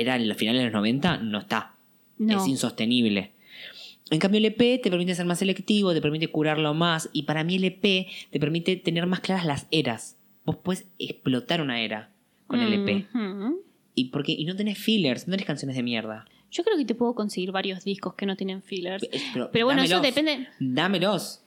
era 0.00 0.16
en 0.16 0.28
los 0.28 0.36
finales 0.36 0.60
de 0.60 0.66
los 0.66 0.74
90, 0.74 1.18
no 1.18 1.38
está. 1.38 1.74
No. 2.18 2.40
Es 2.40 2.48
insostenible. 2.48 3.32
En 4.10 4.20
cambio, 4.20 4.38
el 4.38 4.44
EP 4.46 4.80
te 4.80 4.90
permite 4.90 5.14
ser 5.14 5.26
más 5.26 5.40
selectivo, 5.40 5.92
te 5.92 6.00
permite 6.00 6.28
curarlo 6.28 6.74
más. 6.74 7.10
Y 7.12 7.24
para 7.24 7.42
mí, 7.42 7.56
el 7.56 7.64
EP 7.64 8.06
te 8.30 8.40
permite 8.40 8.76
tener 8.76 9.06
más 9.06 9.20
claras 9.20 9.44
las 9.44 9.66
eras. 9.70 10.16
Vos 10.44 10.56
puedes 10.56 10.86
explotar 10.98 11.60
una 11.60 11.80
era 11.80 12.10
con 12.46 12.60
el 12.60 12.72
EP. 12.72 13.06
Mhm. 13.12 13.56
Y, 13.96 14.10
porque, 14.10 14.32
y 14.32 14.44
no 14.44 14.54
tenés 14.54 14.78
fillers, 14.78 15.26
no 15.26 15.32
tenés 15.32 15.46
canciones 15.46 15.76
de 15.76 15.82
mierda. 15.82 16.26
Yo 16.52 16.62
creo 16.62 16.76
que 16.76 16.84
te 16.84 16.94
puedo 16.94 17.14
conseguir 17.14 17.50
varios 17.50 17.82
discos 17.82 18.14
que 18.14 18.26
no 18.26 18.36
tienen 18.36 18.62
fillers. 18.62 19.06
Pero, 19.32 19.50
Pero 19.50 19.64
bueno, 19.66 19.82
eso 19.82 20.00
depende. 20.00 20.46
Dámelos. 20.60 21.42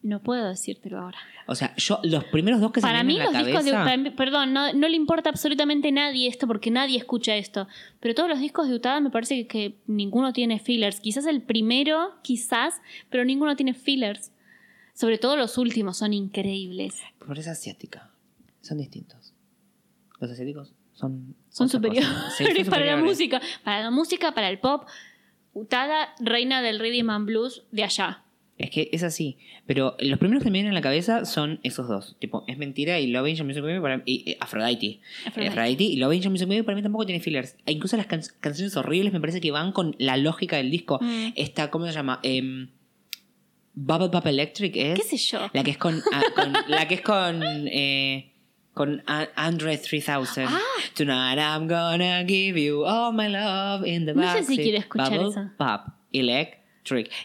No 0.00 0.20
puedo 0.22 0.46
decírtelo 0.48 1.00
ahora. 1.00 1.18
O 1.48 1.54
sea, 1.56 1.74
yo, 1.76 1.98
los 2.04 2.22
primeros 2.24 2.60
dos 2.60 2.70
que 2.70 2.80
Para 2.80 2.98
se 3.00 3.04
me 3.04 3.12
mí 3.14 3.18
los 3.18 3.32
la 3.32 3.42
discos 3.42 3.64
de... 3.64 3.72
cabeza- 3.72 3.96
mí- 3.96 4.10
perdón, 4.10 4.52
no, 4.52 4.72
no 4.72 4.88
le 4.88 4.94
importa 4.96 5.28
absolutamente 5.28 5.88
a 5.88 5.92
nadie 5.92 6.28
esto 6.28 6.46
porque 6.46 6.70
nadie 6.70 6.96
escucha 6.98 7.34
esto. 7.36 7.66
Pero 7.98 8.14
todos 8.14 8.28
los 8.28 8.38
discos 8.38 8.68
de 8.68 8.74
Utada 8.74 9.00
me 9.00 9.10
parece 9.10 9.34
que, 9.34 9.46
que 9.48 9.78
ninguno 9.88 10.32
tiene 10.32 10.60
fillers. 10.60 11.00
Quizás 11.00 11.26
el 11.26 11.42
primero, 11.42 12.14
quizás, 12.22 12.80
pero 13.10 13.24
ninguno 13.24 13.56
tiene 13.56 13.74
fillers. 13.74 14.30
Sobre 14.94 15.18
todo 15.18 15.36
los 15.36 15.58
últimos 15.58 15.96
son 15.98 16.12
increíbles. 16.12 16.94
Pero 17.18 17.32
es 17.40 17.48
asiática. 17.48 18.10
Son 18.62 18.78
distintos. 18.78 19.34
Los 20.20 20.30
asiáticos 20.30 20.72
son. 20.92 21.34
Son 21.48 21.68
superiores. 21.68 22.08
Sí, 22.36 22.44
son 22.56 22.66
para 22.66 22.84
la 22.86 22.96
música. 22.96 23.40
Para 23.64 23.82
la 23.82 23.90
música, 23.90 24.32
para 24.32 24.48
el 24.48 24.58
pop. 24.60 24.86
Utada, 25.54 26.14
reina 26.20 26.62
del 26.62 26.78
rhythm 26.78 27.10
and 27.10 27.26
blues 27.26 27.64
de 27.72 27.82
allá. 27.84 28.22
Es 28.58 28.70
que 28.70 28.88
es 28.92 29.02
así. 29.04 29.38
Pero 29.66 29.96
los 30.00 30.18
primeros 30.18 30.42
que 30.42 30.50
me 30.50 30.54
vienen 30.54 30.72
a 30.72 30.74
la 30.74 30.80
cabeza 30.80 31.24
son 31.24 31.60
esos 31.62 31.86
dos. 31.88 32.16
Tipo, 32.18 32.44
es 32.48 32.58
mentira 32.58 32.98
y 32.98 33.06
Love 33.06 33.26
Angel 33.30 33.46
Music 33.46 33.62
Baby 33.62 33.80
para 33.80 34.02
y, 34.04 34.30
y 34.32 34.36
Aphrodite. 34.40 35.00
Aphrodite. 35.26 35.52
Aphrodite 35.52 35.84
y 35.84 35.96
Love 35.96 36.12
Angel 36.16 36.30
Music 36.30 36.48
Baby 36.48 36.62
para 36.62 36.74
mí 36.76 36.82
tampoco 36.82 37.06
tiene 37.06 37.20
fillers. 37.20 37.56
E 37.66 37.72
incluso 37.72 37.96
las 37.96 38.06
can- 38.06 38.22
canciones 38.40 38.76
horribles 38.76 39.12
me 39.12 39.20
parece 39.20 39.40
que 39.40 39.50
van 39.52 39.70
con 39.72 39.94
la 39.98 40.16
lógica 40.16 40.56
del 40.56 40.70
disco. 40.70 40.98
Mm. 41.00 41.28
Esta, 41.36 41.70
¿cómo 41.70 41.86
se 41.86 41.92
llama? 41.92 42.18
Em, 42.24 42.70
Bubble 43.74 44.08
Pop 44.08 44.26
Electric 44.26 44.74
es. 44.76 45.00
¿Qué 45.00 45.06
sé 45.06 45.16
yo? 45.18 45.48
La 45.52 45.62
que 45.62 45.70
es 45.70 45.78
con. 45.78 46.02
ah, 46.12 46.22
con- 46.34 46.52
la 46.66 46.88
que 46.88 46.94
es 46.94 47.00
con. 47.02 47.42
eh, 47.68 48.32
con 48.74 49.02
Andre 49.06 49.76
3000. 49.78 50.44
Ah. 50.46 50.58
Tonight 50.94 51.38
I'm 51.38 51.66
gonna 51.68 52.24
give 52.24 52.60
you 52.60 52.84
all 52.84 53.12
my 53.12 53.28
love 53.28 53.84
in 53.86 54.06
the 54.06 54.14
No 54.14 54.22
sé 54.32 54.44
si 54.44 54.56
quiero 54.56 54.78
escuchar 54.78 55.10
Bubble 55.10 55.30
eso. 55.30 55.50
Pop 55.58 55.80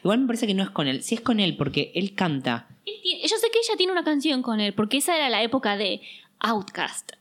Igual 0.04 0.20
me 0.20 0.28
parece 0.28 0.48
que 0.48 0.54
no 0.54 0.64
es 0.64 0.70
con 0.70 0.88
él. 0.88 1.04
Sí 1.04 1.16
es 1.16 1.22
con 1.22 1.40
él 1.40 1.56
porque 1.58 1.92
él 1.96 2.14
canta. 2.16 2.68
Él 2.86 2.96
tiene- 3.02 3.22
yo 3.22 3.38
sé 3.38 3.48
que 3.52 3.60
ella 3.60 3.78
tiene 3.78 3.92
una 3.92 4.04
canción 4.04 4.42
con 4.42 4.60
él, 4.60 4.74
porque 4.74 4.98
esa 4.98 5.16
era 5.16 5.30
la 5.30 5.42
época 5.44 5.78
de 5.78 6.02
Outcast. 6.40 7.14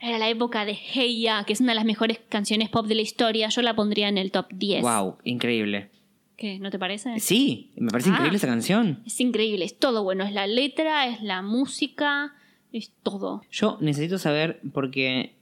Era 0.00 0.18
la 0.18 0.28
época 0.28 0.64
de 0.64 0.74
Hey 0.74 1.20
Ya, 1.20 1.44
que 1.44 1.52
es 1.52 1.60
una 1.60 1.72
de 1.72 1.76
las 1.76 1.84
mejores 1.84 2.20
canciones 2.28 2.68
pop 2.68 2.86
de 2.86 2.94
la 2.94 3.02
historia. 3.02 3.48
Yo 3.48 3.62
la 3.62 3.74
pondría 3.74 4.08
en 4.08 4.16
el 4.18 4.30
top 4.30 4.46
10. 4.52 4.82
Wow, 4.82 5.18
increíble. 5.24 5.90
¿Qué? 6.36 6.58
¿No 6.60 6.70
te 6.70 6.78
parece? 6.78 7.18
Sí, 7.18 7.72
me 7.76 7.90
parece 7.90 8.10
Ah. 8.10 8.12
increíble 8.12 8.36
esa 8.36 8.46
canción. 8.46 9.02
Es 9.04 9.20
increíble, 9.20 9.64
es 9.64 9.76
todo 9.76 10.04
bueno. 10.04 10.24
Es 10.24 10.32
la 10.32 10.46
letra, 10.46 11.08
es 11.08 11.20
la 11.20 11.42
música, 11.42 12.32
es 12.72 12.92
todo. 13.02 13.42
Yo 13.50 13.76
necesito 13.80 14.18
saber 14.18 14.60
porque. 14.72 15.34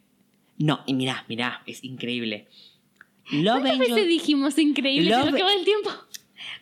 No, 0.59 0.81
y 0.87 0.95
mirá, 0.95 1.27
mirá, 1.29 1.63
es 1.67 1.85
increíble. 1.85 2.47
Love 3.31 3.61
¿Cuántas 3.61 3.79
veces 3.79 4.07
dijimos 4.09 4.57
increíble? 4.57 5.11
Love- 5.11 5.35
quedó 5.35 5.51
el 5.51 5.65
tiempo. 5.65 5.91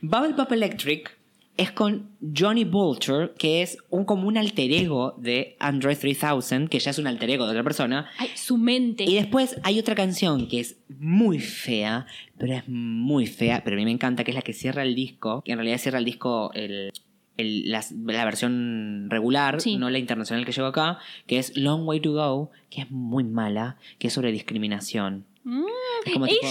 Bubble 0.07 0.35
Pop 0.35 0.53
Electric 0.53 1.17
es 1.57 1.71
con 1.73 2.11
Johnny 2.37 2.65
Vulture, 2.65 3.33
que 3.39 3.63
es 3.63 3.79
un, 3.89 4.05
como 4.05 4.29
un 4.29 4.37
alter 4.37 4.71
ego 4.71 5.15
de 5.17 5.57
Andre 5.61 5.97
3000, 5.97 6.69
que 6.69 6.79
ya 6.79 6.91
es 6.91 6.99
un 6.99 7.07
alter 7.07 7.31
ego 7.31 7.47
de 7.47 7.53
otra 7.53 7.63
persona. 7.63 8.11
Ay, 8.19 8.29
su 8.35 8.59
mente. 8.59 9.05
Y 9.05 9.15
después 9.15 9.59
hay 9.63 9.79
otra 9.79 9.95
canción 9.95 10.47
que 10.47 10.61
es 10.61 10.77
muy 10.99 11.39
fea, 11.39 12.07
pero 12.37 12.53
es 12.53 12.65
muy 12.69 13.27
fea, 13.27 13.63
pero 13.65 13.77
a 13.77 13.79
mí 13.79 13.85
me 13.87 13.93
encanta, 13.93 14.25
que 14.25 14.33
es 14.33 14.35
la 14.35 14.43
que 14.43 14.53
cierra 14.53 14.83
el 14.83 14.95
disco, 14.95 15.43
que 15.43 15.53
en 15.53 15.59
realidad 15.59 15.79
cierra 15.79 16.01
el 16.01 16.05
disco 16.05 16.53
el, 16.53 16.93
la, 17.39 18.25
versión 18.27 19.07
regular, 19.09 19.61
Sí. 19.63 19.77
no 19.79 19.89
la 19.89 19.99
internacional 19.99 20.45
que 20.45 20.53
llegó 20.53 20.67
acá, 20.67 20.99
que 21.27 21.39
es 21.39 21.57
Long 21.57 21.87
Way 21.89 22.01
to 22.01 22.13
Go, 22.13 22.51
que 22.69 22.83
es 22.83 22.91
muy 22.91 23.25
mala, 23.25 23.79
que 23.99 24.09
es 24.09 24.13
sobre 24.13 24.33
discriminación. 24.33 25.25
Mm, 25.45 25.65
Es 26.05 26.13
como 26.13 26.27
tipo-. 26.27 26.47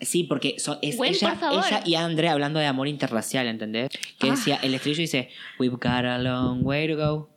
Sí, 0.00 0.24
porque 0.24 0.58
so- 0.58 0.78
es 0.82 0.96
Gwen, 0.96 1.12
ella, 1.14 1.30
por 1.30 1.38
favor. 1.38 1.64
ella 1.66 1.82
y 1.86 1.94
Andre 1.94 2.28
hablando 2.28 2.58
de 2.60 2.66
amor 2.66 2.86
interracial, 2.88 3.46
¿entendés? 3.46 3.88
Que 4.18 4.28
Ah. 4.28 4.32
decía, 4.32 4.56
el 4.62 4.74
estribillo 4.74 5.00
dice, 5.00 5.30
We've 5.58 5.72
got 5.76 5.86
a 6.04 6.18
long 6.18 6.60
way 6.64 6.86
to 6.88 6.96
go. 6.96 7.30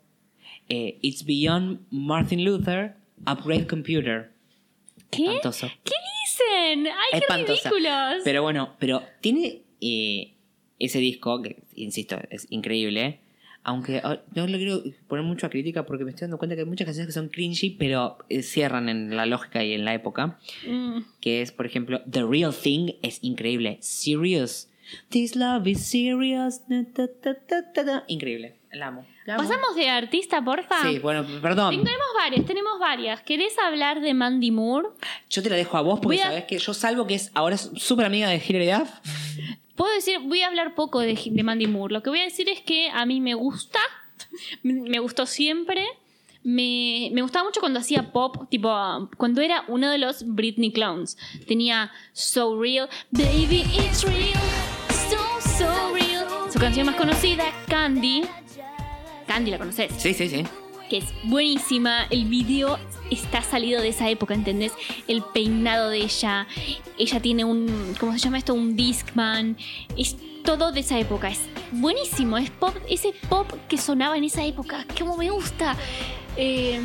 Eh, 0.68 0.98
it's 1.02 1.24
beyond 1.26 1.80
Martin 1.90 2.44
Luther, 2.44 2.96
upgrade 3.26 3.66
computer. 3.68 4.32
¿Qué? 5.10 5.24
Espantoso. 5.26 5.68
¿Qué 5.84 5.94
dicen? 6.26 6.88
¡Ay, 6.88 6.94
qué 7.12 7.18
Espantosa. 7.20 7.70
ridículos! 7.72 8.22
Pero 8.24 8.42
bueno, 8.44 8.76
pero 8.78 9.02
tiene 9.22 9.62
eh, 9.82 10.34
ese 10.78 11.00
disco, 11.00 11.42
que 11.42 11.64
insisto, 11.76 12.20
es 12.30 12.46
increíble. 12.50 13.20
Aunque 13.64 14.02
ah, 14.04 14.20
no 14.36 14.48
le 14.48 14.58
quiero 14.58 14.82
poner 15.08 15.26
mucho 15.26 15.46
a 15.46 15.50
crítica 15.50 15.86
porque 15.86 16.04
me 16.06 16.12
estoy 16.12 16.26
dando 16.26 16.38
cuenta 16.38 16.56
que 16.56 16.62
hay 16.62 16.68
muchas 16.68 16.86
canciones 16.86 17.08
que 17.08 17.14
son 17.14 17.28
cringy, 17.30 17.72
pero 17.72 18.18
eh, 18.30 18.42
cierran 18.42 18.90
en 18.90 19.16
la 19.16 19.26
lógica 19.26 19.64
y 19.64 19.74
en 19.74 19.86
la 19.86 19.94
época. 19.94 20.40
Mm. 20.68 21.00
Que 21.20 21.42
es, 21.42 21.52
por 21.52 21.66
ejemplo, 21.66 22.02
The 22.10 22.24
Real 22.24 22.54
Thing 22.54 22.94
es 23.02 23.20
increíble. 23.22 23.78
Serious. 23.82 24.70
This 25.10 25.36
love 25.36 25.68
is 25.68 25.86
serious. 25.86 26.62
Ta, 26.68 27.08
ta, 27.22 27.74
ta. 27.74 28.04
Increíble. 28.08 28.56
La 28.72 28.88
amo. 28.88 29.06
La 29.26 29.36
amo. 29.36 29.44
¿Pasamos 29.44 29.76
de 29.76 29.90
artista, 29.90 30.44
porfa? 30.44 30.82
Sí, 30.84 31.00
bueno, 31.00 31.26
perdón. 31.42 31.72
Tenemos 31.72 32.08
varias, 32.16 32.46
tenemos 32.46 32.80
varias. 32.80 33.22
¿Querés 33.22 33.58
hablar 33.60 34.00
de 34.02 34.14
Mandy 34.14 34.52
Moore? 34.52 34.90
Yo 35.30 35.44
te 35.44 35.50
la 35.50 35.56
dejo 35.56 35.78
a 35.78 35.82
vos 35.82 36.00
porque 36.00 36.20
a- 36.22 36.26
sabes 36.26 36.46
que 36.46 36.58
yo 36.58 36.74
salvo 36.74 37.06
que 37.08 37.16
es 37.16 37.32
ahora 37.34 37.56
es 37.56 37.72
súper 37.76 38.06
amiga 38.06 38.30
de 38.30 38.42
Hilary 38.48 38.72
Duff. 38.72 38.90
Puedo 39.80 39.94
decir, 39.94 40.20
voy 40.20 40.42
a 40.42 40.48
hablar 40.48 40.76
poco 40.76 41.00
de, 41.00 41.18
de 41.32 41.42
Mandy 41.42 41.66
Moore. 41.66 41.94
Lo 41.94 42.04
que 42.04 42.10
voy 42.10 42.20
a 42.20 42.26
decir 42.26 42.50
es 42.50 42.60
que 42.60 42.90
a 42.90 43.06
mí 43.06 43.22
me 43.22 43.34
gusta, 43.34 43.80
me 44.64 45.00
gustó 45.00 45.26
siempre. 45.26 45.86
Me, 46.44 47.10
me 47.14 47.22
gustaba 47.22 47.46
mucho 47.46 47.62
cuando 47.62 47.80
hacía 47.80 48.12
pop, 48.12 48.50
tipo 48.50 48.70
cuando 49.16 49.40
era 49.40 49.64
uno 49.70 49.90
de 49.90 49.98
los 49.98 50.36
Britney 50.36 50.74
Clowns. 50.74 51.16
Tenía 51.48 51.94
So 52.12 52.62
Real, 52.62 52.90
Baby 53.12 53.64
It's 53.74 54.04
Real, 54.04 54.34
So 55.10 55.50
So 55.58 55.94
Real. 55.94 56.28
Su 56.52 56.60
canción 56.60 56.86
más 56.86 56.98
conocida, 56.98 57.46
Candy. 57.70 58.24
Candy, 59.28 59.52
¿la 59.52 59.60
conoces? 59.60 59.94
Sí, 59.98 60.14
sí, 60.14 60.28
sí. 60.28 60.44
que 60.90 60.98
es 60.98 61.06
buenísima. 61.24 62.06
El 62.10 62.26
video 62.26 62.78
está 63.12 63.42
salido 63.42 63.82
de 63.82 63.90
esa 63.90 64.10
época, 64.10 64.34
¿entendés? 64.34 64.74
El 65.08 65.24
peinado 65.24 65.90
de 65.90 66.00
ella. 66.00 66.48
Ella 66.98 67.22
tiene 67.22 67.46
un. 67.46 67.96
¿Cómo 68.00 68.14
se 68.14 68.20
llama 68.20 68.38
esto? 68.38 68.54
Un 68.54 68.76
Discman. 68.76 69.58
Es 69.98 70.18
todo 70.44 70.72
de 70.72 70.82
esa 70.82 71.00
época. 71.00 71.30
Es 71.30 71.42
buenísimo. 71.72 72.38
Es 72.38 72.50
pop, 72.50 72.76
ese 72.90 73.14
pop 73.30 73.52
que 73.68 73.78
sonaba 73.78 74.18
en 74.18 74.24
esa 74.24 74.44
época. 74.46 74.86
Como 74.98 75.18
me 75.18 75.30
gusta. 75.30 75.76
Eh, 76.38 76.82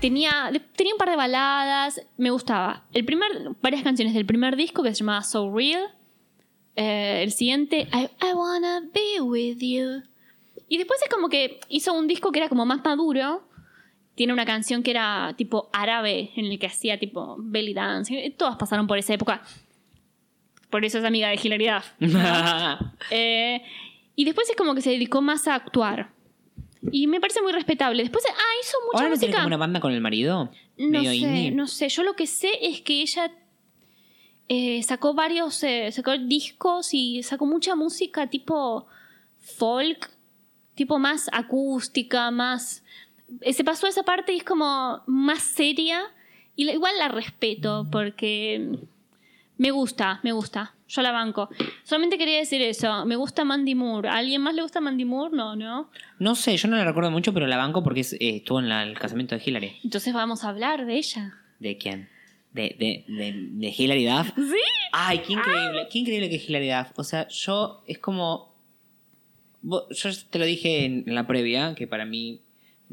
tenía, 0.00 0.50
tenía 0.76 0.94
un 0.94 0.98
par 0.98 1.10
de 1.10 1.16
baladas, 1.16 2.00
me 2.16 2.30
gustaba. 2.30 2.84
El 2.92 3.04
primer, 3.04 3.30
varias 3.62 3.82
canciones 3.82 4.14
del 4.14 4.26
primer 4.26 4.56
disco 4.56 4.82
que 4.82 4.90
se 4.90 4.96
llamaba 4.96 5.22
So 5.22 5.52
Real. 5.54 5.94
Eh, 6.74 7.20
el 7.22 7.32
siguiente, 7.32 7.88
I, 7.92 8.08
I 8.24 8.32
Wanna 8.34 8.80
Be 8.92 9.20
With 9.20 9.58
You. 9.58 10.02
Y 10.68 10.78
después 10.78 11.00
es 11.02 11.08
como 11.08 11.28
que 11.28 11.60
hizo 11.68 11.92
un 11.92 12.06
disco 12.06 12.32
que 12.32 12.38
era 12.38 12.48
como 12.48 12.64
más 12.64 12.82
maduro. 12.84 13.42
Tiene 14.14 14.32
una 14.32 14.44
canción 14.44 14.82
que 14.82 14.90
era 14.90 15.34
tipo 15.36 15.70
árabe, 15.72 16.30
en 16.36 16.46
el 16.46 16.58
que 16.58 16.66
hacía 16.66 16.98
tipo 16.98 17.36
belly 17.38 17.74
dance. 17.74 18.34
Todas 18.36 18.56
pasaron 18.56 18.86
por 18.86 18.98
esa 18.98 19.14
época. 19.14 19.42
Por 20.70 20.84
eso 20.84 20.98
es 20.98 21.04
amiga 21.04 21.28
de 21.28 21.38
Hilary 21.42 21.68
Duff. 21.68 21.92
Eh, 23.10 23.62
y 24.16 24.24
después 24.24 24.48
es 24.48 24.56
como 24.56 24.74
que 24.74 24.80
se 24.80 24.90
dedicó 24.90 25.20
más 25.22 25.48
a 25.48 25.54
actuar. 25.54 26.12
Y 26.90 27.06
me 27.06 27.20
parece 27.20 27.40
muy 27.42 27.52
respetable. 27.52 28.02
Después, 28.02 28.24
ah, 28.28 28.52
hizo 28.60 28.76
mucha 28.86 29.04
¿Ahora 29.04 29.10
no 29.10 29.18
tiene 29.18 29.32
música. 29.32 29.38
como 29.38 29.46
una 29.46 29.56
banda 29.56 29.80
con 29.80 29.92
el 29.92 30.00
marido? 30.00 30.50
No 30.78 31.02
sé, 31.02 31.14
indie. 31.14 31.50
no 31.52 31.66
sé. 31.66 31.88
Yo 31.88 32.02
lo 32.02 32.14
que 32.14 32.26
sé 32.26 32.50
es 32.60 32.80
que 32.80 33.02
ella 33.02 33.30
eh, 34.48 34.82
sacó 34.82 35.14
varios, 35.14 35.62
eh, 35.62 35.90
sacó 35.92 36.16
discos 36.18 36.92
y 36.92 37.22
sacó 37.22 37.46
mucha 37.46 37.76
música 37.76 38.28
tipo 38.28 38.86
folk, 39.38 40.10
tipo 40.74 40.98
más 40.98 41.28
acústica, 41.32 42.30
más... 42.30 42.82
eh, 43.40 43.52
Se 43.52 43.64
pasó 43.64 43.86
esa 43.86 44.02
parte 44.02 44.32
y 44.32 44.38
es 44.38 44.44
como 44.44 45.02
más 45.06 45.42
seria. 45.42 46.02
Y 46.54 46.70
igual 46.70 46.92
la 46.98 47.08
respeto 47.08 47.86
porque 47.90 48.68
me 49.58 49.70
gusta, 49.70 50.20
me 50.22 50.32
gusta. 50.32 50.74
Yo 50.88 51.00
la 51.00 51.10
banco. 51.12 51.48
Solamente 51.84 52.18
quería 52.18 52.36
decir 52.36 52.60
eso. 52.60 53.06
Me 53.06 53.16
gusta 53.16 53.44
Mandy 53.44 53.74
Moore. 53.74 54.10
¿A 54.10 54.16
alguien 54.18 54.42
más 54.42 54.54
le 54.54 54.60
gusta 54.60 54.80
Mandy 54.82 55.06
Moore? 55.06 55.34
No, 55.34 55.56
¿no? 55.56 55.88
No 56.18 56.34
sé, 56.34 56.54
yo 56.58 56.68
no 56.68 56.76
la 56.76 56.84
recuerdo 56.84 57.10
mucho, 57.10 57.32
pero 57.32 57.46
la 57.46 57.56
banco 57.56 57.82
porque 57.82 58.00
es- 58.00 58.12
eh, 58.14 58.36
estuvo 58.36 58.58
en 58.60 58.68
la- 58.68 58.82
el 58.82 58.98
casamiento 58.98 59.34
de 59.34 59.42
Hillary. 59.44 59.78
Entonces 59.82 60.12
vamos 60.12 60.44
a 60.44 60.50
hablar 60.50 60.84
de 60.84 60.96
ella. 60.96 61.34
¿De 61.58 61.78
quién? 61.78 62.10
¿De, 62.52 62.76
de, 62.78 63.04
de, 63.08 63.32
de 63.50 63.74
Hilary 63.74 64.04
Duff? 64.04 64.28
¿Sí? 64.36 64.58
Ay, 64.92 65.20
qué 65.20 65.32
increíble, 65.32 65.88
qué 65.90 65.98
increíble 66.00 66.28
que 66.28 66.36
es 66.36 66.46
Hilary 66.46 66.68
Duff. 66.68 66.98
O 66.98 67.04
sea, 67.04 67.26
yo 67.28 67.82
es 67.86 67.98
como. 67.98 68.52
Yo 69.62 70.10
te 70.28 70.38
lo 70.38 70.44
dije 70.44 70.84
en 70.84 71.04
la 71.14 71.26
previa, 71.26 71.74
que 71.74 71.86
para 71.86 72.04
mí, 72.04 72.40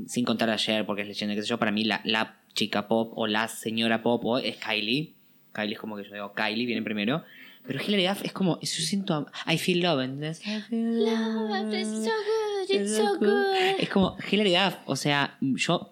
sin 0.08 0.26
contar 0.26 0.50
ayer, 0.50 0.86
porque 0.86 1.02
es 1.04 1.08
leyenda, 1.08 1.36
qué 1.36 1.42
sé 1.42 1.48
yo, 1.48 1.58
para 1.60 1.72
mí 1.72 1.84
la, 1.84 2.02
la 2.04 2.38
chica 2.54 2.88
pop 2.88 3.12
o 3.16 3.28
la 3.28 3.48
señora 3.48 4.02
pop 4.02 4.24
o 4.26 4.38
es 4.38 4.58
Kylie. 4.58 5.14
Kylie 5.54 5.74
es 5.74 5.80
como 5.80 5.96
que 5.98 6.04
yo 6.04 6.14
digo, 6.14 6.34
Kylie 6.34 6.66
viene 6.66 6.82
primero. 6.82 7.24
Pero 7.68 7.84
Hilary 7.84 8.08
Duff 8.08 8.24
es 8.26 8.32
como, 8.32 8.60
yo 8.60 8.66
siento, 8.68 9.28
I 9.46 9.58
feel 9.58 9.82
love, 9.82 10.02
¿entendés? 10.02 10.42
I 10.48 10.62
feel 10.62 11.04
Love, 11.06 11.74
it's 11.74 11.90
so 11.90 12.12
good, 12.12 12.70
it's 12.76 12.96
so 12.96 13.18
good. 13.20 13.80
Es 13.80 13.90
como 13.90 14.16
Hilary 14.32 14.56
Duff, 14.56 14.76
o 14.86 14.96
sea, 14.96 15.38
yo 15.42 15.90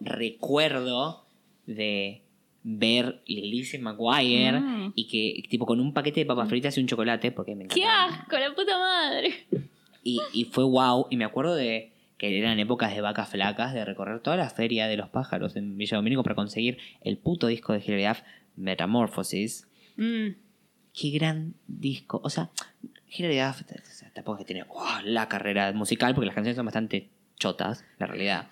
recuerdo 0.48 1.26
de 1.66 2.22
ver 2.64 3.22
Lizzie 3.28 3.80
McGuire 3.80 4.60
Mm. 4.60 4.94
y 4.96 5.08
que 5.08 5.48
tipo 5.50 5.66
con 5.66 5.80
un 5.80 5.94
paquete 5.94 6.22
de 6.22 6.26
papas 6.26 6.50
fritas 6.50 6.78
y 6.78 6.82
un 6.82 6.88
chocolate, 6.88 7.32
porque 7.32 7.56
me 7.56 7.68
¡Qué 7.68 7.82
encantaba. 7.82 8.22
asco, 8.22 8.38
la 8.38 8.56
puta 8.56 8.78
madre! 8.78 9.46
Y, 10.04 10.20
y 10.34 10.46
fue 10.46 10.64
wow, 10.64 11.08
y 11.10 11.18
me 11.18 11.26
acuerdo 11.26 11.54
de 11.56 11.92
que 12.18 12.38
eran 12.38 12.60
épocas 12.60 12.94
de 12.96 13.02
vacas 13.02 13.30
flacas, 13.30 13.74
de 13.74 13.86
recorrer 13.86 14.20
toda 14.22 14.38
la 14.38 14.50
feria 14.50 14.88
de 14.88 14.98
los 14.98 15.10
pájaros 15.10 15.56
en 15.56 15.78
Villa 15.78 15.98
Domínico 15.98 16.24
para 16.24 16.36
conseguir 16.36 16.80
el 17.02 17.18
puto 17.18 17.48
disco 17.48 17.74
de 17.74 17.80
Hilary 17.80 18.08
Duff, 18.08 18.22
Metamorphosis. 18.56 19.68
Mm. 19.98 20.30
Qué 20.94 21.10
gran 21.12 21.54
disco. 21.68 22.20
O 22.24 22.30
sea, 22.30 22.50
Hilary 23.08 23.40
Duff 23.40 23.62
tampoco 24.14 24.38
es 24.38 24.46
que 24.46 24.54
tiene 24.54 24.66
la 25.04 25.28
carrera 25.28 25.72
musical, 25.74 26.16
porque 26.16 26.26
las 26.26 26.36
canciones 26.36 26.56
son 26.56 26.66
bastante 26.66 27.10
chotas, 27.38 27.86
la 28.00 28.08
realidad. 28.08 28.50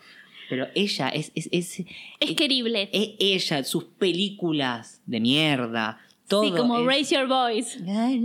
Pero 0.47 0.67
ella 0.75 1.09
es. 1.09 1.31
Es, 1.33 1.49
es, 1.51 1.83
Es 2.19 2.35
querible. 2.35 2.87
es 2.93 3.15
ella, 3.19 3.63
sus 3.63 3.85
películas 3.85 5.01
de 5.07 5.19
mierda. 5.19 5.99
Todo 6.27 6.43
sí, 6.43 6.51
como 6.51 6.85
Raise 6.85 7.15
Your 7.15 7.27
Voice. 7.27 7.79
Ahí 7.87 8.19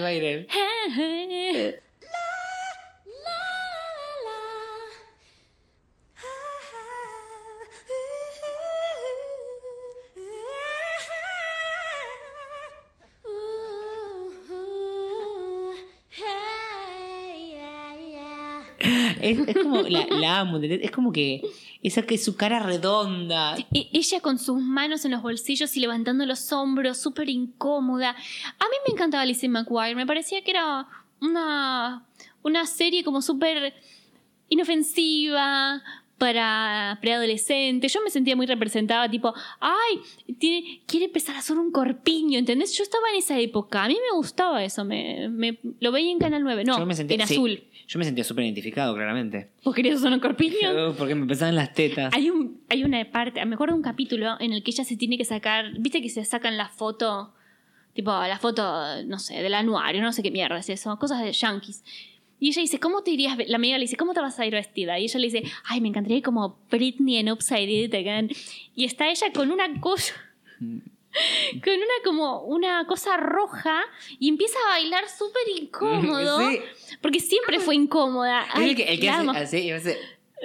va 0.00 0.08
a 0.08 0.12
ir 0.12 0.24
él. 0.24 0.48
Es, 19.30 19.56
como, 19.62 19.82
la, 19.82 20.40
amo. 20.40 20.58
Es 20.58 20.90
como 20.90 21.12
que, 21.12 21.42
esa 21.82 22.02
que 22.02 22.18
su 22.18 22.36
cara 22.36 22.60
redonda. 22.60 23.56
E- 23.72 23.88
Ella 23.92 24.20
con 24.20 24.38
sus 24.38 24.60
manos 24.60 25.04
en 25.04 25.12
los 25.12 25.22
bolsillos 25.22 25.76
y 25.76 25.80
levantando 25.80 26.26
los 26.26 26.52
hombros, 26.52 26.98
súper 26.98 27.28
incómoda. 27.28 28.10
A 28.10 28.64
mí 28.64 28.76
me 28.86 28.92
encantaba 28.94 29.24
Lizzie 29.24 29.48
McGuire. 29.48 29.94
Me 29.94 30.06
parecía 30.06 30.42
que 30.42 30.50
era 30.50 30.86
una, 31.20 32.04
una 32.42 32.66
serie 32.66 33.04
como 33.04 33.22
súper 33.22 33.74
inofensiva 34.48 35.82
para 36.20 36.98
preadolescentes. 37.00 37.92
Yo 37.92 38.00
me 38.04 38.10
sentía 38.10 38.36
muy 38.36 38.44
representada, 38.46 39.10
tipo, 39.10 39.32
ay, 39.58 40.00
tiene- 40.38 40.82
quiere 40.86 41.06
empezar 41.06 41.34
a 41.34 41.38
hacer 41.38 41.56
un 41.56 41.72
corpiño, 41.72 42.38
¿entendés? 42.38 42.76
Yo 42.76 42.82
estaba 42.84 43.08
en 43.10 43.16
esa 43.16 43.38
época. 43.40 43.84
A 43.84 43.88
mí 43.88 43.94
me 43.94 44.16
gustaba 44.16 44.62
eso. 44.62 44.84
Me, 44.84 45.28
me- 45.30 45.58
lo 45.80 45.90
veía 45.92 46.10
en 46.12 46.18
Canal 46.18 46.42
9. 46.44 46.64
No, 46.64 46.78
Yo 46.78 46.84
me 46.84 46.94
sentía- 46.94 47.16
en 47.16 47.26
sí, 47.26 47.34
azul. 47.34 47.62
yo 47.88 47.98
me 47.98 48.04
sentía 48.04 48.22
súper 48.22 48.44
identificado, 48.44 48.94
claramente. 48.94 49.48
¿Vos 49.64 49.74
querías 49.74 49.96
hacer 49.98 50.12
un 50.12 50.20
corpiño? 50.20 50.94
Porque 50.98 51.14
me 51.14 51.26
pesaban 51.26 51.54
las 51.56 51.72
tetas. 51.72 52.12
Hay, 52.14 52.28
un, 52.28 52.60
hay 52.68 52.84
una 52.84 53.02
parte, 53.10 53.42
me 53.46 53.54
acuerdo 53.54 53.72
de 53.74 53.78
un 53.78 53.82
capítulo 53.84 54.36
en 54.40 54.52
el 54.52 54.62
que 54.62 54.72
ella 54.72 54.84
se 54.84 54.96
tiene 54.98 55.16
que 55.16 55.24
sacar, 55.24 55.72
viste 55.78 56.02
que 56.02 56.10
se 56.10 56.22
sacan 56.26 56.58
la 56.58 56.68
foto, 56.68 57.32
tipo 57.94 58.10
la 58.12 58.38
foto, 58.38 58.62
no 59.06 59.18
sé, 59.18 59.42
del 59.42 59.54
anuario, 59.54 60.02
no 60.02 60.12
sé 60.12 60.22
qué 60.22 60.30
mierda 60.30 60.58
es 60.58 60.68
eso, 60.68 60.98
cosas 60.98 61.22
de 61.22 61.32
yankees. 61.32 61.82
Y 62.40 62.48
ella 62.48 62.62
dice, 62.62 62.80
¿cómo 62.80 63.02
te 63.02 63.10
irías? 63.12 63.36
ve-?" 63.36 63.46
La 63.46 63.56
amiga 63.56 63.78
le 63.78 63.82
dice, 63.82 63.96
¿cómo 63.96 64.14
te 64.14 64.20
vas 64.20 64.38
a 64.40 64.46
ir 64.46 64.52
vestida? 64.52 64.98
Y 64.98 65.04
ella 65.04 65.20
le 65.20 65.26
dice, 65.26 65.42
ay, 65.64 65.80
me 65.80 65.88
encantaría 65.88 66.18
ir 66.18 66.24
como 66.24 66.58
Britney 66.70 67.18
en 67.18 67.30
Upside 67.30 67.70
It 67.70 67.94
Again. 67.94 68.30
Y 68.74 68.84
está 68.86 69.08
ella 69.10 69.32
con 69.32 69.50
una 69.50 69.80
cosa, 69.80 70.14
con 70.60 70.70
una 71.74 71.94
como 72.04 72.42
una 72.44 72.86
cosa 72.86 73.16
roja 73.16 73.82
y 74.18 74.28
empieza 74.28 74.58
a 74.66 74.70
bailar 74.70 75.04
súper 75.08 75.42
incómodo. 75.62 76.50
Sí. 76.50 76.58
Porque 77.00 77.20
siempre 77.20 77.60
fue 77.60 77.74
incómoda. 77.74 78.46
Ay, 78.52 78.70
el 78.70 78.76
que, 78.76 78.82
el 78.84 79.00
que 79.00 79.10
hace 79.10 79.72
así 79.74 79.90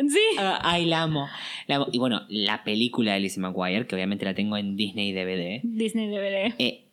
Sí. 0.09 0.19
ah, 0.39 0.59
Ay, 0.61 0.85
la 0.85 1.03
amo. 1.03 1.29
La 1.67 1.77
amo. 1.77 1.87
Y 1.91 1.99
bueno, 1.99 2.23
la 2.27 2.63
película 2.65 3.13
de 3.13 3.21
Lizzie 3.21 3.41
McGuire, 3.41 3.87
que 3.87 3.95
obviamente 3.95 4.25
la 4.25 4.33
tengo 4.33 4.57
en 4.57 4.75
Disney 4.75 5.13
DVD. 5.13 5.61
Disney 5.63 6.09
DVD. 6.09 6.53
eh, 6.59 6.83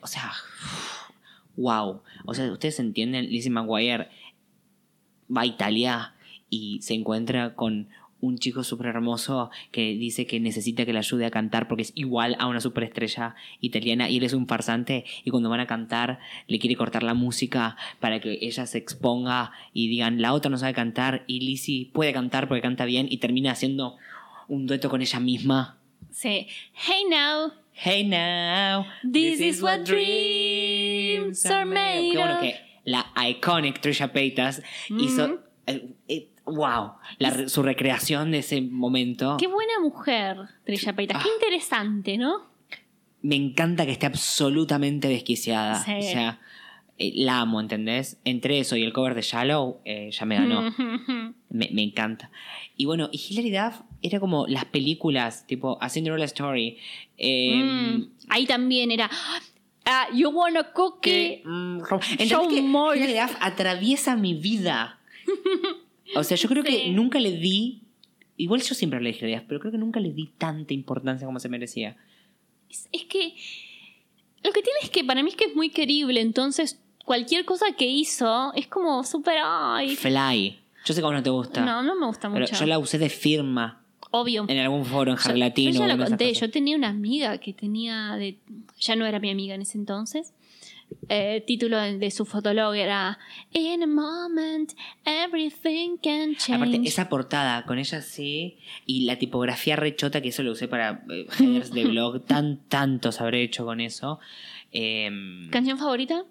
o 0.00 0.06
sea, 0.06 0.30
wow. 1.56 2.02
O 2.24 2.34
sea, 2.34 2.52
ustedes 2.52 2.78
entienden, 2.78 3.28
Lizzie 3.30 3.50
McGuire 3.50 4.08
va 5.34 5.42
a 5.42 5.46
Italia 5.46 6.14
y 6.50 6.80
se 6.82 6.94
encuentra 6.94 7.54
con 7.54 7.88
un 8.20 8.38
chico 8.38 8.64
súper 8.64 8.86
hermoso 8.86 9.50
que 9.70 9.94
dice 9.94 10.26
que 10.26 10.40
necesita 10.40 10.86
que 10.86 10.92
le 10.92 10.98
ayude 10.98 11.26
a 11.26 11.30
cantar 11.30 11.68
porque 11.68 11.82
es 11.82 11.92
igual 11.94 12.34
a 12.38 12.46
una 12.46 12.60
superestrella 12.60 13.34
italiana 13.60 14.08
y 14.08 14.16
él 14.16 14.24
es 14.24 14.32
un 14.32 14.46
farsante 14.46 15.04
y 15.22 15.30
cuando 15.30 15.50
van 15.50 15.60
a 15.60 15.66
cantar 15.66 16.18
le 16.48 16.58
quiere 16.58 16.76
cortar 16.76 17.02
la 17.02 17.12
música 17.14 17.76
para 18.00 18.18
que 18.20 18.38
ella 18.40 18.66
se 18.66 18.78
exponga 18.78 19.52
y 19.74 19.88
digan 19.88 20.22
la 20.22 20.32
otra 20.32 20.50
no 20.50 20.56
sabe 20.56 20.72
cantar 20.72 21.24
y 21.26 21.40
Lizzie 21.40 21.90
puede 21.92 22.12
cantar 22.14 22.48
porque 22.48 22.62
canta 22.62 22.86
bien 22.86 23.06
y 23.10 23.18
termina 23.18 23.52
haciendo 23.52 23.96
un 24.48 24.66
dueto 24.66 24.88
con 24.88 25.02
ella 25.02 25.20
misma. 25.20 25.76
Sí. 26.10 26.46
Hey 26.72 27.04
now. 27.10 27.52
Hey 27.78 28.04
now, 28.04 28.86
This 29.02 29.38
is 29.38 29.60
what 29.62 29.80
dreams 29.84 31.44
are 31.44 31.66
made 31.66 32.12
Qué 32.12 32.16
bueno 32.18 32.34
of. 32.36 32.40
que 32.40 32.54
la 32.86 33.04
iconic 33.28 33.80
Trisha 33.82 34.12
Paytas 34.14 34.62
hizo. 34.98 35.40
eh, 35.66 35.92
eh, 36.08 36.28
wow, 36.46 36.92
la 37.18 37.48
su 37.48 37.62
recreación 37.62 38.30
de 38.30 38.38
ese 38.38 38.62
momento. 38.62 39.36
Qué 39.38 39.48
buena 39.48 39.78
mujer, 39.82 40.36
Trisha 40.64 40.94
Paytas. 40.94 41.22
Qué 41.22 41.28
Ah. 41.28 41.32
interesante, 41.34 42.16
¿no? 42.16 42.46
Me 43.22 43.34
encanta 43.36 43.84
que 43.84 43.92
esté 43.92 44.06
absolutamente 44.06 45.08
desquiciada. 45.08 45.82
Sí. 45.84 45.92
O 45.98 46.02
sea, 46.02 46.40
eh, 46.98 47.12
la 47.16 47.40
amo, 47.40 47.60
¿entendés? 47.60 48.18
Entre 48.24 48.58
eso 48.60 48.76
y 48.76 48.84
el 48.84 48.92
cover 48.92 49.14
de 49.14 49.22
Shallow, 49.22 49.80
eh, 49.84 50.10
ya 50.12 50.24
me 50.24 50.36
ganó. 50.36 50.62
me, 51.50 51.68
me 51.72 51.82
encanta. 51.82 52.30
Y 52.76 52.84
bueno, 52.84 53.08
y 53.12 53.18
Hilary 53.28 53.50
Duff 53.50 53.80
era 54.02 54.20
como 54.20 54.46
las 54.46 54.66
películas, 54.66 55.46
tipo 55.46 55.76
A 55.82 55.88
Cinderella 55.88 56.24
Story. 56.26 56.78
eh, 57.18 57.62
Mm, 57.64 58.08
Ahí 58.28 58.46
también 58.46 58.90
era. 58.92 59.10
Ah, 59.86 60.08
you 60.12 60.28
want 60.30 60.56
a 60.56 60.72
cookie? 60.72 61.42
mm, 61.44 61.80
rom- 61.82 62.00
¿entendés 62.02 62.28
Show 62.28 62.48
que 62.48 62.60
more. 62.62 62.98
Hilary 62.98 63.18
Duff 63.18 63.36
atraviesa 63.40 64.16
mi 64.16 64.34
vida. 64.34 64.98
O 66.14 66.22
sea, 66.22 66.36
yo 66.36 66.48
creo 66.48 66.62
Sí. 66.62 66.68
que 66.70 66.88
nunca 66.92 67.18
le 67.18 67.32
di. 67.32 67.82
Igual 68.36 68.62
yo 68.62 68.74
siempre 68.76 69.00
de 69.00 69.10
Hilary 69.10 69.34
Duff, 69.34 69.44
pero 69.48 69.58
creo 69.60 69.72
que 69.72 69.78
nunca 69.78 69.98
le 69.98 70.12
di 70.12 70.28
tanta 70.38 70.72
importancia 70.72 71.26
como 71.26 71.40
se 71.40 71.48
merecía. 71.48 71.96
Es, 72.70 72.88
es 72.92 73.04
que. 73.06 73.34
Lo 74.44 74.52
que 74.52 74.62
tiene 74.62 74.78
es 74.82 74.90
que 74.90 75.02
para 75.02 75.22
mí 75.24 75.30
es 75.30 75.36
que 75.36 75.46
es 75.46 75.56
muy 75.56 75.70
querible, 75.70 76.20
entonces 76.20 76.80
cualquier 77.04 77.44
cosa 77.44 77.66
que 77.76 77.86
hizo 77.86 78.52
es 78.54 78.68
como 78.68 79.02
súper. 79.02 79.38
Fly. 79.96 80.58
Yo 80.84 80.94
sé 80.94 81.00
que 81.00 81.04
a 81.04 81.08
vos 81.08 81.14
no 81.14 81.22
te 81.24 81.30
gusta. 81.30 81.64
No, 81.64 81.82
no 81.82 81.96
me 81.98 82.06
gusta 82.06 82.28
pero 82.30 82.42
mucho. 82.46 82.54
yo 82.54 82.66
la 82.66 82.78
usé 82.78 82.98
de 82.98 83.08
firma 83.08 83.82
Obvio. 84.10 84.44
En 84.48 84.58
algún 84.58 84.84
foro 84.84 85.12
en 85.12 85.18
Yo- 85.18 85.22
Harry 85.30 85.40
Latino. 85.40 85.72
Yo 85.72 85.86
ya 85.86 85.96
lo 85.96 86.04
conté. 86.04 86.32
Yo 86.32 86.50
tenía 86.50 86.76
una 86.76 86.88
amiga 86.88 87.38
que 87.38 87.52
tenía 87.52 88.16
de. 88.16 88.38
Ya 88.78 88.96
no 88.96 89.06
era 89.06 89.18
mi 89.18 89.30
amiga 89.30 89.54
en 89.54 89.62
ese 89.62 89.78
entonces. 89.78 90.32
Eh, 91.08 91.42
título 91.44 91.78
de, 91.78 92.10
su 92.12 92.24
fotolog 92.24 92.74
era 92.76 93.18
In 93.52 93.82
a 93.82 93.86
moment, 93.88 94.72
everything 95.04 95.96
can 95.96 96.36
change. 96.36 96.52
Aparte, 96.54 96.80
esa 96.84 97.08
portada 97.08 97.64
con 97.64 97.78
ella 97.78 98.00
sí, 98.02 98.58
y 98.86 99.04
la 99.04 99.18
tipografía 99.18 99.74
rechota, 99.74 100.20
que 100.20 100.28
eso 100.28 100.44
lo 100.44 100.52
usé 100.52 100.68
para 100.68 101.04
eh, 101.10 101.26
headers 101.40 101.72
de 101.72 101.86
blog, 101.86 102.24
tan 102.24 102.60
tantos 102.68 103.20
habré 103.20 103.42
hecho 103.42 103.64
con 103.64 103.80
eso. 103.80 104.20
Em, 104.72 105.50
¿Canción 105.50 105.78
favorita? 105.78 106.24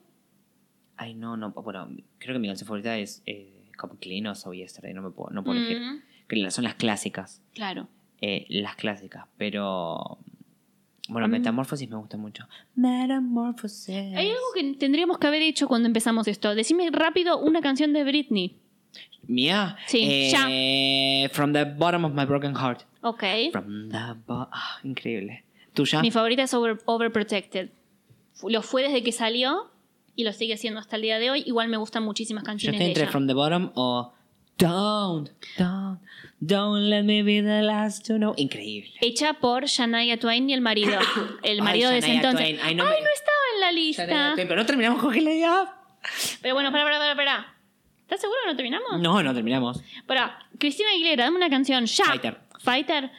ay, 0.97 1.13
no, 1.13 1.36
no, 1.36 1.51
bueno, 1.51 1.89
creo 2.19 2.36
que 2.36 2.39
mi 2.39 2.47
canción 2.47 2.67
favorita 2.67 2.97
es 2.97 3.21
eh, 3.26 3.51
Come 3.78 3.95
Clean 3.99 4.26
o 4.28 4.53
Yesterday, 4.53 4.93
no 4.93 5.01
me 5.01 5.09
puedo, 5.11 5.32
no 5.32 5.43
puedo. 5.43 5.59
Mm, 5.59 6.01
son 6.49 6.63
las 6.63 6.76
clásicas, 6.76 7.41
claro. 7.53 7.88
eh, 8.21 8.45
las 8.49 8.76
clásicas, 8.76 9.26
pero... 9.38 10.17
Bueno, 11.07 11.28
Metamorphosis 11.28 11.88
me 11.88 11.97
gusta 11.97 12.17
mucho. 12.17 12.47
Metamorphosis. 12.76 13.89
Hay 14.15 14.30
algo 14.30 14.41
que 14.55 14.73
tendríamos 14.80 15.19
que 15.19 15.28
haber 15.28 15.43
hecho 15.43 15.67
cuando 15.67 15.86
empezamos 15.88 16.28
esto. 16.28 16.55
Decime 16.55 16.89
rápido 16.91 17.38
una 17.38 17.61
canción 17.61 17.93
de 17.93 18.03
Britney. 18.03 18.57
¿Mía? 19.28 19.78
Sí, 19.88 20.32
Eh, 20.49 21.30
From 21.32 21.53
the 21.53 21.63
bottom 21.65 22.05
of 22.05 22.13
my 22.13 22.26
broken 22.26 22.55
heart. 22.55 22.84
Ok. 23.01 23.23
From 23.51 23.89
the 23.89 23.97
ah, 24.30 24.80
increíble. 24.84 25.43
¿Tuya? 25.73 26.01
Mi 26.01 26.09
favorita 26.09 26.43
es 26.43 26.53
Over- 26.55 26.82
Overprotected. 26.86 27.69
Lo 28.47 28.61
fue 28.63 28.82
desde 28.84 29.03
que 29.03 29.11
salió 29.11 29.69
y 30.15 30.23
lo 30.23 30.34
sigue 30.34 30.57
siendo 30.57 30.80
hasta 30.80 30.95
el 30.95 31.01
día 31.03 31.19
de 31.19 31.30
hoy. 31.30 31.43
Igual 31.45 31.67
me 31.69 31.78
gustan 31.78 32.03
muchísimas 32.03 32.43
Yo 32.43 32.47
canciones 32.47 32.80
estoy 32.80 32.86
de 32.86 32.91
entre 32.91 33.03
ella. 33.03 33.11
From 33.11 33.28
the 33.28 33.34
Bottom 33.34 33.71
o 33.76 34.11
Don't, 34.58 35.30
don't, 35.58 35.99
don't 36.39 36.89
let 36.89 37.03
me 37.03 37.22
be 37.24 37.41
the 37.41 37.62
last 37.62 38.06
to 38.08 38.18
know. 38.18 38.34
Increíble. 38.38 38.91
Hecha 39.01 39.34
por 39.34 39.66
Shania 39.66 40.18
Twain 40.18 40.49
y 40.49 40.53
el 40.53 40.62
marido. 40.62 40.97
El 41.43 41.60
Ay, 41.60 41.62
marido 41.62 41.89
de 41.89 41.97
ese 41.97 42.08
Shania 42.08 42.22
entonces. 42.22 42.47
Twain. 42.47 42.60
Ay, 42.62 42.70
Ay, 42.70 42.76
no 42.76 42.84
no, 42.86 42.89
me- 42.89 42.95
estaba 42.95 43.38
en 43.56 43.62
la 43.62 43.72
lista. 43.72 44.34
Pero 44.36 44.56
no 44.56 44.66
terminamos 44.66 45.01
con 45.01 45.14
Hila 45.16 45.34
ya. 45.34 45.76
Pero 46.41 46.53
bueno, 46.53 46.72
para, 46.72 46.84
para, 46.86 46.99
para, 46.99 47.16
para. 47.16 47.56
¿Estás 48.03 48.22
seguro 48.22 48.39
que 48.45 48.51
no 48.51 48.56
terminamos? 48.56 49.01
No, 49.01 49.22
no 49.24 49.34
terminamos. 49.34 49.82
Para, 50.06 50.39
Cristina 50.60 50.89
Aguilera, 50.91 51.26
dame 51.26 51.38
una 51.38 51.49
canción. 51.49 51.86
Ya. 51.88 52.06
Fighter. 52.06 52.38
Fighter. 52.60 53.12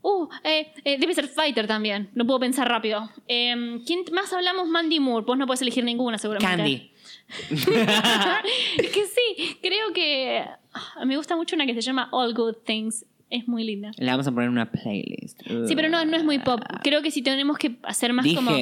Uh, 0.00 0.28
eh, 0.44 0.72
eh, 0.84 0.96
debe 0.98 1.12
ser 1.12 1.26
Fighter 1.28 1.66
también. 1.66 2.08
No 2.14 2.24
puedo 2.24 2.38
pensar 2.38 2.68
rápido. 2.68 3.10
Eh, 3.26 3.80
¿Quién 3.84 4.04
más 4.12 4.32
hablamos? 4.32 4.68
Mandy 4.68 5.00
Moore. 5.00 5.26
Vos 5.26 5.36
no 5.36 5.44
puedes 5.46 5.60
elegir 5.60 5.82
ninguna, 5.84 6.18
seguramente. 6.18 6.56
Candy. 6.56 6.92
Es 7.50 7.64
que 8.92 9.04
sí, 9.06 9.56
creo 9.62 9.92
que 9.94 10.44
ah, 10.72 11.04
me 11.04 11.16
gusta 11.16 11.36
mucho 11.36 11.54
una 11.56 11.66
que 11.66 11.74
se 11.74 11.82
llama 11.82 12.08
All 12.12 12.34
Good 12.34 12.56
Things. 12.64 13.04
Es 13.30 13.46
muy 13.46 13.62
linda. 13.64 13.90
Le 13.98 14.10
vamos 14.10 14.26
a 14.26 14.32
poner 14.32 14.48
una 14.48 14.70
playlist. 14.70 15.42
Sí, 15.66 15.76
pero 15.76 15.90
no, 15.90 16.02
no 16.06 16.16
es 16.16 16.24
muy 16.24 16.38
pop. 16.38 16.60
Creo 16.82 17.02
que 17.02 17.10
si 17.10 17.20
tenemos 17.20 17.58
que 17.58 17.76
hacer 17.82 18.14
más 18.14 18.26
como. 18.34 18.52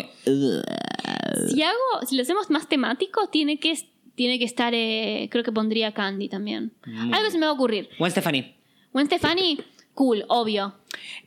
Si 1.48 1.62
hago, 1.62 2.06
si 2.06 2.16
lo 2.16 2.22
hacemos 2.22 2.50
más 2.50 2.68
temático, 2.68 3.28
tiene 3.28 3.58
que, 3.60 3.78
tiene 4.16 4.40
que 4.40 4.44
estar. 4.44 4.72
eh, 4.74 5.28
creo 5.30 5.44
que 5.44 5.52
pondría 5.52 5.92
Candy 5.92 6.28
también. 6.28 6.72
Algo 7.12 7.30
se 7.30 7.38
me 7.38 7.46
va 7.46 7.52
a 7.52 7.54
ocurrir. 7.54 7.88
Gwen 7.98 8.10
Stefani. 8.10 8.54
Gwen 8.92 9.06
Stefani, 9.06 9.58
cool, 9.94 10.24
obvio. 10.28 10.74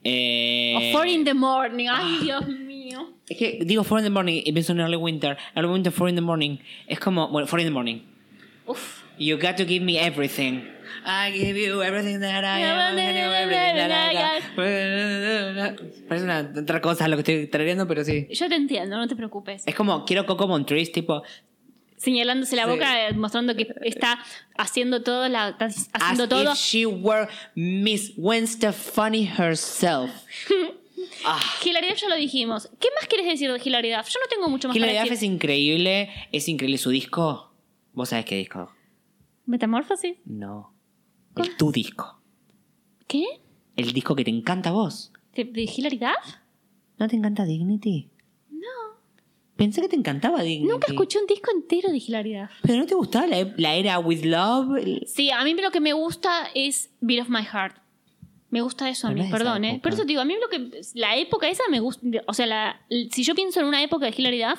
Eh, 0.04 0.92
O 0.92 0.98
Four 0.98 1.08
in 1.08 1.24
the 1.24 1.34
Morning. 1.34 1.88
Ay, 1.90 2.18
Dios 2.22 2.46
mío. 2.48 2.69
Es 3.28 3.38
que 3.38 3.60
digo 3.66 3.84
Four 3.84 4.00
in 4.00 4.06
the 4.06 4.10
Morning 4.10 4.42
y 4.46 4.52
pienso 4.52 4.74
en 4.74 4.80
Early 4.80 4.98
Winter. 4.98 5.38
Early 5.56 5.70
Winter, 5.70 5.92
Four 5.92 6.10
in 6.10 6.16
the 6.16 6.22
Morning. 6.22 6.58
Es 6.88 7.00
como. 7.00 7.28
Bueno, 7.30 7.48
Four 7.48 7.60
in 7.62 7.68
the 7.68 7.72
Morning. 7.72 8.02
Uf. 8.68 9.04
You 9.18 9.38
got 9.38 9.58
to 9.58 9.66
give 9.66 9.84
me 9.84 9.98
everything. 10.00 10.64
I 11.06 11.32
give 11.32 11.58
you 11.58 11.82
everything 11.82 12.22
that 12.22 12.44
I 12.46 12.62
am. 12.62 12.98
I 12.98 13.02
give 13.02 13.16
you 13.16 13.32
everything 13.32 13.76
that 13.76 13.92
I 13.92 14.14
got. 14.14 14.44
Parece 16.08 16.24
una 16.24 16.54
otra 16.56 16.80
cosa 16.82 17.08
lo 17.08 17.18
que 17.18 17.22
estoy 17.22 17.48
trayendo, 17.48 17.86
pero 17.88 18.04
sí. 18.06 18.28
Yo 18.32 18.48
te 18.48 18.56
entiendo, 18.56 18.98
no 18.98 19.08
te 19.08 19.16
preocupes. 19.16 19.64
Es 19.66 19.76
como, 19.76 20.06
quiero 20.06 20.26
Coco 20.26 20.48
Montrese, 20.48 20.92
tipo, 20.92 21.24
Señalándose 22.00 22.56
la 22.56 22.66
boca, 22.66 23.10
eh, 23.10 23.14
mostrando 23.14 23.58
que 23.58 23.68
está 23.82 24.20
haciendo 24.58 25.04
todo, 25.04 25.28
la, 25.28 25.48
haciendo 25.48 26.24
as 26.24 26.30
todo. 26.30 26.54
if 26.54 26.58
she 26.58 26.86
were 26.86 27.28
Miss 27.56 28.14
Gwen 28.16 28.48
Stefani 28.48 29.26
herself. 29.26 30.10
ah, 31.26 31.40
Hilaridad 31.66 31.96
ya 31.96 32.10
lo 32.10 32.16
dijimos. 32.16 32.70
¿Qué 32.80 32.88
más 33.00 33.08
quieres 33.08 33.28
decir 33.28 33.52
de 33.52 33.62
Hilaridad? 33.64 34.06
Yo 34.06 34.20
no 34.20 34.28
tengo 34.30 34.50
mucho 34.50 34.68
más 34.68 34.78
Hilary 34.78 34.92
para 34.94 35.02
Duff 35.04 35.12
es 35.14 35.20
decir. 35.22 35.34
increíble, 35.34 36.10
es 36.32 36.48
increíble 36.48 36.78
su 36.78 36.90
disco. 36.90 37.52
¿Vos 37.94 38.10
sabés 38.10 38.26
qué 38.26 38.36
disco? 38.38 38.72
¿Metamorfosis? 39.46 40.18
No. 40.26 40.74
El 41.36 41.56
tu 41.58 41.72
disco. 41.72 42.22
¿Qué? 43.08 43.24
El 43.76 43.94
disco 43.94 44.16
que 44.16 44.24
te 44.24 44.30
encanta 44.32 44.70
a 44.70 44.74
vos. 44.74 45.12
¿De, 45.34 45.46
de 45.46 45.62
Hilaridad? 45.64 46.14
¿No 46.98 47.08
te 47.08 47.16
encanta 47.16 47.46
Dignity? 47.46 48.10
No. 48.52 48.68
Pensé 49.56 49.82
que 49.82 49.88
te 49.90 49.96
encantaba 49.96 50.44
Dignity. 50.44 50.72
Nunca 50.72 50.88
escuché 50.88 51.20
un 51.20 51.26
disco 51.28 51.50
entero 51.56 51.90
de 51.90 51.98
Hilaridad. 51.98 52.50
¿Pero 52.62 52.76
no 52.80 52.86
te 52.86 52.94
gustaba 52.96 53.26
la, 53.28 53.40
e- 53.40 53.54
la 53.58 53.76
era 53.76 53.98
With 54.00 54.24
Love? 54.26 54.78
El- 54.78 55.08
Sí, 55.08 55.32
a 55.32 55.44
mí 55.44 55.54
lo 55.56 55.72
que 55.72 55.80
me 55.82 55.94
gusta 55.94 56.50
es 56.54 56.92
Beat 57.02 57.22
of 57.24 57.30
My 57.30 57.44
Heart. 57.44 57.78
Me 58.52 58.62
gusta 58.62 58.90
eso 58.90 59.08
a 59.08 59.12
mí, 59.12 59.28
perdón, 59.30 59.64
¿eh? 59.66 59.80
Por 59.82 59.92
eso 59.94 60.02
te 60.02 60.08
digo, 60.08 60.22
a 60.22 60.26
mí 60.26 60.36
lo 60.42 60.50
que. 60.50 60.82
La 60.96 61.16
época 61.16 61.48
esa 61.50 61.64
me 61.70 61.80
gusta. 61.80 62.06
O 62.28 62.34
sea, 62.34 62.46
la, 62.48 62.82
si 63.12 63.24
yo 63.24 63.36
pienso 63.36 63.60
en 63.60 63.68
una 63.68 63.84
época 63.84 64.06
de 64.08 64.14
Hilaridad, 64.18 64.58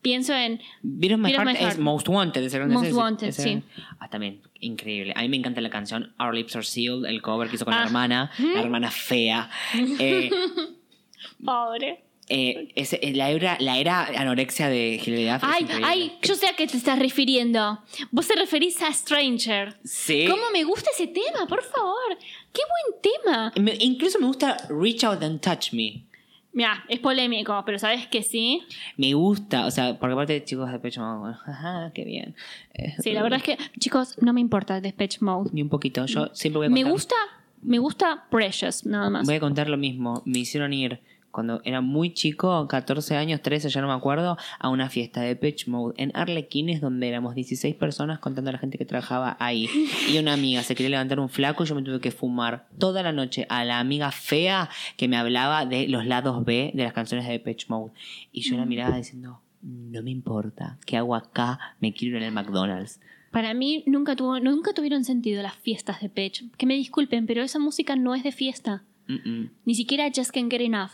pienso 0.00 0.32
en. 0.32 0.54
Of 0.54 1.18
My, 1.18 1.32
Heart, 1.32 1.56
es. 1.60 1.78
Most 1.78 2.08
Wanted. 2.08 2.42
ese- 2.44 2.64
Most 2.66 2.86
ese- 2.86 2.94
Wanted, 2.94 3.28
ese- 3.28 3.42
sí. 3.42 3.62
Ah, 3.98 4.08
también, 4.08 4.42
increíble. 4.60 5.12
A 5.16 5.22
mí 5.22 5.28
me 5.28 5.36
encanta 5.36 5.60
la 5.60 5.70
canción 5.70 6.14
Our 6.20 6.34
Lips 6.34 6.54
Are 6.54 6.64
Sealed, 6.64 7.04
el 7.08 7.20
cover 7.20 7.48
que 7.48 7.56
hizo 7.56 7.64
con 7.64 7.74
Ah. 7.74 7.78
la 7.80 7.84
hermana, 7.86 8.30
la 8.38 8.60
hermana 8.60 8.90
fea. 8.92 9.50
Eh, 9.98 10.30
Pobre. 11.44 12.04
eh, 12.30 12.68
ese- 12.74 13.00
eh, 13.02 13.14
la, 13.14 13.30
era, 13.30 13.56
la 13.58 13.78
era 13.78 14.04
anorexia 14.04 14.68
de 14.68 15.00
Hilary 15.04 15.24
Duff 15.30 15.42
Ay, 15.42 15.66
ay, 15.82 16.18
yo 16.22 16.34
sé 16.34 16.46
a 16.46 16.52
qué 16.54 16.66
te 16.66 16.76
estás 16.76 16.98
refiriendo. 16.98 17.80
Vos 18.10 18.28
te 18.28 18.36
referís 18.36 18.80
a 18.82 18.92
Stranger. 18.92 19.78
Sí. 19.82 20.26
¿Cómo 20.28 20.42
me 20.52 20.62
gusta 20.64 20.90
ese 20.94 21.06
tema? 21.06 21.46
Por 21.48 21.62
favor. 21.62 22.18
Qué 22.58 22.62
buen 22.64 23.00
tema. 23.22 23.52
Me- 23.62 23.76
incluso 23.84 24.18
me 24.18 24.26
gusta 24.26 24.56
Reach 24.68 25.04
Out 25.04 25.22
and 25.22 25.40
Touch 25.40 25.72
Me. 25.72 26.04
Mira, 26.52 26.84
es 26.88 26.98
polémico, 26.98 27.62
pero 27.64 27.78
sabes 27.78 28.08
que 28.08 28.22
sí. 28.22 28.62
Me 28.96 29.14
gusta, 29.14 29.66
o 29.66 29.70
sea, 29.70 29.96
porque 29.98 30.14
aparte 30.14 30.42
chicos 30.44 30.68
de 30.72 30.78
bueno, 30.78 31.38
ajá, 31.46 31.92
qué 31.94 32.04
bien. 32.04 32.34
Eh, 32.74 32.94
Sí, 33.00 33.12
la 33.12 33.22
verdad 33.22 33.36
es 33.38 33.44
que, 33.44 33.58
chicos, 33.78 34.16
no 34.20 34.32
me 34.32 34.40
importa 34.40 34.80
Depeche 34.80 35.18
Mode. 35.20 35.50
Ni 35.52 35.62
un 35.62 35.68
poquito, 35.68 36.04
yo 36.06 36.30
siempre 36.32 36.58
voy 36.58 36.66
a 36.66 36.70
Me 36.70 36.80
contar. 36.80 36.92
gusta, 36.92 37.14
me 37.62 37.78
gusta 37.78 38.24
Precious, 38.30 38.84
nada 38.86 39.08
más. 39.08 39.24
Voy 39.26 39.36
a 39.36 39.40
contar 39.40 39.68
lo 39.68 39.76
mismo. 39.76 40.22
Me 40.24 40.40
hicieron 40.40 40.72
ir 40.72 41.00
cuando 41.30 41.60
era 41.64 41.80
muy 41.80 42.12
chico, 42.12 42.66
14 42.68 43.16
años, 43.16 43.42
13, 43.42 43.68
ya 43.68 43.80
no 43.80 43.88
me 43.88 43.94
acuerdo, 43.94 44.36
a 44.58 44.68
una 44.68 44.88
fiesta 44.88 45.20
de 45.20 45.36
Pitch 45.36 45.68
Mode 45.68 45.94
en 45.96 46.10
Arlequines, 46.14 46.80
donde 46.80 47.08
éramos 47.08 47.34
16 47.34 47.74
personas 47.76 48.18
contando 48.18 48.50
a 48.50 48.52
la 48.52 48.58
gente 48.58 48.78
que 48.78 48.84
trabajaba 48.84 49.36
ahí. 49.40 49.68
Y 50.08 50.18
una 50.18 50.32
amiga 50.32 50.62
se 50.62 50.74
quería 50.74 50.90
levantar 50.90 51.20
un 51.20 51.28
flaco 51.28 51.64
y 51.64 51.66
yo 51.66 51.74
me 51.74 51.82
tuve 51.82 52.00
que 52.00 52.10
fumar 52.10 52.68
toda 52.78 53.02
la 53.02 53.12
noche 53.12 53.46
a 53.48 53.64
la 53.64 53.78
amiga 53.78 54.10
fea 54.10 54.70
que 54.96 55.08
me 55.08 55.16
hablaba 55.16 55.66
de 55.66 55.88
los 55.88 56.06
lados 56.06 56.44
B 56.44 56.72
de 56.74 56.82
las 56.82 56.92
canciones 56.92 57.28
de 57.28 57.38
Pitch 57.38 57.68
Mode. 57.68 57.92
Y 58.32 58.42
yo 58.42 58.56
la 58.56 58.64
miraba 58.64 58.96
diciendo, 58.96 59.40
no 59.62 60.02
me 60.02 60.10
importa, 60.10 60.78
¿qué 60.86 60.96
hago 60.96 61.14
acá? 61.14 61.58
Me 61.80 61.92
quiero 61.92 62.16
ir 62.16 62.22
en 62.22 62.28
el 62.28 62.34
McDonald's. 62.34 63.00
Para 63.30 63.52
mí 63.54 63.84
nunca, 63.86 64.16
tuvo, 64.16 64.40
nunca 64.40 64.72
tuvieron 64.72 65.04
sentido 65.04 65.42
las 65.42 65.56
fiestas 65.56 66.00
de 66.00 66.08
Pitch. 66.08 66.50
Que 66.56 66.66
me 66.66 66.74
disculpen, 66.74 67.26
pero 67.26 67.42
esa 67.42 67.58
música 67.58 67.96
no 67.96 68.14
es 68.14 68.22
de 68.22 68.32
fiesta. 68.32 68.84
Mm, 69.06 69.28
mm. 69.28 69.50
Ni 69.64 69.74
siquiera 69.74 70.10
Just 70.14 70.30
Can't 70.30 70.50
Get 70.50 70.62
Enough. 70.62 70.92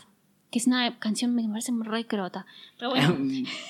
Que 0.55 0.59
es 0.59 0.67
una 0.67 0.97
canción 0.99 1.35
que 1.35 1.41
me 1.43 1.49
parece 1.49 1.73
re 1.81 2.07
crota. 2.07 2.45
Pero 2.79 2.91
bueno. 2.91 3.09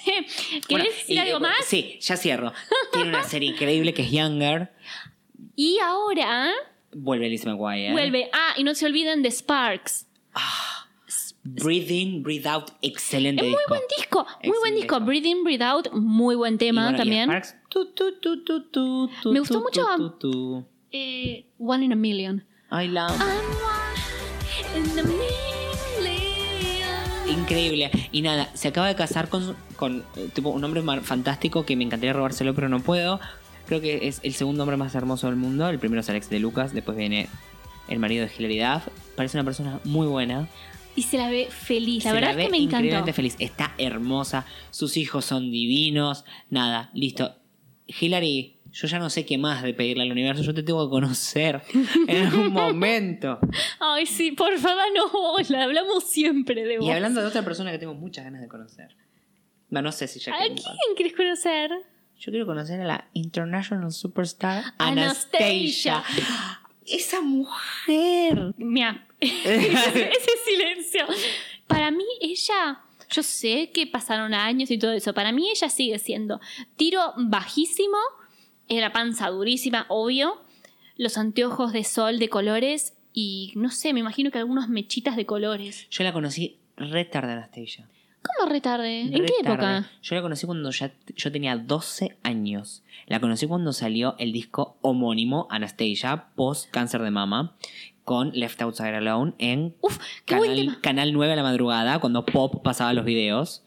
¿Querés 0.05 0.67
Bueno, 0.69 0.83
decir 0.83 1.15
y, 1.15 1.17
algo 1.17 1.38
eh, 1.38 1.39
más? 1.39 1.65
Sí, 1.65 1.97
ya 1.99 2.15
cierro. 2.15 2.53
Tiene 2.93 3.09
una 3.09 3.23
serie 3.23 3.49
increíble 3.49 3.91
que 3.91 4.03
es 4.03 4.11
Younger. 4.11 4.71
Y 5.55 5.79
ahora 5.79 6.51
Vuelve 6.91 7.27
Lizzie 7.27 7.49
McGuire. 7.49 7.91
vuelve. 7.91 8.29
Ah, 8.33 8.53
y 8.55 8.63
no 8.63 8.75
se 8.75 8.86
olviden 8.86 9.23
de 9.23 9.31
Sparks. 9.31 10.05
Breathe 11.43 11.91
in, 11.91 12.21
breathe 12.21 12.45
out. 12.47 12.69
Excelente 12.83 13.41
Es 13.43 13.49
muy 13.49 13.57
disco. 13.57 13.69
buen 13.69 13.81
disco. 13.97 14.27
Muy 14.43 14.57
buen 14.59 14.75
disco. 14.75 14.95
disco. 14.95 15.05
Breathe 15.07 15.27
In, 15.27 15.43
Breathe 15.43 15.63
Out. 15.63 15.91
Muy 15.93 16.36
buen 16.36 16.53
Y 16.53 16.57
tema 16.57 16.91
y 16.93 16.97
también. 16.97 17.29
Sparks, 17.29 17.55
tu, 17.69 17.93
tu, 17.93 18.11
tu, 18.19 19.09
Me 19.31 19.39
gustó 19.39 19.59
mucho. 19.59 20.67
Eh, 20.91 21.47
one 21.57 21.83
in 21.83 21.93
a 21.93 21.95
Million. 21.95 22.45
I 22.71 22.88
love. 22.88 23.11
I'm 23.11 24.77
one 24.77 24.93
in 24.93 24.99
a 24.99 25.03
million. 25.03 25.34
Increíble. 27.45 27.91
Y 28.11 28.23
nada, 28.23 28.49
se 28.55 28.69
acaba 28.69 28.87
de 28.87 28.95
casar 28.95 29.29
con, 29.29 29.55
con 29.75 30.03
eh, 30.15 30.29
tipo, 30.33 30.49
un 30.49 30.63
hombre 30.63 30.81
fantástico 31.03 31.63
que 31.63 31.75
me 31.75 31.83
encantaría 31.83 32.11
robárselo, 32.11 32.55
pero 32.55 32.69
no 32.69 32.79
puedo. 32.79 33.19
Creo 33.67 33.81
que 33.81 34.07
es 34.07 34.19
el 34.23 34.33
segundo 34.33 34.63
hombre 34.63 34.77
más 34.77 34.95
hermoso 34.95 35.27
del 35.27 35.35
mundo. 35.35 35.69
El 35.69 35.77
primero 35.77 36.01
es 36.01 36.09
Alex 36.09 36.27
de 36.31 36.39
Lucas, 36.39 36.73
después 36.73 36.97
viene 36.97 37.27
el 37.87 37.99
marido 37.99 38.25
de 38.25 38.31
Hilary 38.35 38.57
Duff. 38.57 38.87
Parece 39.15 39.37
una 39.37 39.43
persona 39.43 39.79
muy 39.83 40.07
buena. 40.07 40.49
Y 40.95 41.03
se 41.03 41.19
la 41.19 41.29
ve 41.29 41.47
feliz. 41.51 42.03
La 42.05 42.11
Se 42.11 42.15
verdad 42.15 42.33
la 42.33 42.41
es 42.41 42.45
que 42.47 42.51
me 42.51 42.57
increíblemente 42.57 43.13
feliz. 43.13 43.35
Está 43.37 43.75
hermosa. 43.77 44.47
Sus 44.71 44.97
hijos 44.97 45.23
son 45.23 45.51
divinos. 45.51 46.25
Nada, 46.49 46.89
listo. 46.95 47.35
Hillary, 47.85 48.55
yo 48.76 48.88
ya 48.89 48.99
no 48.99 49.09
sé 49.09 49.26
qué 49.26 49.38
más 49.38 49.63
de 49.63 49.73
pedirle 49.73 50.03
al 50.03 50.11
universo, 50.11 50.43
yo 50.43 50.53
te 50.53 50.61
tengo 50.61 50.86
que 50.86 50.91
conocer 50.91 51.61
en 52.07 52.26
algún 52.26 52.51
momento. 52.51 53.39
Ay, 53.80 54.05
sí, 54.05 54.32
por 54.34 54.57
favor, 54.57 54.84
no, 54.93 55.36
la 55.49 55.63
hablamos 55.63 56.03
siempre 56.03 56.65
de 56.65 56.80
vos. 56.80 56.88
Y 56.88 56.91
hablando 56.91 57.21
de 57.21 57.28
otra 57.28 57.41
persona 57.43 57.71
que 57.71 57.80
tengo 57.80 57.93
muchas 57.93 58.26
ganas 58.26 58.41
de 58.41 58.49
conocer. 58.49 58.93
No, 59.69 59.82
no 59.82 59.93
sé 59.93 60.09
si 60.09 60.19
ya 60.19 60.34
¿A 60.36 60.39
quién 60.39 60.57
quieres 60.97 61.15
conocer? 61.15 61.71
Yo 62.19 62.32
quiero 62.32 62.45
conocer 62.45 62.82
a 62.82 62.86
la 62.86 63.07
International 63.13 63.91
Superstar 63.93 64.63
Anastasia. 64.78 65.97
Anastasia. 65.97 66.03
Esa 66.86 67.21
mujer. 67.21 68.53
Mira, 68.57 69.07
ese, 69.19 70.09
ese 70.09 70.32
silencio. 70.45 71.05
Para 71.65 71.89
mí, 71.89 72.03
ella, 72.21 72.84
yo 73.09 73.23
sé 73.23 73.71
que 73.73 73.88
pasaron 73.88 74.36
años 74.36 74.69
y 74.69 74.78
todo 74.78 74.91
eso. 74.91 75.13
Para 75.13 75.32
mí, 75.32 75.49
ella 75.49 75.67
sigue 75.69 75.97
siendo 75.97 76.39
tiro 76.76 77.13
bajísimo, 77.17 77.97
era 78.70 78.91
panza 78.93 79.30
durísima, 79.30 79.86
obvio, 79.89 80.41
los 80.97 81.18
anteojos 81.18 81.74
de 81.74 81.84
sol 81.84 82.20
de 82.20 82.30
colores 82.30 82.95
y 83.13 83.53
no 83.55 83.70
sé, 83.70 83.93
me 83.93 83.99
imagino 84.01 84.32
que 84.32 84.38
algunas 84.39 84.70
mechitas 84.70 85.16
de 85.16 85.26
colores. 85.26 85.88
Yo 85.89 86.03
la 86.03 86.13
conocí 86.13 86.57
re 86.78 87.05
tarde, 87.05 87.34
Anastasia. 87.34 87.88
¿Cómo 88.22 88.49
retarde? 88.51 89.01
¿En 89.01 89.13
Re 89.13 89.26
qué 89.26 89.34
tarde. 89.43 89.78
época? 89.78 89.89
Yo 90.01 90.16
la 90.16 90.22
conocí 90.24 90.45
cuando 90.47 90.72
ya 90.72 90.91
yo 91.16 91.32
tenía 91.32 91.55
12 91.57 92.18
años. 92.24 92.82
La 93.05 93.20
conocí 93.20 93.45
cuando 93.45 93.72
salió 93.72 94.16
el 94.18 94.32
disco 94.34 94.78
homónimo 94.82 95.47
Anastasia, 95.51 96.30
post 96.36 96.72
cáncer 96.72 97.03
de 97.03 97.11
mama, 97.11 97.55
con 98.03 98.32
Left 98.34 98.59
Outside 98.63 98.95
Alone 98.95 99.34
en 99.38 99.76
Uf, 99.82 99.99
qué 100.26 100.36
buen 100.38 100.49
canal, 100.51 100.66
tema. 100.66 100.82
canal 100.82 101.13
9 101.13 101.34
a 101.34 101.36
la 101.36 101.43
madrugada, 101.43 101.99
cuando 101.99 102.26
Pop 102.26 102.63
pasaba 102.63 102.93
los 102.93 103.05
videos. 103.05 103.63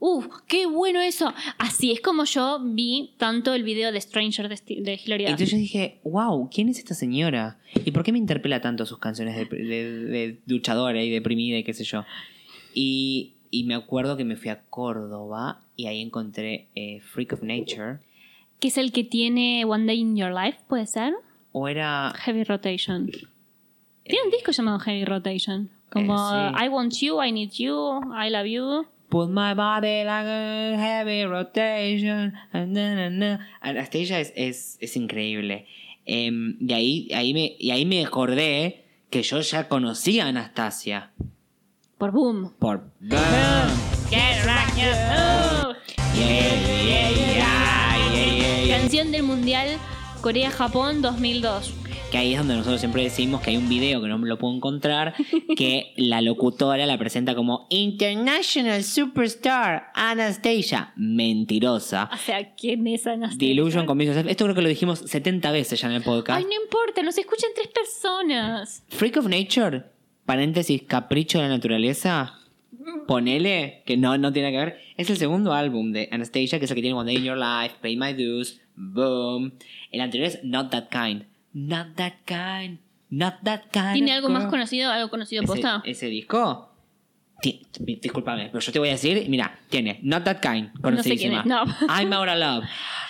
Uf, 0.00 0.26
qué 0.46 0.66
bueno 0.66 1.00
eso. 1.00 1.32
Así 1.58 1.90
es 1.92 2.00
como 2.00 2.24
yo 2.24 2.58
vi 2.62 3.14
tanto 3.16 3.54
el 3.54 3.62
video 3.62 3.90
de 3.90 4.00
Stranger 4.00 4.48
de, 4.48 4.54
Sti- 4.56 4.82
de 4.82 5.00
Hilary. 5.02 5.24
Entonces 5.24 5.50
yo 5.50 5.56
dije, 5.56 6.00
wow, 6.04 6.50
¿quién 6.52 6.68
es 6.68 6.78
esta 6.78 6.94
señora? 6.94 7.58
¿Y 7.84 7.90
por 7.92 8.02
qué 8.02 8.12
me 8.12 8.18
interpela 8.18 8.60
tanto 8.60 8.84
sus 8.84 8.98
canciones 8.98 9.34
de, 9.36 9.44
de, 9.46 9.90
de 10.06 10.40
luchadora 10.46 11.02
y 11.02 11.10
deprimida 11.10 11.56
y 11.58 11.64
qué 11.64 11.72
sé 11.72 11.84
yo? 11.84 12.04
Y, 12.74 13.34
y 13.50 13.64
me 13.64 13.74
acuerdo 13.74 14.16
que 14.16 14.24
me 14.24 14.36
fui 14.36 14.50
a 14.50 14.62
Córdoba 14.68 15.60
y 15.76 15.86
ahí 15.86 16.00
encontré 16.02 16.68
eh, 16.74 17.00
Freak 17.00 17.32
of 17.32 17.42
Nature. 17.42 18.00
que 18.60 18.68
es 18.68 18.76
el 18.78 18.92
que 18.92 19.04
tiene 19.04 19.64
One 19.64 19.86
Day 19.86 20.00
in 20.00 20.16
Your 20.16 20.32
Life, 20.32 20.58
¿puede 20.68 20.86
ser? 20.86 21.14
O 21.52 21.66
era... 21.68 22.12
Heavy 22.16 22.44
Rotation. 22.44 23.10
Tiene 24.02 24.24
un 24.24 24.30
disco 24.30 24.50
llamado 24.52 24.78
Heavy 24.80 25.04
Rotation. 25.04 25.70
Como 25.90 26.14
Eh, 26.14 26.50
sí. 26.58 26.64
I 26.64 26.68
Want 26.68 26.92
You, 27.00 27.22
I 27.22 27.32
Need 27.32 27.50
You, 27.52 28.00
I 28.12 28.28
Love 28.28 28.46
You. 28.46 28.86
Put 29.14 29.30
my 29.30 29.54
body 29.54 30.02
like 30.02 30.26
a 30.26 30.76
heavy 30.76 31.24
rotation. 31.24 32.32
Na, 32.52 32.64
na, 32.66 33.08
na. 33.08 33.38
Anastasia 33.60 34.18
es, 34.18 34.32
es, 34.34 34.76
es 34.80 34.96
increíble. 34.96 35.68
Em, 36.04 36.56
y, 36.58 36.72
ahí, 36.72 37.08
ahí 37.14 37.32
me, 37.32 37.54
y 37.56 37.70
ahí 37.70 37.86
me 37.86 38.04
acordé 38.04 38.82
que 39.10 39.22
yo 39.22 39.40
ya 39.40 39.68
conocía 39.68 40.24
a 40.24 40.28
Anastasia. 40.30 41.12
Por 41.96 42.10
Boom. 42.10 42.54
Por... 42.58 42.90
Get 44.10 44.44
rock 44.44 44.76
your 44.76 44.96
move. 45.06 45.76
Yeah, 46.16 46.58
yeah, 46.84 47.10
yeah, 47.10 48.12
yeah, 48.12 48.64
yeah. 48.66 48.78
Canción 48.80 49.12
del 49.12 49.22
Mundial 49.22 49.78
Corea-Japón 50.22 51.02
2002. 51.02 51.83
Que 52.14 52.18
ahí 52.18 52.32
es 52.32 52.38
donde 52.38 52.54
nosotros 52.54 52.78
siempre 52.78 53.02
decimos 53.02 53.40
que 53.40 53.50
hay 53.50 53.56
un 53.56 53.68
video 53.68 54.00
que 54.00 54.06
no 54.06 54.18
me 54.18 54.28
lo 54.28 54.38
puedo 54.38 54.54
encontrar, 54.54 55.14
que 55.56 55.92
la 55.96 56.20
locutora 56.20 56.86
la 56.86 56.96
presenta 56.96 57.34
como 57.34 57.66
International 57.70 58.84
Superstar 58.84 59.90
Anastasia. 59.96 60.92
Mentirosa. 60.94 62.08
O 62.12 62.16
sea, 62.16 62.54
¿quién 62.54 62.86
es 62.86 63.04
Anastasia? 63.08 63.48
Delusion 63.48 63.84
con 63.84 64.00
Esto 64.00 64.44
creo 64.44 64.54
que 64.54 64.62
lo 64.62 64.68
dijimos 64.68 65.00
70 65.00 65.50
veces 65.50 65.80
ya 65.80 65.88
en 65.88 65.94
el 65.94 66.04
podcast. 66.04 66.38
Ay, 66.38 66.44
no 66.44 66.62
importa, 66.62 67.02
nos 67.02 67.18
escuchan 67.18 67.50
tres 67.52 67.66
personas. 67.66 68.84
Freak 68.90 69.16
of 69.16 69.26
Nature, 69.26 69.82
paréntesis, 70.24 70.82
capricho 70.82 71.38
de 71.38 71.48
la 71.48 71.50
naturaleza. 71.56 72.38
Ponele, 73.08 73.82
que 73.86 73.96
no, 73.96 74.16
no 74.18 74.32
tiene 74.32 74.52
que 74.52 74.58
ver. 74.58 74.78
Es 74.96 75.10
el 75.10 75.16
segundo 75.16 75.52
álbum 75.52 75.90
de 75.90 76.08
Anastasia, 76.12 76.60
que 76.60 76.66
es 76.66 76.70
el 76.70 76.76
que 76.76 76.82
tiene 76.82 76.96
One 76.96 77.12
Day 77.12 77.16
in 77.20 77.24
Your 77.24 77.36
Life, 77.36 77.78
Pay 77.82 77.96
My 77.96 78.12
Dues, 78.12 78.60
Boom. 78.76 79.54
El 79.90 80.00
anterior 80.00 80.28
es 80.28 80.44
Not 80.44 80.70
That 80.70 80.90
Kind. 80.90 81.33
Not 81.54 81.94
That 81.96 82.14
Kind. 82.26 82.80
Not 83.10 83.36
That 83.44 83.62
Kind. 83.72 83.94
¿Tiene 83.94 84.12
algo 84.12 84.28
más 84.28 84.46
conocido, 84.46 84.90
algo 84.90 85.08
conocido 85.08 85.42
ese, 85.42 85.52
posta? 85.52 85.82
ese 85.86 86.06
disco. 86.06 86.70
Discúlpame, 87.78 88.46
pero 88.46 88.60
yo 88.60 88.72
te 88.72 88.78
voy 88.78 88.88
a 88.88 88.92
decir, 88.92 89.26
mira, 89.28 89.58
tiene 89.68 90.00
Not 90.02 90.24
That 90.24 90.40
Kind, 90.40 90.70
No 90.82 91.02
sé 91.02 91.16
quién 91.16 91.32
conocidísima. 91.32 91.40
es, 91.40 91.46
no. 91.46 91.64
I'm 91.88 92.12
out 92.12 92.28
of 92.28 92.36
love. 92.38 92.64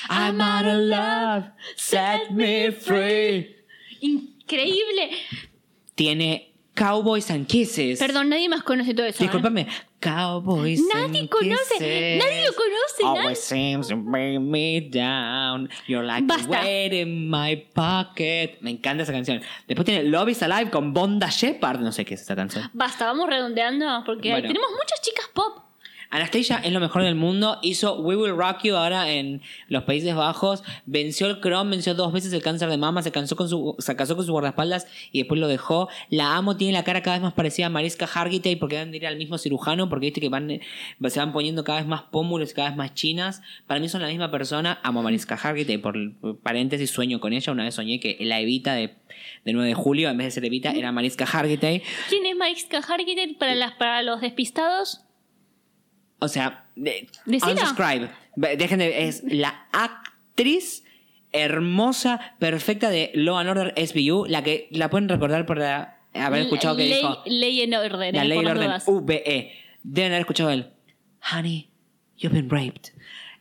I'm 0.09 0.41
out 0.41 0.67
of 0.67 0.79
love. 0.81 1.45
Set 1.77 2.31
me 2.31 2.71
free. 2.73 3.57
Increíble. 4.01 5.11
Tiene 5.95 6.54
Cowboys 6.75 7.31
and 7.31 7.47
Kisses. 7.47 7.99
Perdón, 8.01 8.29
nadie 8.31 8.49
más 8.49 8.63
conoce 8.65 8.95
todo 8.95 9.07
eso. 9.07 9.23
¿eh? 9.23 9.27
Discúlpame. 9.27 9.67
Cowboys 10.01 10.83
Nadie 10.93 11.21
and 11.21 11.29
conoce, 11.29 11.75
Kisses. 11.79 12.23
nadie 12.23 12.45
lo 12.47 12.53
conoce, 12.53 13.03
nadie. 13.05 13.21
Always 13.21 13.39
seems 13.41 13.89
to 13.89 13.97
bring 13.97 14.51
me 14.51 14.81
down. 14.81 15.69
You're 15.87 16.05
like 16.05 16.27
Basta. 16.27 16.47
a 16.59 16.63
weight 16.65 16.93
in 16.93 17.31
my 17.31 17.57
pocket. 17.75 18.59
Me 18.61 18.71
encanta 18.73 19.05
esa 19.05 19.13
canción. 19.13 19.41
Después 19.69 19.87
tiene 19.87 20.03
Love 20.05 20.31
is 20.31 20.43
Alive 20.43 20.71
con 20.71 20.93
Bonda 20.93 21.29
Shepard. 21.31 21.81
No 21.81 21.93
sé 21.93 22.05
qué 22.05 22.15
es 22.15 22.23
esa 22.23 22.35
canción. 22.37 22.69
Basta, 22.75 23.07
vamos 23.07 23.29
redondeando 23.29 24.03
porque 24.05 24.31
Bueno. 24.31 24.47
tenemos 24.49 24.69
muchas 24.73 25.01
chicas 25.01 25.31
pop. 25.33 25.59
Anastasia 26.11 26.61
es 26.65 26.73
lo 26.73 26.81
mejor 26.81 27.03
del 27.03 27.15
mundo. 27.15 27.59
Hizo 27.63 28.01
We 28.01 28.17
Will 28.17 28.37
Rock 28.37 28.63
You 28.65 28.77
ahora 28.77 29.11
en 29.11 29.43
los 29.69 29.85
Países 29.85 30.15
Bajos. 30.15 30.63
Venció 30.87 31.27
el 31.27 31.41
Crohn, 31.41 31.71
venció 31.71 31.95
dos 31.95 32.13
veces 32.13 32.33
el 32.33 32.43
cáncer 32.43 32.69
de 32.69 32.77
mama. 32.77 33.03
Se, 33.03 33.13
cansó 33.13 33.37
con 33.37 33.49
su, 33.49 33.75
se 33.79 33.97
casó 33.97 34.17
con 34.17 34.25
su 34.25 34.33
guardaespaldas 34.33 34.87
y 35.13 35.19
después 35.19 35.41
lo 35.41 35.49
dejó. 35.49 35.89
La 36.11 36.37
amo, 36.37 36.57
tiene 36.57 36.73
la 36.73 36.85
cara 36.85 37.03
cada 37.03 37.17
vez 37.17 37.23
más 37.23 37.35
parecida 37.35 37.67
a 37.67 37.71
Mariska 37.71 38.07
Hargitay 38.07 38.57
porque 38.57 38.77
van 38.77 38.93
a 38.93 38.97
ir 38.97 39.07
al 39.07 39.17
mismo 39.17 39.39
cirujano. 39.39 39.89
Porque 39.89 40.07
viste 40.07 40.21
que 40.21 40.29
van, 40.29 40.61
se 41.09 41.19
van 41.19 41.33
poniendo 41.33 41.65
cada 41.65 41.79
vez 41.79 41.89
más 41.89 42.03
pómulos 42.03 42.53
y 42.53 42.55
cada 42.55 42.69
vez 42.69 42.77
más 42.77 42.95
chinas. 42.95 43.43
Para 43.67 43.81
mí 43.81 43.89
son 43.89 44.03
la 44.03 44.09
misma 44.09 44.31
persona. 44.31 44.81
Amo 44.83 45.01
a 45.01 45.03
Mariska 45.03 45.35
Hargitay. 45.35 45.79
Por 45.79 45.97
paréntesis, 46.43 46.91
sueño 46.91 47.21
con 47.21 47.33
ella. 47.33 47.53
Una 47.53 47.65
vez 47.65 47.75
soñé 47.75 48.01
que 48.01 48.17
la 48.21 48.41
Evita 48.41 48.75
de, 48.75 48.95
de 49.45 49.53
9 49.53 49.69
de 49.69 49.75
julio, 49.75 50.09
en 50.11 50.17
vez 50.17 50.27
de 50.27 50.31
ser 50.33 50.45
Evita, 50.45 50.73
era 50.73 50.93
Mariska 50.93 51.25
Hargitay. 51.25 51.83
¿Quién 52.09 52.27
es 52.27 52.37
Mariska 52.37 52.79
Hargitay 52.79 53.35
para, 53.35 53.55
las, 53.55 53.73
para 53.73 54.03
los 54.03 54.21
despistados? 54.21 55.05
O 56.25 56.29
sea, 56.29 56.65
unsubscribe. 57.27 58.11
Dejen 58.37 58.79
de. 58.79 59.07
Es 59.09 59.23
la 59.27 59.67
actriz 59.73 60.85
hermosa, 61.33 62.21
perfecta 62.39 62.91
de 62.91 63.11
Law 63.15 63.37
and 63.39 63.49
Order 63.51 63.75
SVU, 63.77 64.27
la 64.27 64.43
que 64.43 64.69
la 64.71 64.89
pueden 64.91 65.09
recordar 65.09 65.47
por 65.47 65.59
la- 65.59 65.99
haber 66.15 66.43
escuchado 66.43 66.77
que 66.77 66.85
ley, 66.87 66.95
dijo. 66.99 67.23
Ley 67.27 67.61
en 67.63 67.75
orden. 67.75 68.15
La 68.15 68.25
ley 68.25 68.41
las 68.43 68.87
orden. 68.89 69.07
VE. 69.07 69.53
Deben 69.83 70.13
haber 70.13 70.21
escuchado 70.21 70.51
el. 70.51 70.71
Honey, 71.33 71.69
you've 72.19 72.35
been 72.35 72.49
raped. 72.51 72.93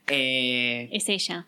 Eh, 0.08 0.88
Es 0.92 1.08
ella. 1.08 1.46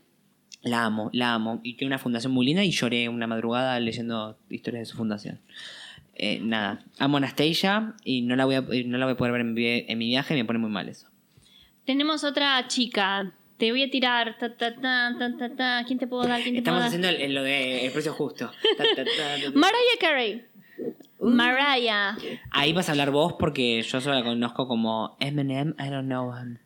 la 0.63 0.85
amo, 0.85 1.11
la 1.13 1.35
amo. 1.35 1.61
Y 1.63 1.75
tiene 1.75 1.89
una 1.91 1.99
fundación 1.99 2.33
muy 2.33 2.47
linda 2.47 2.63
y 2.65 2.71
lloré 2.71 3.09
una 3.09 3.27
madrugada 3.27 3.79
leyendo 3.81 4.39
historias 4.51 4.83
de 4.83 4.87
su 4.87 4.97
fundación. 4.97 5.41
Eh, 6.15 6.41
nada, 6.43 6.81
amo 6.99 7.17
a 7.17 7.19
Anastasia 7.19 7.95
y 8.05 8.23
no 8.23 8.37
la 8.37 8.45
voy 8.47 8.55
a, 8.55 8.61
no 8.63 8.97
la 8.99 9.05
voy 9.05 9.13
a 9.15 9.17
poder 9.17 9.33
ver 9.33 9.41
en, 9.43 9.55
en 9.59 9.99
mi 9.99 10.07
viaje 10.07 10.35
me 10.35 10.45
pone 10.47 10.59
muy 10.59 10.71
mal 10.71 10.89
eso. 10.89 11.06
Tenemos 11.87 12.25
otra 12.25 12.67
chica. 12.69 13.33
Te 13.57 13.71
voy 13.71 13.85
a 13.85 13.91
tirar. 13.91 14.37
Ta, 14.39 14.55
ta, 14.57 14.75
ta, 14.75 15.15
ta, 15.19 15.37
ta, 15.39 15.57
ta. 15.57 15.85
¿Quién 15.87 15.99
te 15.99 16.07
puedo 16.07 16.27
dar? 16.27 16.43
¿Quién 16.43 16.55
te 16.55 16.59
Estamos 16.59 16.79
puedo 16.81 16.87
haciendo 16.89 17.09
el- 17.09 17.35
lo 17.35 17.43
de 17.43 17.87
el 17.87 17.93
precio 17.93 18.13
justo. 18.13 18.51
Mariah 19.55 19.99
Carey. 20.01 20.45
Uh. 21.19 21.31
Mariah. 21.31 22.17
Ahí 22.51 22.73
vas 22.73 22.89
a 22.89 22.93
hablar 22.93 23.11
vos 23.11 23.35
porque 23.39 23.81
yo 23.83 24.01
solo 24.01 24.17
la 24.17 24.23
conozco 24.25 24.69
como 24.69 25.17
Eminem, 25.21 25.75
I 25.79 25.89
don't 25.89 26.07
know 26.07 26.31
him. 26.37 26.59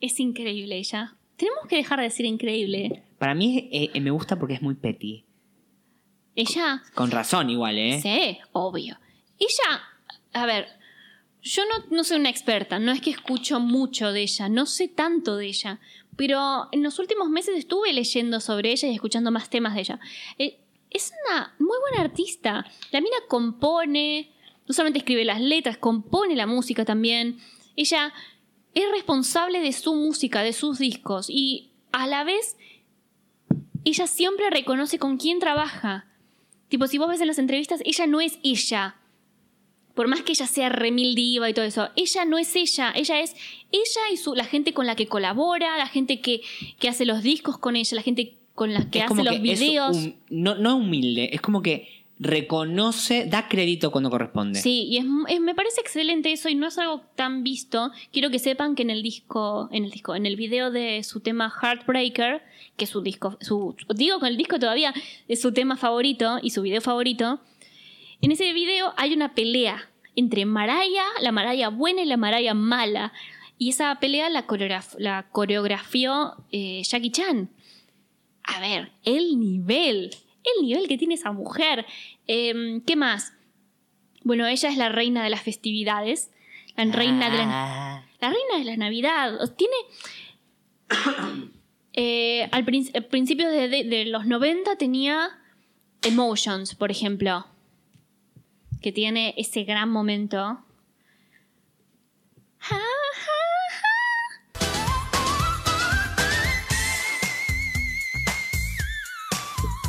Es 0.00 0.20
increíble 0.20 0.76
ella. 0.76 1.14
Tenemos 1.36 1.66
que 1.68 1.76
dejar 1.76 1.98
de 1.98 2.04
decir 2.04 2.26
increíble. 2.26 3.02
Para 3.18 3.34
mí 3.34 3.68
eh, 3.72 3.90
eh, 3.92 4.00
me 4.00 4.10
gusta 4.12 4.38
porque 4.38 4.54
es 4.54 4.62
muy 4.62 4.74
petty. 4.74 5.24
Ella. 6.36 6.82
Con 6.94 7.10
razón 7.10 7.50
igual, 7.50 7.78
¿eh? 7.78 8.00
Sí, 8.00 8.38
obvio. 8.52 8.96
Ella. 9.38 9.82
A 10.32 10.46
ver. 10.46 10.68
Yo 11.44 11.62
no, 11.66 11.96
no 11.96 12.04
soy 12.04 12.18
una 12.18 12.30
experta, 12.30 12.78
no 12.78 12.90
es 12.90 13.02
que 13.02 13.10
escucho 13.10 13.60
mucho 13.60 14.12
de 14.12 14.22
ella, 14.22 14.48
no 14.48 14.64
sé 14.64 14.88
tanto 14.88 15.36
de 15.36 15.46
ella, 15.46 15.78
pero 16.16 16.68
en 16.72 16.82
los 16.82 16.98
últimos 16.98 17.28
meses 17.28 17.56
estuve 17.56 17.92
leyendo 17.92 18.40
sobre 18.40 18.72
ella 18.72 18.88
y 18.88 18.94
escuchando 18.94 19.30
más 19.30 19.50
temas 19.50 19.74
de 19.74 19.80
ella. 19.80 20.00
Eh, 20.38 20.58
es 20.90 21.12
una 21.26 21.54
muy 21.58 21.76
buena 21.80 22.02
artista. 22.02 22.64
La 22.92 23.00
mina 23.02 23.16
compone, 23.28 24.32
no 24.66 24.72
solamente 24.72 25.00
escribe 25.00 25.24
las 25.26 25.40
letras, 25.40 25.76
compone 25.76 26.34
la 26.34 26.46
música 26.46 26.86
también. 26.86 27.38
Ella 27.76 28.14
es 28.72 28.90
responsable 28.90 29.60
de 29.60 29.72
su 29.72 29.94
música, 29.94 30.42
de 30.42 30.54
sus 30.54 30.78
discos 30.78 31.26
y 31.28 31.72
a 31.92 32.06
la 32.06 32.24
vez 32.24 32.56
ella 33.84 34.06
siempre 34.06 34.48
reconoce 34.48 34.98
con 34.98 35.18
quién 35.18 35.40
trabaja. 35.40 36.06
Tipo, 36.68 36.86
si 36.86 36.96
vos 36.96 37.08
ves 37.08 37.20
en 37.20 37.26
las 37.26 37.38
entrevistas, 37.38 37.82
ella 37.84 38.06
no 38.06 38.22
es 38.22 38.38
ella. 38.42 38.96
Por 39.94 40.08
más 40.08 40.22
que 40.22 40.32
ella 40.32 40.46
sea 40.46 40.68
remil 40.68 41.14
diva 41.14 41.48
y 41.48 41.54
todo 41.54 41.64
eso, 41.64 41.88
ella 41.96 42.24
no 42.24 42.36
es 42.38 42.54
ella. 42.56 42.92
Ella 42.96 43.20
es 43.20 43.34
ella 43.70 44.00
y 44.12 44.16
su, 44.16 44.34
la 44.34 44.44
gente 44.44 44.72
con 44.74 44.86
la 44.86 44.96
que 44.96 45.06
colabora, 45.06 45.78
la 45.78 45.86
gente 45.86 46.20
que, 46.20 46.40
que 46.78 46.88
hace 46.88 47.04
los 47.04 47.22
discos 47.22 47.58
con 47.58 47.76
ella, 47.76 47.94
la 47.96 48.02
gente 48.02 48.34
con 48.54 48.72
las 48.74 48.86
que 48.86 48.98
es 49.00 49.04
hace 49.06 49.14
los 49.24 49.28
que 49.28 49.36
es 49.36 49.42
videos. 49.60 49.96
hum- 49.96 50.14
no, 50.30 50.54
no 50.56 50.76
humilde, 50.76 51.30
es 51.32 51.40
como 51.40 51.62
que 51.62 51.88
reconoce, 52.20 53.26
da 53.26 53.48
crédito 53.48 53.90
cuando 53.90 54.10
corresponde. 54.10 54.60
Sí, 54.60 54.84
y 54.88 54.98
es, 54.98 55.04
es- 55.28 55.40
me 55.40 55.54
parece 55.54 55.80
excelente 55.80 56.32
eso 56.32 56.48
y 56.48 56.54
no 56.54 56.66
es 56.66 56.78
algo 56.78 57.02
tan 57.16 57.42
visto. 57.42 57.90
Quiero 58.12 58.30
que 58.30 58.38
sepan 58.38 58.74
que 58.74 58.82
en 58.82 58.90
el 58.90 59.02
disco, 59.02 59.68
en 59.72 59.84
el 59.84 59.90
disco, 59.90 60.14
en 60.14 60.26
el 60.26 60.36
video 60.36 60.70
de 60.70 61.02
su 61.04 61.20
tema 61.20 61.50
Heartbreaker, 61.50 62.42
que 62.76 62.84
es 62.84 62.90
su 62.90 63.00
disco, 63.02 63.36
su, 63.40 63.74
digo 63.94 64.18
con 64.18 64.28
el 64.28 64.36
disco 64.36 64.58
todavía, 64.58 64.92
es 65.28 65.40
su 65.40 65.52
tema 65.52 65.76
favorito 65.76 66.38
y 66.42 66.50
su 66.50 66.62
video 66.62 66.80
favorito. 66.80 67.40
En 68.24 68.32
ese 68.32 68.52
video 68.52 68.92
hay 68.96 69.12
una 69.14 69.34
pelea 69.34 69.88
entre 70.16 70.46
Maraya, 70.46 71.04
la 71.20 71.32
Maraya 71.32 71.68
buena 71.68 72.02
y 72.02 72.06
la 72.06 72.16
Maraya 72.16 72.54
mala. 72.54 73.12
Y 73.58 73.70
esa 73.70 73.98
pelea 74.00 74.28
la, 74.30 74.46
coreograf- 74.46 74.96
la 74.98 75.26
coreografió 75.30 76.34
eh, 76.52 76.82
Jackie 76.84 77.10
Chan. 77.10 77.50
A 78.42 78.60
ver, 78.60 78.92
el 79.04 79.38
nivel, 79.38 80.10
el 80.42 80.62
nivel 80.66 80.88
que 80.88 80.98
tiene 80.98 81.14
esa 81.14 81.32
mujer. 81.32 81.86
Em, 82.26 82.80
¿Qué 82.82 82.96
más? 82.96 83.32
Bueno, 84.22 84.46
ella 84.46 84.68
es 84.68 84.76
la 84.76 84.88
reina 84.88 85.22
de 85.22 85.30
las 85.30 85.42
festividades, 85.42 86.30
la 86.76 86.84
reina 86.86 87.30
de 87.30 87.36
la, 87.38 87.44
Ah. 87.46 88.04
la 88.20 88.28
reina 88.30 88.58
de 88.58 88.64
la 88.64 88.76
Navidad. 88.76 89.38
Tiene. 89.56 89.74
Eh, 91.96 92.48
al 92.50 92.64
prin- 92.64 92.90
al 92.92 93.04
principio 93.04 93.48
de, 93.48 93.68
de- 93.68 93.84
de 93.84 94.04
los 94.06 94.26
90 94.26 94.74
tenía 94.76 95.28
Emotions, 96.02 96.74
por 96.74 96.90
ejemplo. 96.90 97.46
Que 98.84 98.92
tiene 98.92 99.32
ese 99.38 99.64
gran 99.64 99.88
momento. 99.88 100.58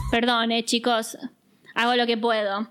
Perdón, 0.10 0.54
eh, 0.54 0.64
chicos. 0.64 1.18
Hago 1.74 1.96
lo 1.96 2.06
que 2.06 2.16
puedo. 2.16 2.70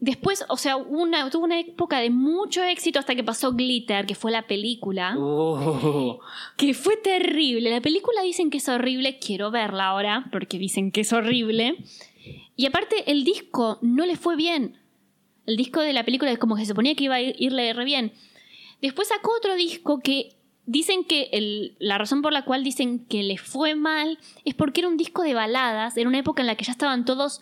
Después, 0.00 0.44
o 0.48 0.56
sea, 0.56 0.76
una, 0.76 1.30
tuvo 1.30 1.44
una 1.44 1.60
época 1.60 2.00
de 2.00 2.10
mucho 2.10 2.64
éxito 2.64 2.98
hasta 2.98 3.14
que 3.14 3.22
pasó 3.22 3.52
Glitter, 3.52 4.06
que 4.06 4.16
fue 4.16 4.32
la 4.32 4.48
película. 4.48 5.16
Uh, 5.16 6.18
Que 6.56 6.74
fue 6.74 6.96
terrible. 6.96 7.70
La 7.70 7.80
película 7.80 8.22
dicen 8.22 8.50
que 8.50 8.58
es 8.58 8.68
horrible. 8.68 9.20
Quiero 9.20 9.52
verla 9.52 9.86
ahora 9.86 10.26
porque 10.32 10.58
dicen 10.58 10.90
que 10.90 11.02
es 11.02 11.12
horrible. 11.12 11.76
Y 12.56 12.66
aparte, 12.66 13.08
el 13.08 13.22
disco 13.22 13.78
no 13.80 14.04
le 14.04 14.16
fue 14.16 14.34
bien. 14.34 14.80
El 15.50 15.56
disco 15.56 15.80
de 15.80 15.92
la 15.92 16.04
película 16.04 16.30
es 16.30 16.38
como 16.38 16.54
que 16.56 16.62
se 16.62 16.68
suponía 16.68 16.94
que 16.94 17.04
iba 17.04 17.16
a 17.16 17.20
ir- 17.20 17.34
irle 17.38 17.72
re 17.72 17.84
bien. 17.84 18.12
Después 18.80 19.08
sacó 19.08 19.32
otro 19.36 19.56
disco 19.56 19.98
que 20.00 20.36
dicen 20.66 21.04
que 21.04 21.28
el- 21.32 21.74
la 21.80 21.98
razón 21.98 22.22
por 22.22 22.32
la 22.32 22.44
cual 22.44 22.62
dicen 22.62 23.04
que 23.06 23.22
le 23.22 23.36
fue 23.36 23.74
mal 23.74 24.18
es 24.44 24.54
porque 24.54 24.80
era 24.82 24.88
un 24.88 24.96
disco 24.96 25.22
de 25.22 25.34
baladas. 25.34 25.96
Era 25.96 26.08
una 26.08 26.18
época 26.18 26.42
en 26.42 26.46
la 26.46 26.54
que 26.54 26.64
ya 26.64 26.72
estaban 26.72 27.04
todos 27.04 27.40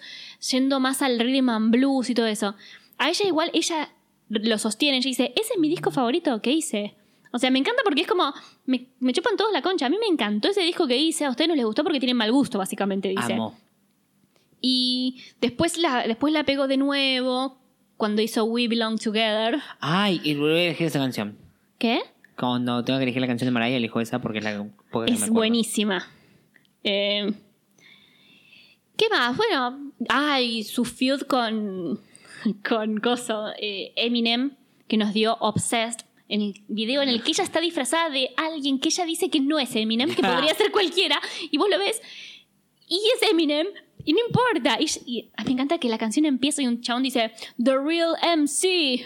yendo 0.50 0.80
más 0.80 1.02
al 1.02 1.18
rhythm 1.20 1.48
and 1.50 1.70
blues 1.70 2.08
y 2.10 2.14
todo 2.14 2.26
eso. 2.26 2.54
A 2.96 3.10
ella 3.10 3.26
igual, 3.26 3.50
ella 3.52 3.90
lo 4.28 4.58
sostiene. 4.58 4.96
Ella 4.98 5.08
dice, 5.08 5.32
ese 5.36 5.52
es 5.54 5.58
mi 5.60 5.68
disco 5.68 5.90
favorito 5.90 6.40
que 6.42 6.52
hice. 6.52 6.94
O 7.30 7.38
sea, 7.38 7.50
me 7.50 7.58
encanta 7.58 7.82
porque 7.84 8.00
es 8.02 8.06
como, 8.06 8.32
me, 8.64 8.86
me 9.00 9.12
chupan 9.12 9.36
todos 9.36 9.52
la 9.52 9.60
concha. 9.60 9.84
A 9.86 9.90
mí 9.90 9.96
me 10.00 10.06
encantó 10.06 10.48
ese 10.48 10.62
disco 10.62 10.86
que 10.86 10.96
hice. 10.96 11.26
A 11.26 11.30
ustedes 11.30 11.48
no 11.48 11.54
les 11.54 11.66
gustó 11.66 11.82
porque 11.84 12.00
tienen 12.00 12.16
mal 12.16 12.32
gusto, 12.32 12.56
básicamente, 12.58 13.08
dice. 13.10 13.34
amo. 13.34 13.54
Y 14.60 15.22
después 15.40 15.76
la, 15.78 16.06
después 16.06 16.32
la 16.32 16.44
pegó 16.44 16.66
de 16.66 16.76
nuevo 16.78 17.58
cuando 17.98 18.22
hizo 18.22 18.44
We 18.44 18.66
Belong 18.68 18.98
Together. 18.98 19.60
Ay, 19.80 20.20
y 20.24 20.34
volví 20.34 20.54
a 20.54 20.62
elegir 20.64 20.86
esa 20.86 20.98
canción. 21.00 21.36
¿Qué? 21.78 22.00
Cuando 22.38 22.82
tengo 22.84 22.98
que 22.98 23.02
elegir 23.02 23.20
la 23.20 23.26
canción 23.26 23.46
de 23.48 23.50
Mariah, 23.50 23.76
elijo 23.76 24.00
esa 24.00 24.20
porque 24.20 24.38
es 24.38 24.44
la 24.44 24.66
porque 24.90 25.10
me 25.10 25.16
Es 25.16 25.22
acuerdo. 25.24 25.34
buenísima. 25.34 26.08
Eh, 26.84 27.32
¿Qué 28.96 29.08
más? 29.10 29.36
Bueno, 29.36 29.92
ay, 30.08 30.64
su 30.64 30.84
feud 30.84 31.22
con, 31.22 32.00
con 32.68 32.98
Coso, 32.98 33.48
eh, 33.60 33.92
Eminem, 33.96 34.52
que 34.88 34.96
nos 34.96 35.12
dio 35.12 35.36
Obsessed, 35.40 36.04
en 36.28 36.42
el 36.42 36.62
video 36.68 37.02
en 37.02 37.08
el 37.08 37.22
que 37.22 37.30
ella 37.30 37.44
está 37.44 37.60
disfrazada 37.60 38.10
de 38.10 38.30
alguien 38.36 38.78
que 38.80 38.88
ella 38.88 39.04
dice 39.06 39.30
que 39.30 39.40
no 39.40 39.58
es 39.58 39.74
Eminem, 39.76 40.14
que 40.14 40.22
podría 40.22 40.54
ser 40.54 40.70
cualquiera, 40.72 41.20
y 41.50 41.58
vos 41.58 41.68
lo 41.70 41.78
ves, 41.78 42.00
y 42.88 42.96
es 43.16 43.30
Eminem, 43.30 43.66
y 44.04 44.12
no 44.12 44.18
importa. 44.26 44.78
Y, 44.80 45.30
me 45.44 45.52
encanta 45.52 45.78
que 45.78 45.88
la 45.88 45.98
canción 45.98 46.24
empieza 46.24 46.62
y 46.62 46.66
un 46.66 46.80
chabón 46.80 47.02
dice, 47.02 47.32
The 47.62 47.76
Real 47.76 48.14
MC. 48.36 49.04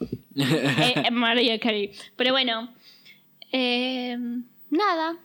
Eh, 0.32 0.94
eh, 0.96 1.10
Mariah 1.10 1.58
Carey. 1.58 1.90
Pero 2.16 2.32
bueno, 2.32 2.72
eh, 3.52 4.16
nada. 4.70 5.18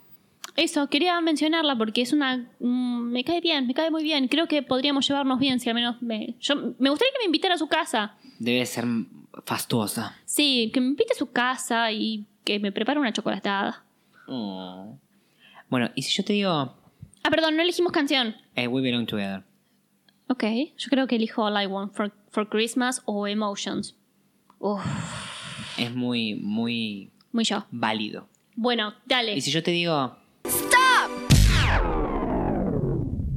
Eso, 0.58 0.90
quería 0.90 1.22
mencionarla 1.22 1.78
porque 1.78 2.02
es 2.02 2.12
una... 2.12 2.50
mm, 2.60 3.12
me 3.12 3.24
cae 3.24 3.40
bien, 3.40 3.68
me 3.68 3.74
cae 3.74 3.92
muy 3.92 4.04
bien. 4.04 4.28
Creo 4.28 4.48
que 4.48 4.64
podríamos 4.64 5.08
llevarnos 5.08 5.40
bien 5.40 5.60
si 5.60 5.70
al 5.70 5.76
menos 5.76 6.02
me... 6.02 6.36
Yo, 6.42 6.56
me 6.80 6.90
gustaría 6.90 7.14
que 7.14 7.20
me 7.20 7.26
invitara 7.26 7.54
a 7.54 7.58
su 7.58 7.68
casa. 7.68 8.18
Debe 8.40 8.66
ser 8.66 8.86
fastuosa. 9.46 10.18
Sí, 10.26 10.72
que 10.74 10.82
me 10.82 10.88
invite 10.88 11.14
a 11.14 11.18
su 11.18 11.32
casa 11.32 11.92
y 11.92 12.26
que 12.44 12.60
me 12.60 12.74
prepare 12.74 13.00
una 13.00 13.14
chocolatada. 13.14 13.86
Oh. 14.28 14.98
Bueno, 15.70 15.92
y 15.96 16.02
si 16.02 16.14
yo 16.14 16.26
te 16.26 16.34
digo, 16.34 16.74
Ah, 17.26 17.32
perdón, 17.32 17.56
no 17.56 17.64
elegimos 17.64 17.92
canción. 17.92 18.36
Eh, 18.56 18.68
We 18.68 18.82
Belong 18.82 19.06
Together. 19.06 19.44
Ok, 20.28 20.44
yo 20.78 20.90
creo 20.90 21.08
que 21.08 21.16
elijo 21.18 21.44
All 21.46 21.62
I 21.62 21.68
Want 21.68 21.94
for, 21.94 22.12
for 22.32 22.50
Christmas 22.50 23.02
o 23.06 23.28
Emotions. 23.28 23.96
Uf, 24.60 24.82
Es 25.78 25.94
muy, 25.94 26.36
muy 26.36 27.12
muy 27.32 27.44
yo. 27.44 27.66
válido. 27.72 28.28
Bueno, 28.56 28.94
dale. 29.06 29.36
Y 29.36 29.42
si 29.42 29.52
yo 29.52 29.62
te 29.62 29.72
digo... 29.72 30.16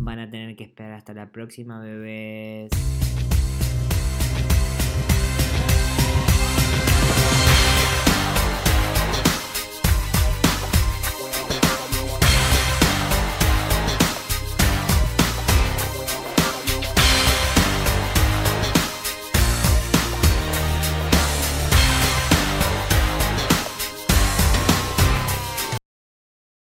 Van 0.00 0.18
a 0.20 0.30
tener 0.30 0.56
que 0.56 0.64
esperar 0.64 0.92
hasta 0.94 1.12
la 1.12 1.30
próxima, 1.30 1.80
bebés. 1.80 2.70